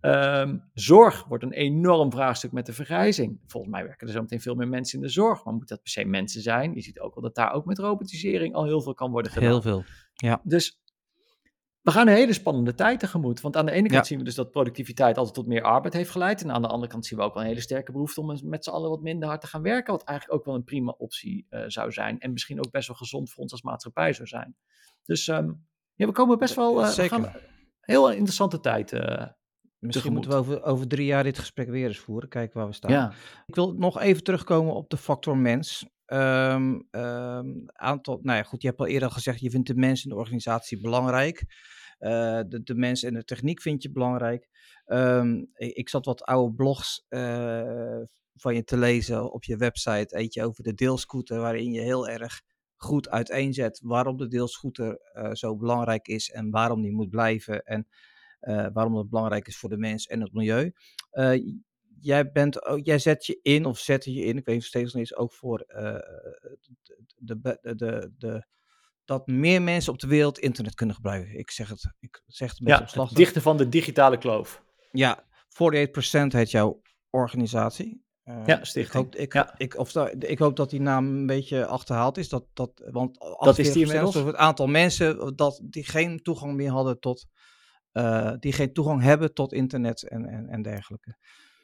Ehm, 0.00 0.58
zorg 0.74 1.24
wordt 1.24 1.44
een 1.44 1.52
enorm 1.52 2.10
vraagstuk 2.10 2.52
met 2.52 2.66
de 2.66 2.72
vergrijzing. 2.72 3.40
Volgens 3.46 3.72
mij 3.72 3.84
werken 3.84 4.06
er 4.06 4.12
zo 4.12 4.20
meteen 4.20 4.40
veel 4.40 4.54
meer 4.54 4.68
mensen 4.68 4.98
in 4.98 5.04
de 5.04 5.10
zorg. 5.12 5.44
Maar 5.44 5.54
moet 5.54 5.68
dat 5.68 5.82
per 5.82 5.90
se 5.90 6.04
mensen 6.04 6.42
zijn? 6.42 6.74
Je 6.74 6.80
ziet 6.80 7.00
ook 7.00 7.14
wel 7.14 7.22
dat 7.22 7.34
daar 7.34 7.52
ook 7.52 7.64
met 7.64 7.78
robotisering 7.78 8.54
al 8.54 8.64
heel 8.64 8.80
veel 8.80 8.94
kan 8.94 9.10
worden 9.10 9.32
gedaan. 9.32 9.48
heel 9.48 9.62
veel. 9.62 9.84
Dus 10.42 10.80
we 11.88 11.94
gaan 11.94 12.08
een 12.08 12.14
hele 12.14 12.32
spannende 12.32 12.74
tijd 12.74 13.00
tegemoet. 13.00 13.40
Want 13.40 13.56
aan 13.56 13.66
de 13.66 13.72
ene 13.72 13.82
kant 13.88 13.92
Ja. 14.00 14.02
zien 14.04 14.18
we 14.18 14.24
dus 14.24 14.34
dat 14.34 14.50
productiviteit 14.50 15.16
altijd 15.16 15.34
tot 15.34 15.46
meer 15.46 15.62
arbeid 15.62 15.94
heeft 15.94 16.10
geleid. 16.10 16.42
En 16.42 16.50
aan 16.52 16.62
de 16.62 16.68
andere 16.68 16.90
kant 16.92 17.06
zien 17.06 17.18
we 17.18 17.24
ook 17.24 17.34
wel 17.34 17.42
een 17.42 17.48
hele 17.48 17.60
sterke 17.60 17.92
behoefte 17.92 18.20
om 18.20 18.38
met 18.48 18.64
z'n 18.64 18.70
allen 18.70 18.90
wat 18.90 19.00
minder 19.02 19.28
hard 19.28 19.40
te 19.40 19.46
gaan 19.46 19.62
werken. 19.62 19.92
Wat 19.92 20.04
eigenlijk 20.04 20.38
ook 20.38 20.44
wel 20.46 20.54
een 20.54 20.64
prima 20.64 20.94
optie 20.98 21.46
eh, 21.48 21.62
zou 21.66 21.92
zijn. 21.92 22.18
En 22.20 22.32
misschien 22.32 22.58
ook 22.58 22.70
best 22.70 22.88
wel 22.88 22.96
gezond 22.96 23.30
voor 23.30 23.42
ons 23.42 23.52
als 23.52 23.62
maatschappij 23.62 24.12
zou 24.12 24.28
zijn. 24.28 24.56
Dus 25.04 25.28
ehm, 25.28 25.50
ja, 25.94 26.06
we 26.06 26.12
komen 26.12 26.38
best 26.38 26.54
wel. 26.54 26.80
eh, 26.80 26.86
we 26.86 26.92
Zeker. 26.92 27.22
gaan 27.22 27.32
heel 27.80 28.10
interessante 28.10 28.60
tijd. 28.60 28.92
eh, 28.92 29.26
Misschien 29.80 30.12
tegemoet. 30.12 30.12
moeten 30.12 30.30
we 30.30 30.36
over, 30.36 30.62
over 30.72 30.88
drie 30.88 31.06
jaar 31.06 31.22
dit 31.22 31.38
gesprek 31.38 31.68
weer 31.68 31.86
eens 31.86 31.98
voeren. 31.98 32.28
Kijken 32.28 32.58
waar 32.58 32.66
we 32.68 32.72
staan. 32.74 32.92
ja. 32.92 33.12
Ik 33.46 33.54
wil 33.54 33.72
nog 33.74 34.00
even 34.00 34.22
terugkomen 34.24 34.74
op 34.74 34.90
de 34.90 34.96
factor 34.96 35.36
mens. 35.36 35.86
Ehm, 36.06 36.78
ehm, 36.90 37.46
aantal, 37.72 38.18
nou 38.22 38.36
ja, 38.36 38.42
goed, 38.42 38.62
je 38.62 38.68
hebt 38.68 38.80
al 38.80 38.86
eerder 38.86 39.10
gezegd, 39.10 39.40
je 39.40 39.50
vindt 39.50 39.66
de 39.66 39.74
mens 39.74 40.02
in 40.04 40.10
de 40.10 40.16
organisatie 40.16 40.80
belangrijk. 40.80 41.44
Eh, 41.98 42.40
de, 42.48 42.62
de 42.62 42.74
mens 42.74 43.02
en 43.02 43.14
de 43.14 43.24
techniek 43.24 43.60
vind 43.62 43.82
je 43.82 43.90
belangrijk. 43.90 44.48
Ehm, 44.84 45.44
ik, 45.54 45.88
zat 45.88 46.04
wat 46.04 46.22
oude 46.22 46.54
blogs 46.54 47.04
eh, 47.08 48.00
van 48.34 48.54
je 48.54 48.64
te 48.64 48.76
lezen 48.76 49.32
op 49.32 49.44
je 49.44 49.56
website. 49.56 50.16
Eentje 50.16 50.44
over 50.44 50.62
de 50.62 50.74
deelscooter, 50.74 51.38
waarin 51.38 51.72
je 51.72 51.80
heel 51.80 52.08
erg 52.08 52.42
goed 52.76 53.08
uiteenzet 53.08 53.80
waarom 53.82 54.16
de 54.16 54.28
deelscooter 54.28 54.98
eh, 55.12 55.32
zo 55.32 55.56
belangrijk 55.56 56.08
is 56.08 56.30
en 56.30 56.50
waarom 56.50 56.82
die 56.82 56.92
moet 56.92 57.10
blijven. 57.10 57.62
En 57.64 57.86
waarom 58.72 58.94
dat 58.94 59.08
belangrijk 59.08 59.46
is 59.46 59.58
voor 59.58 59.68
de 59.68 59.76
mens 59.78 60.06
en 60.06 60.20
het 60.20 60.32
milieu. 60.32 60.72
Jij, 62.00 62.30
bent, 62.32 62.58
jij 62.82 62.98
zet 62.98 63.26
je 63.26 63.38
in, 63.42 63.64
of 63.64 63.78
zette 63.78 64.12
je 64.12 64.24
in, 64.24 64.36
ik 64.36 64.44
weet 64.44 64.54
nog 64.54 64.64
steeds 64.64 64.92
nog 64.92 65.00
eens, 65.02 65.16
ook 65.16 65.32
voor 65.32 65.58
de, 67.18 67.38
de, 67.38 67.58
de, 67.76 68.12
de- 68.18 68.46
dat 69.08 69.26
meer 69.26 69.62
mensen 69.62 69.92
op 69.92 69.98
de 69.98 70.06
wereld 70.06 70.38
internet 70.38 70.74
kunnen 70.74 70.94
gebruiken. 70.94 71.38
Ik 71.38 71.50
zeg 71.50 71.68
het, 71.68 71.92
ik 72.00 72.22
zeg 72.26 72.50
het 72.50 72.58
beetje 72.58 72.74
ja, 72.74 72.82
op 72.82 72.88
slag. 72.88 73.08
het 73.08 73.16
dichten 73.18 73.42
van 73.42 73.56
de 73.56 73.68
digitale 73.68 74.18
kloof. 74.18 74.62
Ja, 74.92 75.24
48% 75.24 76.26
heet 76.28 76.50
jouw 76.50 76.82
organisatie. 77.10 78.04
Eh, 78.22 78.42
Ja, 78.46 78.58
Ik 78.58 78.64
stichting. 78.64 79.04
hoop, 79.04 79.14
ik, 79.14 79.32
Ja. 79.32 79.54
ik, 79.58 79.76
of 79.78 79.94
ik 80.18 80.38
hoop 80.38 80.56
dat 80.56 80.70
die 80.70 80.80
naam 80.80 81.06
een 81.06 81.26
beetje 81.26 81.66
achterhaald 81.66 82.16
is. 82.18 82.28
Dat, 82.28 82.44
dat, 82.52 82.70
want 82.90 83.18
Dat 83.18 83.58
is 83.58 83.72
die 83.72 83.84
48% 83.84 83.88
inmiddels. 83.88 84.16
of 84.16 84.24
het 84.26 84.36
aantal 84.36 84.66
mensen 84.66 85.36
dat, 85.36 85.60
die 85.64 85.84
geen 85.84 86.18
toegang 86.22 86.54
meer 86.54 86.70
hadden 86.70 87.00
tot. 87.00 87.26
eh, 87.92 88.32
die 88.38 88.52
geen 88.52 88.72
toegang 88.72 89.02
hebben 89.02 89.34
tot 89.34 89.52
internet 89.52 90.08
en, 90.08 90.24
en, 90.26 90.48
en 90.48 90.62
dergelijke. 90.62 91.16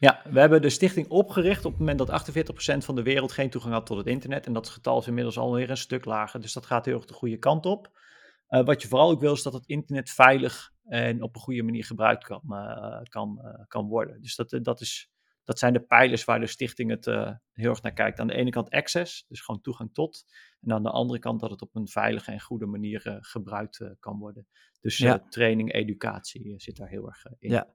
Ja, 0.05 0.21
we 0.31 0.41
hebben 0.41 0.63
de 0.63 0.71
stichting 0.71 1.09
opgericht 1.09 1.65
op 1.65 1.71
het 1.71 1.81
moment 1.81 1.99
dat 1.99 2.11
48% 2.11 2.85
van 2.85 2.95
de 2.95 3.03
wereld 3.03 3.33
geen 3.33 3.51
toegang 3.51 3.75
had 3.75 3.87
tot 3.87 3.97
het 3.97 4.07
internet. 4.07 4.47
En 4.47 4.53
dat 4.53 4.69
getal 4.69 4.99
is 4.99 5.07
inmiddels 5.07 5.39
alweer 5.39 5.71
een 5.71 5.77
stuk 5.77 6.05
lager. 6.05 6.41
Dus 6.41 6.53
dat 6.53 6.67
gaat 6.67 6.85
heel 6.85 6.97
erg 6.97 7.05
de 7.05 7.15
goede 7.15 7.37
kant 7.39 7.67
op. 7.67 7.99
Eh, 8.47 8.65
wat 8.65 8.83
je 8.83 8.89
vooral 8.89 9.11
ook 9.11 9.21
wil, 9.21 9.33
is 9.33 9.43
dat 9.43 9.53
het 9.53 9.67
internet 9.67 10.11
veilig 10.11 10.73
en 10.85 11.23
op 11.23 11.35
een 11.35 11.41
goede 11.41 11.63
manier 11.63 11.85
gebruikt 11.85 12.25
kan, 12.25 12.43
eh, 12.49 13.03
kan, 13.03 13.41
eh, 13.45 13.65
kan 13.69 13.87
worden. 13.89 14.21
Dus 14.23 14.37
dat, 14.37 14.59
dat, 14.63 14.81
is, 14.81 15.11
dat 15.45 15.59
zijn 15.59 15.73
de 15.73 15.81
pijlers 15.81 16.25
waar 16.25 16.41
de 16.41 16.47
stichting 16.47 16.91
het 16.91 17.05
heel 17.53 17.71
erg 17.71 17.83
naar 17.83 17.93
kijkt. 17.93 18.21
Aan 18.21 18.27
de 18.27 18.35
ene 18.35 18.51
kant 18.51 18.71
access, 18.71 19.25
dus 19.29 19.41
gewoon 19.41 19.61
toegang 19.61 19.95
tot. 19.95 20.25
En 20.61 20.73
aan 20.73 20.83
de 20.83 20.91
andere 20.91 21.19
kant 21.19 21.41
dat 21.41 21.51
het 21.51 21.63
op 21.63 21.75
een 21.75 21.89
veilige 21.89 22.31
en 22.33 22.41
goede 22.41 22.67
manier 22.67 23.19
gebruikt 23.21 23.95
kan 24.01 24.19
worden. 24.19 24.47
Dus 24.81 24.99
Ja. 24.99 25.19
training, 25.29 25.73
educatie 25.73 26.55
zit 26.57 26.77
daar 26.77 26.89
heel 26.89 27.07
erg 27.07 27.25
in. 27.39 27.51
Ja. 27.51 27.67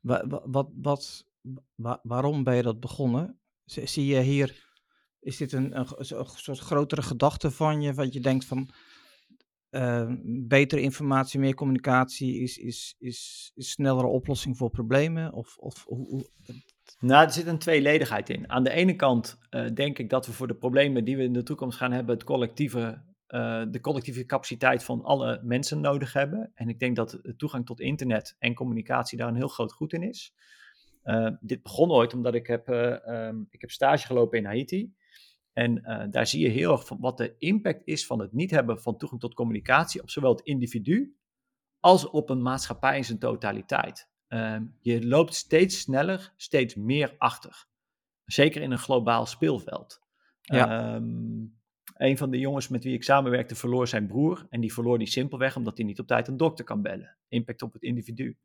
Wa- 0.00 0.26
wa- 0.26 0.42
wat, 0.44 0.70
wat, 0.74 1.28
wa- 1.74 2.00
waarom 2.02 2.44
ben 2.44 2.56
je 2.56 2.62
dat 2.62 2.80
begonnen? 2.80 3.40
Zie 3.64 4.06
je 4.06 4.20
hier 4.20 4.68
is 5.20 5.36
dit 5.36 5.52
een, 5.52 5.78
een, 5.78 5.86
soort 6.34 6.58
grotere 6.58 7.02
gedachte 7.02 7.50
van 7.50 7.82
je, 7.82 7.94
wat 7.94 8.12
je 8.12 8.20
denkt 8.20 8.44
van 8.44 8.70
uh, 9.70 10.12
betere 10.48 10.80
informatie, 10.80 11.40
meer 11.40 11.54
communicatie 11.54 12.40
is, 12.40 12.56
is, 12.56 12.94
is, 12.98 13.50
is 13.54 13.70
snellere 13.70 14.06
oplossing 14.06 14.56
voor 14.56 14.70
problemen? 14.70 15.32
Of, 15.32 15.56
of 15.56 15.84
hoe, 15.84 16.30
Nou, 17.00 17.24
er 17.24 17.32
zit 17.32 17.46
een 17.46 17.58
tweeledigheid 17.58 18.30
in. 18.30 18.50
Aan 18.50 18.64
de 18.64 18.70
ene 18.70 18.96
kant 18.96 19.38
uh, 19.50 19.66
denk 19.74 19.98
ik 19.98 20.10
dat 20.10 20.26
we 20.26 20.32
voor 20.32 20.46
de 20.46 20.54
problemen 20.54 21.04
die 21.04 21.16
we 21.16 21.22
in 21.22 21.32
de 21.32 21.42
toekomst 21.42 21.78
gaan 21.78 21.92
hebben, 21.92 22.14
het 22.14 22.24
collectieve, 22.24 23.02
uh, 23.28 23.62
de 23.70 23.80
collectieve 23.80 24.26
capaciteit 24.26 24.84
van 24.84 25.02
alle 25.02 25.40
mensen 25.42 25.80
nodig 25.80 26.12
hebben. 26.12 26.50
En 26.54 26.68
ik 26.68 26.78
denk 26.78 26.96
dat 26.96 27.18
de 27.22 27.36
toegang 27.36 27.66
tot 27.66 27.80
internet 27.80 28.36
en 28.38 28.54
communicatie 28.54 29.18
daar 29.18 29.28
een 29.28 29.34
heel 29.34 29.48
groot 29.48 29.72
goed 29.72 29.92
in 29.92 30.02
is. 30.02 30.34
Uh, 31.10 31.30
dit 31.40 31.62
begon 31.62 31.90
ooit 31.90 32.14
omdat 32.14 32.34
ik 32.34 32.46
heb, 32.46 32.68
um, 32.68 33.46
ik 33.50 33.60
heb 33.60 33.70
stage 33.70 34.06
gelopen 34.06 34.38
in 34.38 34.44
Haiti. 34.44 34.94
En 35.52 35.78
uh, 35.78 36.04
daar 36.10 36.26
zie 36.26 36.42
je 36.42 36.48
heel 36.48 36.72
erg 36.72 36.86
van 36.86 37.00
wat 37.00 37.16
de 37.16 37.34
impact 37.38 37.82
is 37.84 38.06
van 38.06 38.20
het 38.20 38.32
niet 38.32 38.50
hebben 38.50 38.80
van 38.80 38.96
toegang 38.96 39.20
tot 39.20 39.34
communicatie 39.34 40.02
op 40.02 40.10
zowel 40.10 40.30
het 40.30 40.40
individu 40.40 41.16
als 41.80 42.10
op 42.10 42.30
een 42.30 42.42
maatschappij 42.42 42.96
in 42.96 43.04
zijn 43.04 43.18
totaliteit. 43.18 44.08
Um, 44.28 44.76
je 44.80 45.06
loopt 45.06 45.34
steeds 45.34 45.80
sneller, 45.80 46.32
steeds 46.36 46.74
meer 46.74 47.14
achter. 47.18 47.66
Zeker 48.24 48.62
in 48.62 48.70
een 48.70 48.78
globaal 48.78 49.26
speelveld. 49.26 50.00
Ja. 50.40 50.94
Um, 50.94 51.58
een 51.94 52.18
van 52.18 52.30
de 52.30 52.38
jongens 52.38 52.68
met 52.68 52.84
wie 52.84 52.94
ik 52.94 53.04
samenwerkte 53.04 53.54
verloor 53.54 53.88
zijn 53.88 54.06
broer. 54.06 54.46
En 54.50 54.60
die 54.60 54.72
verloor 54.72 54.98
die 54.98 55.06
simpelweg 55.06 55.56
omdat 55.56 55.76
hij 55.76 55.86
niet 55.86 56.00
op 56.00 56.06
tijd 56.06 56.28
een 56.28 56.36
dokter 56.36 56.64
kan 56.64 56.82
bellen. 56.82 57.16
Impact 57.28 57.62
op 57.62 57.72
het 57.72 57.82
individu. 57.82 58.36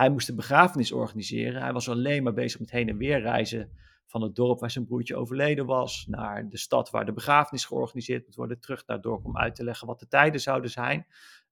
Hij 0.00 0.10
moest 0.10 0.26
de 0.26 0.34
begrafenis 0.34 0.92
organiseren. 0.92 1.62
Hij 1.62 1.72
was 1.72 1.88
alleen 1.88 2.22
maar 2.22 2.32
bezig 2.32 2.60
met 2.60 2.70
heen 2.70 2.88
en 2.88 2.96
weer 2.96 3.20
reizen 3.20 3.70
van 4.06 4.22
het 4.22 4.34
dorp 4.34 4.60
waar 4.60 4.70
zijn 4.70 4.84
broertje 4.84 5.16
overleden 5.16 5.66
was, 5.66 6.06
naar 6.08 6.48
de 6.48 6.58
stad 6.58 6.90
waar 6.90 7.04
de 7.04 7.12
begrafenis 7.12 7.64
georganiseerd 7.64 8.26
moet 8.26 8.34
worden, 8.34 8.60
terug 8.60 8.86
naar 8.86 8.96
het 8.96 9.04
dorp 9.04 9.24
om 9.24 9.38
uit 9.38 9.54
te 9.54 9.64
leggen 9.64 9.86
wat 9.86 9.98
de 10.00 10.08
tijden 10.08 10.40
zouden 10.40 10.70
zijn 10.70 11.06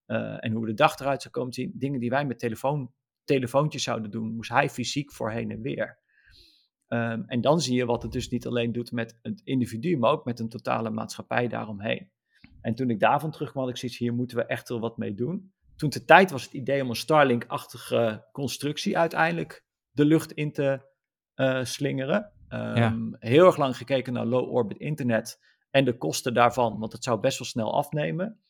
uh, 0.07 0.45
en 0.45 0.53
hoe 0.53 0.67
de 0.67 0.75
dag 0.75 0.99
eruit 0.99 1.23
zou 1.23 1.35
komen 1.35 1.53
zien. 1.53 1.73
Dingen 1.75 2.01
die 2.01 2.11
wij 2.11 2.25
met 2.25 2.39
telefoon, 2.39 2.93
telefoontjes 3.25 3.83
zouden 3.83 4.11
doen, 4.11 4.35
moest 4.35 4.51
hij 4.51 4.71
fysiek 4.71 5.13
voor 5.13 5.31
heen 5.31 5.51
en 5.51 5.61
weer. 5.61 5.99
Um, 6.89 7.25
en 7.27 7.41
dan 7.41 7.61
zie 7.61 7.77
je 7.77 7.87
wat 7.87 8.03
het 8.03 8.13
dus 8.13 8.29
niet 8.29 8.47
alleen 8.47 8.73
doet 8.73 8.93
met 8.93 9.19
het 9.23 9.41
individu, 9.45 9.97
maar 9.97 10.11
ook 10.11 10.25
met 10.25 10.41
een 10.41 10.49
totale 10.49 10.91
maatschappij 10.91 11.49
daaromheen. 11.49 12.11
En 12.61 12.75
toen 12.75 12.91
ik 12.91 13.01
daarvan 13.01 13.31
terugkwam, 13.31 13.63
had 13.63 13.73
ik 13.73 13.79
zoiets, 13.79 13.99
hier 13.99 14.15
moeten 14.15 14.37
we 14.37 14.45
echt 14.45 14.69
wel 14.69 14.81
wat 14.81 14.97
mee 14.97 15.15
doen. 15.15 15.53
Toen 15.79 15.91
de 15.91 16.05
tijd 16.05 16.31
was 16.31 16.43
het 16.43 16.53
idee 16.53 16.83
om 16.83 16.89
een 16.89 16.97
Starlink-achtige 16.97 18.27
constructie 18.33 18.99
uiteindelijk 18.99 19.65
de 19.91 20.05
lucht 20.05 20.33
in 20.33 20.53
te 20.53 20.81
uh, 21.35 21.65
slingeren. 21.65 22.33
Um, 22.49 23.17
Heel 23.19 23.47
erg 23.47 23.57
lang 23.57 23.77
gekeken 23.77 24.13
naar 24.13 24.27
low 24.27 24.53
orbit 24.53 24.79
internet 24.79 25.41
en 25.71 25.85
de 25.85 25.97
kosten 25.97 26.35
daarvan, 26.35 26.79
want 26.79 26.93
het 26.93 27.05
zou 27.05 27.21
best 27.21 27.39
wel 27.39 27.49
snel 27.49 27.75
afnemen. 27.75 28.41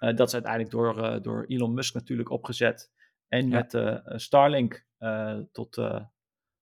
Uh, 0.00 0.16
dat 0.16 0.26
is 0.26 0.34
uiteindelijk 0.34 0.72
door, 0.72 0.98
uh, 0.98 1.20
door 1.22 1.44
Elon 1.44 1.74
Musk 1.74 1.94
natuurlijk 1.94 2.30
opgezet 2.30 2.90
en 3.28 3.48
ja. 3.48 3.66
met 3.70 4.00
Starlink 4.20 4.86
tot, 5.52 5.80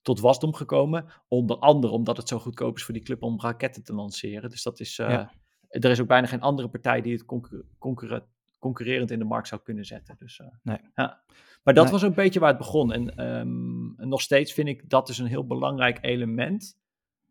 tot 0.02 0.20
wasdom 0.20 0.54
gekomen. 0.54 1.12
Onder 1.28 1.58
andere 1.58 1.92
omdat 1.92 2.16
het 2.16 2.28
zo 2.28 2.38
goedkoop 2.38 2.76
is 2.76 2.84
voor 2.84 2.94
die 2.94 3.02
club 3.02 3.22
om 3.22 3.40
raketten 3.40 3.82
te 3.82 3.94
lanceren. 3.94 4.50
Dus 4.50 4.62
dat 4.62 4.80
is, 4.80 4.96
ja. 4.96 5.32
er 5.68 5.90
is 5.90 6.00
ook 6.00 6.06
bijna 6.06 6.26
geen 6.26 6.40
andere 6.40 6.68
partij 6.68 7.00
die 7.00 7.12
het 7.12 7.24
concurre 7.24 7.64
concurre 7.78 8.26
concurrerend 8.58 9.10
in 9.10 9.18
de 9.18 9.24
markt 9.24 9.48
zou 9.48 9.60
kunnen 9.62 9.84
zetten. 9.84 10.16
Dus, 10.18 10.40
nee. 10.62 10.78
ja. 10.94 11.22
Maar 11.62 11.74
dat 11.74 11.84
nee. 11.84 11.92
was 11.92 12.02
een 12.02 12.14
beetje 12.14 12.40
waar 12.40 12.48
het 12.48 12.58
begon. 12.58 12.92
En 12.92 13.30
um, 13.30 13.94
nog 13.96 14.20
steeds 14.20 14.52
vind 14.52 14.68
ik 14.68 14.90
dat 14.90 15.08
is 15.08 15.18
een 15.18 15.26
heel 15.26 15.46
belangrijk 15.46 15.98
element 16.00 16.78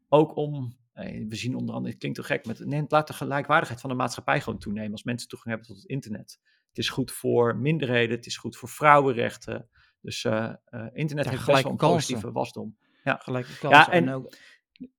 ook 0.10 0.36
om, 0.36 0.78
eh, 0.94 1.28
we 1.28 1.36
zien 1.36 1.56
onder 1.56 1.74
andere, 1.76 1.90
het 1.90 2.00
klinkt 2.00 2.18
toch 2.18 2.28
gek, 2.28 2.46
met, 2.46 2.66
nee, 2.66 2.84
laat 2.88 3.08
de 3.08 3.14
gelijkwaardigheid 3.14 3.82
van 3.82 3.90
de 3.90 3.96
maatschappij 3.96 4.42
gewoon 4.42 4.60
toenemen 4.60 4.92
als 4.92 5.04
mensen 5.04 5.28
toegang 5.28 5.50
hebben 5.50 5.68
tot 5.68 5.82
het 5.82 5.92
internet. 5.92 6.40
Het 6.68 6.78
is 6.78 6.90
goed 6.90 7.12
voor 7.12 7.58
minderheden, 7.58 8.16
het 8.16 8.26
is 8.26 8.38
goed 8.38 8.58
voor 8.58 8.70
vrouwenrechten. 8.70 9.70
Dus 10.02 10.24
uh, 10.24 10.54
uh, 10.70 10.86
internet 10.94 11.26
ja, 11.26 11.32
heeft 11.32 11.46
best 11.46 11.64
wel 11.64 11.72
een 11.72 11.78
positieve 11.78 12.32
wasdom. 12.32 12.78
Ja, 13.04 13.16
gelijke 13.16 13.58
kansen. 13.58 13.80
Ja, 13.80 13.92
en, 13.92 14.08
en 14.08 14.14
ook... 14.14 14.36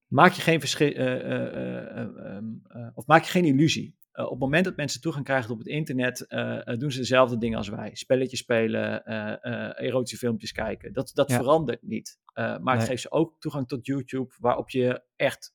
maak 0.06 0.32
je 0.32 0.42
geen 0.42 0.60
verschil, 0.60 0.96
um, 0.96 2.62
of 2.94 3.06
maak 3.06 3.22
je 3.22 3.30
geen 3.30 3.44
illusie. 3.44 3.95
Uh, 4.16 4.24
op 4.24 4.30
het 4.30 4.40
moment 4.40 4.64
dat 4.64 4.76
mensen 4.76 5.00
toegang 5.00 5.24
krijgen 5.24 5.50
op 5.50 5.58
het 5.58 5.66
internet, 5.66 6.24
uh, 6.28 6.60
doen 6.64 6.90
ze 6.90 6.98
dezelfde 6.98 7.38
dingen 7.38 7.58
als 7.58 7.68
wij. 7.68 7.90
Spelletjes 7.94 8.40
spelen, 8.40 9.02
uh, 9.06 9.80
erotische 9.80 10.16
filmpjes 10.16 10.52
kijken. 10.52 10.92
Dat, 10.92 11.10
dat 11.14 11.30
ja. 11.30 11.36
verandert 11.36 11.82
niet. 11.82 12.18
maar 12.34 12.60
nee. 12.60 12.76
het 12.76 12.84
geeft 12.84 13.02
ze 13.02 13.10
ook 13.10 13.40
toegang 13.40 13.68
tot 13.68 13.86
YouTube, 13.86 14.34
waarop 14.38 14.70
je 14.70 15.02
echt 15.16 15.54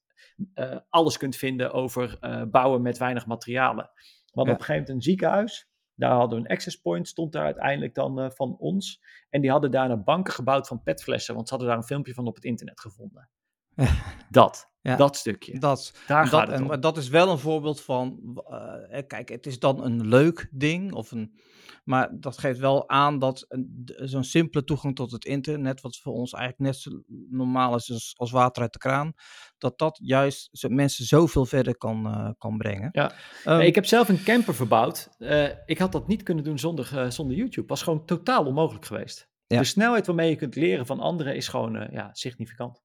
alles 0.89 1.17
kunt 1.17 1.35
vinden 1.35 1.71
over 1.71 2.17
bouwen 2.51 2.81
met 2.81 2.97
weinig 2.97 3.25
materialen. 3.25 3.89
Want 4.33 4.47
ja. 4.47 4.53
op 4.53 4.59
een 4.59 4.65
gegeven 4.65 4.73
moment 4.73 4.89
een 4.89 5.01
ziekenhuis, 5.01 5.69
daar 5.95 6.11
hadden 6.11 6.37
we 6.41 6.45
een 6.45 6.55
access 6.55 6.81
point, 6.81 7.07
stond 7.07 7.31
daar 7.31 7.45
uiteindelijk 7.45 7.95
dan 7.95 8.31
van 8.31 8.57
ons. 8.57 9.01
En 9.29 9.41
die 9.41 9.51
hadden 9.51 9.71
daar 9.71 9.89
een 9.89 10.03
banken 10.03 10.33
gebouwd 10.33 10.67
van 10.67 10.83
petflessen, 10.83 11.35
want 11.35 11.47
ze 11.47 11.53
hadden 11.53 11.71
daar 11.71 11.81
een 11.81 11.87
filmpje 11.87 12.13
van 12.13 12.27
op 12.27 12.35
het 12.35 12.43
internet 12.43 12.79
gevonden. 12.79 13.29
dat. 14.29 14.69
Ja, 14.81 14.95
dat 14.95 15.15
stukje. 15.15 15.59
Dat, 15.59 15.93
Daar 16.07 16.27
gaat 16.27 16.47
dat, 16.47 16.51
het 16.55 16.65
om. 16.65 16.71
En, 16.71 16.79
dat 16.79 16.97
is 16.97 17.09
wel 17.09 17.29
een 17.29 17.39
voorbeeld 17.39 17.81
van, 17.81 18.19
uh, 18.49 18.99
kijk, 19.07 19.29
het 19.29 19.45
is 19.45 19.59
dan 19.59 19.83
een 19.83 20.07
leuk 20.07 20.49
ding, 20.51 20.93
of 20.93 21.11
een, 21.11 21.39
maar 21.83 22.19
dat 22.19 22.37
geeft 22.37 22.59
wel 22.59 22.89
aan 22.89 23.19
dat 23.19 23.45
zo'n 23.85 24.23
simpele 24.23 24.63
toegang 24.63 24.95
tot 24.95 25.11
het 25.11 25.25
internet, 25.25 25.81
wat 25.81 25.97
voor 25.97 26.13
ons 26.13 26.33
eigenlijk 26.33 26.63
net 26.63 26.81
zo 26.81 27.01
normaal 27.29 27.75
is 27.75 27.91
als, 27.91 28.13
als 28.17 28.31
water 28.31 28.61
uit 28.61 28.73
de 28.73 28.79
kraan, 28.79 29.13
dat 29.57 29.77
dat 29.77 29.99
juist 30.03 30.65
mensen 30.69 31.05
zoveel 31.05 31.45
verder 31.45 31.77
kan, 31.77 32.07
uh, 32.07 32.29
kan 32.37 32.57
brengen. 32.57 32.89
Ja. 32.91 33.13
Um, 33.45 33.57
nee, 33.57 33.67
ik 33.67 33.75
heb 33.75 33.85
zelf 33.85 34.09
een 34.09 34.23
camper 34.23 34.55
verbouwd. 34.55 35.09
Uh, 35.17 35.47
ik 35.65 35.77
had 35.77 35.91
dat 35.91 36.07
niet 36.07 36.23
kunnen 36.23 36.43
doen 36.43 36.59
zonder, 36.59 37.11
zonder 37.11 37.35
YouTube. 37.35 37.67
was 37.67 37.81
gewoon 37.83 38.05
totaal 38.05 38.45
onmogelijk 38.45 38.85
geweest. 38.85 39.29
Ja. 39.47 39.57
De 39.57 39.63
snelheid 39.63 40.05
waarmee 40.05 40.29
je 40.29 40.35
kunt 40.35 40.55
leren 40.55 40.85
van 40.85 40.99
anderen 40.99 41.35
is 41.35 41.47
gewoon 41.47 41.87
ja, 41.91 42.09
significant. 42.13 42.80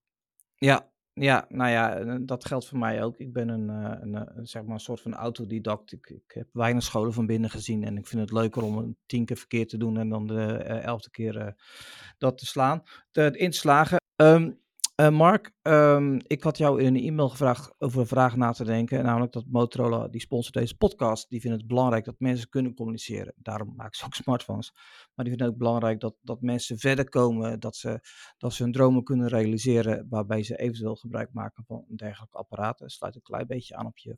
Ja, 0.56 0.90
ja, 1.12 1.46
nou 1.48 1.70
ja, 1.70 2.18
dat 2.18 2.44
geldt 2.44 2.66
voor 2.66 2.78
mij 2.78 3.02
ook. 3.02 3.18
Ik 3.18 3.32
ben 3.32 3.48
een, 3.48 3.68
een, 3.68 4.38
een 4.38 4.46
zeg 4.46 4.62
maar 4.62 4.74
een 4.74 4.80
soort 4.80 5.00
van 5.00 5.14
autodidact. 5.14 5.92
Ik, 5.92 6.10
ik, 6.10 6.32
heb 6.32 6.48
weinig 6.52 6.82
scholen 6.82 7.12
van 7.12 7.26
binnen 7.26 7.50
gezien 7.50 7.84
en 7.84 7.96
ik 7.96 8.06
vind 8.06 8.20
het 8.22 8.32
leuker 8.32 8.62
om 8.62 8.78
een 8.78 8.96
tien 9.06 9.24
keer 9.24 9.36
verkeerd 9.36 9.68
te 9.68 9.76
doen 9.76 9.98
en 9.98 10.08
dan 10.08 10.26
de 10.26 10.34
uh, 10.34 10.84
elfde 10.84 11.10
keer 11.10 11.54
dat 12.18 12.38
te 12.38 12.46
slaan, 12.46 12.82
te, 13.10 13.30
in 13.36 13.50
te 13.50 13.56
slagen. 13.56 13.96
Um, 14.16 14.64
uh, 14.96 15.08
Mark, 15.10 15.52
um, 15.62 16.18
ik 16.26 16.42
had 16.42 16.58
jou 16.58 16.82
in 16.82 16.94
een 16.94 17.02
e-mail 17.02 17.28
gevraagd 17.28 17.74
over 17.78 18.00
een 18.00 18.06
vraag 18.06 18.36
na 18.36 18.52
te 18.52 18.64
denken. 18.64 19.04
Namelijk 19.04 19.32
dat 19.32 19.44
Motorola, 19.48 20.08
die 20.08 20.20
sponsort 20.20 20.54
deze 20.54 20.76
podcast, 20.76 21.28
die 21.28 21.40
vindt 21.40 21.56
het 21.56 21.66
belangrijk 21.66 22.04
dat 22.04 22.14
mensen 22.18 22.48
kunnen 22.48 22.74
communiceren. 22.74 23.32
Daarom 23.36 23.72
maken 23.76 23.98
ze 23.98 24.04
ook 24.04 24.14
smartphones. 24.24 24.72
Maar 25.14 25.24
die 25.24 25.34
vinden 25.34 25.52
ook 25.52 25.58
belangrijk 25.58 26.00
dat, 26.00 26.14
dat 26.22 26.40
mensen 26.40 26.78
verder 26.78 27.08
komen, 27.08 27.60
dat 27.60 27.76
ze, 27.76 28.00
dat 28.38 28.52
ze 28.52 28.62
hun 28.62 28.72
dromen 28.72 29.04
kunnen 29.04 29.28
realiseren, 29.28 30.06
waarbij 30.08 30.42
ze 30.42 30.56
eventueel 30.56 30.96
gebruik 30.96 31.32
maken 31.32 31.64
van 31.64 31.84
een 31.88 31.96
dergelijk 31.96 32.34
apparaat. 32.34 32.78
Dat 32.78 32.90
sluit 32.90 33.14
een 33.14 33.22
klein 33.22 33.46
beetje 33.46 33.76
aan 33.76 33.86
op 33.86 33.98
je 33.98 34.16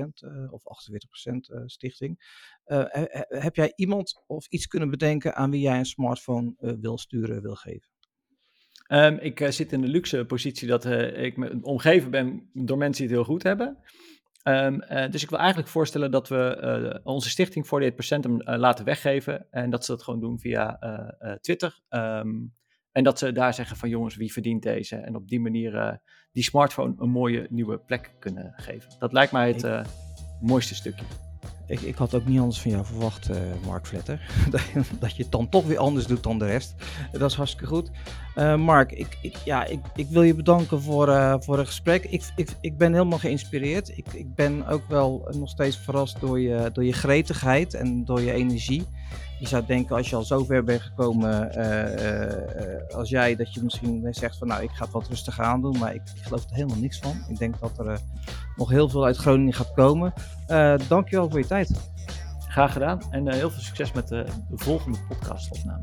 48% 0.00 0.28
uh, 0.28 0.52
of 0.52 0.62
48% 0.62 1.32
uh, 1.32 1.62
stichting. 1.64 2.36
He, 2.64 3.04
heb 3.28 3.54
jij 3.54 3.72
iemand 3.76 4.22
of 4.26 4.46
iets 4.46 4.66
kunnen 4.66 4.90
bedenken 4.90 5.34
aan 5.34 5.50
wie 5.50 5.60
jij 5.60 5.78
een 5.78 5.86
smartphone 5.86 6.76
wil 6.80 6.98
sturen, 6.98 7.42
wil 7.42 7.54
geven? 7.54 7.97
Um, 8.88 9.18
ik 9.18 9.40
uh, 9.40 9.48
zit 9.48 9.72
in 9.72 9.80
de 9.80 9.88
luxe 9.88 10.24
positie 10.24 10.68
dat 10.68 10.86
uh, 10.86 11.22
ik 11.22 11.36
me 11.36 11.58
omgeven 11.62 12.10
ben 12.10 12.50
door 12.52 12.78
mensen 12.78 13.06
die 13.06 13.16
het 13.16 13.24
heel 13.24 13.34
goed 13.34 13.42
hebben. 13.42 13.78
Um, 14.44 14.82
uh, 14.90 15.10
dus 15.10 15.22
ik 15.22 15.30
wil 15.30 15.38
eigenlijk 15.38 15.68
voorstellen 15.68 16.10
dat 16.10 16.28
we 16.28 17.00
onze 17.04 17.30
stichting 17.30 17.66
48% 17.66 17.68
hem 18.08 18.42
laten 18.42 18.84
weggeven. 18.84 19.46
En 19.50 19.70
dat 19.70 19.84
ze 19.84 19.92
dat 19.92 20.02
gewoon 20.02 20.20
doen 20.20 20.38
via 20.38 20.78
Twitter. 21.40 21.80
Um, 21.90 22.56
en 22.92 23.04
dat 23.04 23.18
ze 23.18 23.32
daar 23.32 23.54
zeggen 23.54 23.76
van 23.76 23.88
jongens, 23.88 24.16
wie 24.16 24.32
verdient 24.32 24.62
deze? 24.62 24.96
En 24.96 25.16
op 25.16 25.28
die 25.28 25.40
manier 25.40 26.00
die 26.32 26.42
smartphone 26.42 26.94
een 26.98 27.10
mooie 27.10 27.46
nieuwe 27.50 27.78
plek 27.78 28.14
kunnen 28.18 28.52
geven. 28.56 28.90
Dat 28.98 29.12
lijkt 29.12 29.32
mij 29.32 29.48
het 29.48 29.88
mooiste 30.40 30.74
stukje. 30.74 31.27
Ik, 31.68 31.80
ik 31.80 31.96
had 31.96 32.14
ook 32.14 32.26
niet 32.26 32.40
anders 32.40 32.60
van 32.60 32.70
jou 32.70 32.84
verwacht, 32.84 33.30
uh, 33.30 33.36
Mark 33.66 33.86
Vletter. 33.86 34.20
dat 35.00 35.16
je 35.16 35.22
het 35.22 35.32
dan 35.32 35.48
toch 35.48 35.66
weer 35.66 35.78
anders 35.78 36.06
doet 36.06 36.22
dan 36.22 36.38
de 36.38 36.46
rest. 36.46 36.74
Dat 37.12 37.30
is 37.30 37.36
hartstikke 37.36 37.66
goed. 37.66 37.90
Uh, 38.36 38.54
Mark, 38.56 38.92
ik, 38.92 39.18
ik, 39.22 39.36
ja, 39.44 39.64
ik, 39.64 39.80
ik 39.94 40.06
wil 40.08 40.22
je 40.22 40.34
bedanken 40.34 40.82
voor, 40.82 41.08
uh, 41.08 41.34
voor 41.38 41.58
het 41.58 41.66
gesprek. 41.66 42.04
Ik, 42.04 42.22
ik, 42.36 42.50
ik 42.60 42.78
ben 42.78 42.92
helemaal 42.92 43.18
geïnspireerd. 43.18 43.98
Ik, 43.98 44.06
ik 44.12 44.34
ben 44.34 44.66
ook 44.66 44.88
wel 44.88 45.28
nog 45.32 45.48
steeds 45.48 45.78
verrast 45.78 46.20
door 46.20 46.40
je, 46.40 46.70
door 46.72 46.84
je 46.84 46.92
gretigheid 46.92 47.74
en 47.74 48.04
door 48.04 48.20
je 48.20 48.32
energie. 48.32 48.86
Je 49.38 49.48
zou 49.48 49.66
denken, 49.66 49.96
als 49.96 50.10
je 50.10 50.16
al 50.16 50.22
zo 50.22 50.44
ver 50.44 50.64
bent 50.64 50.82
gekomen 50.82 51.52
als 52.94 53.08
jij, 53.08 53.36
dat 53.36 53.54
je 53.54 53.62
misschien 53.62 54.06
zegt 54.10 54.38
van 54.38 54.48
nou, 54.48 54.62
ik 54.62 54.70
ga 54.70 54.84
het 54.84 54.92
wat 54.92 55.08
rustig 55.08 55.40
aan 55.40 55.60
doen. 55.60 55.78
Maar 55.78 55.94
ik, 55.94 56.02
ik 56.14 56.22
geloof 56.22 56.44
er 56.44 56.54
helemaal 56.54 56.76
niks 56.76 56.98
van. 56.98 57.24
Ik 57.28 57.38
denk 57.38 57.60
dat 57.60 57.78
er 57.78 58.00
nog 58.56 58.70
heel 58.70 58.88
veel 58.88 59.04
uit 59.04 59.16
Groningen 59.16 59.54
gaat 59.54 59.72
komen. 59.74 60.12
Uh, 60.48 60.74
dankjewel 60.88 61.30
voor 61.30 61.38
je 61.38 61.46
tijd. 61.46 61.90
Graag 62.48 62.72
gedaan 62.72 63.00
en 63.10 63.26
uh, 63.26 63.32
heel 63.32 63.50
veel 63.50 63.62
succes 63.62 63.92
met 63.92 64.08
de, 64.08 64.26
de 64.48 64.58
volgende 64.58 64.98
podcastopname. 65.08 65.82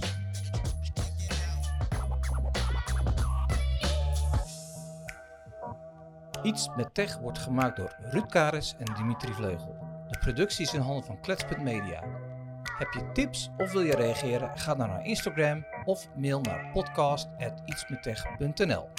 Iets 6.43 6.69
met 6.75 6.93
Tech 6.93 7.17
wordt 7.17 7.39
gemaakt 7.39 7.77
door 7.77 7.95
Ruud 7.99 8.29
Karis 8.29 8.75
en 8.77 8.95
Dimitri 8.95 9.33
Vleugel. 9.33 9.75
De 10.09 10.17
productie 10.19 10.65
is 10.65 10.73
in 10.73 10.81
handen 10.81 11.05
van 11.05 11.19
Klets.media. 11.21 12.03
Heb 12.77 12.93
je 12.93 13.11
tips 13.11 13.49
of 13.57 13.71
wil 13.71 13.81
je 13.81 13.95
reageren? 13.95 14.57
Ga 14.57 14.75
dan 14.75 14.87
naar 14.87 15.05
Instagram 15.05 15.65
of 15.85 16.07
mail 16.15 16.41
naar 16.41 16.69
podcast.ietsmettech.nl 16.73 18.89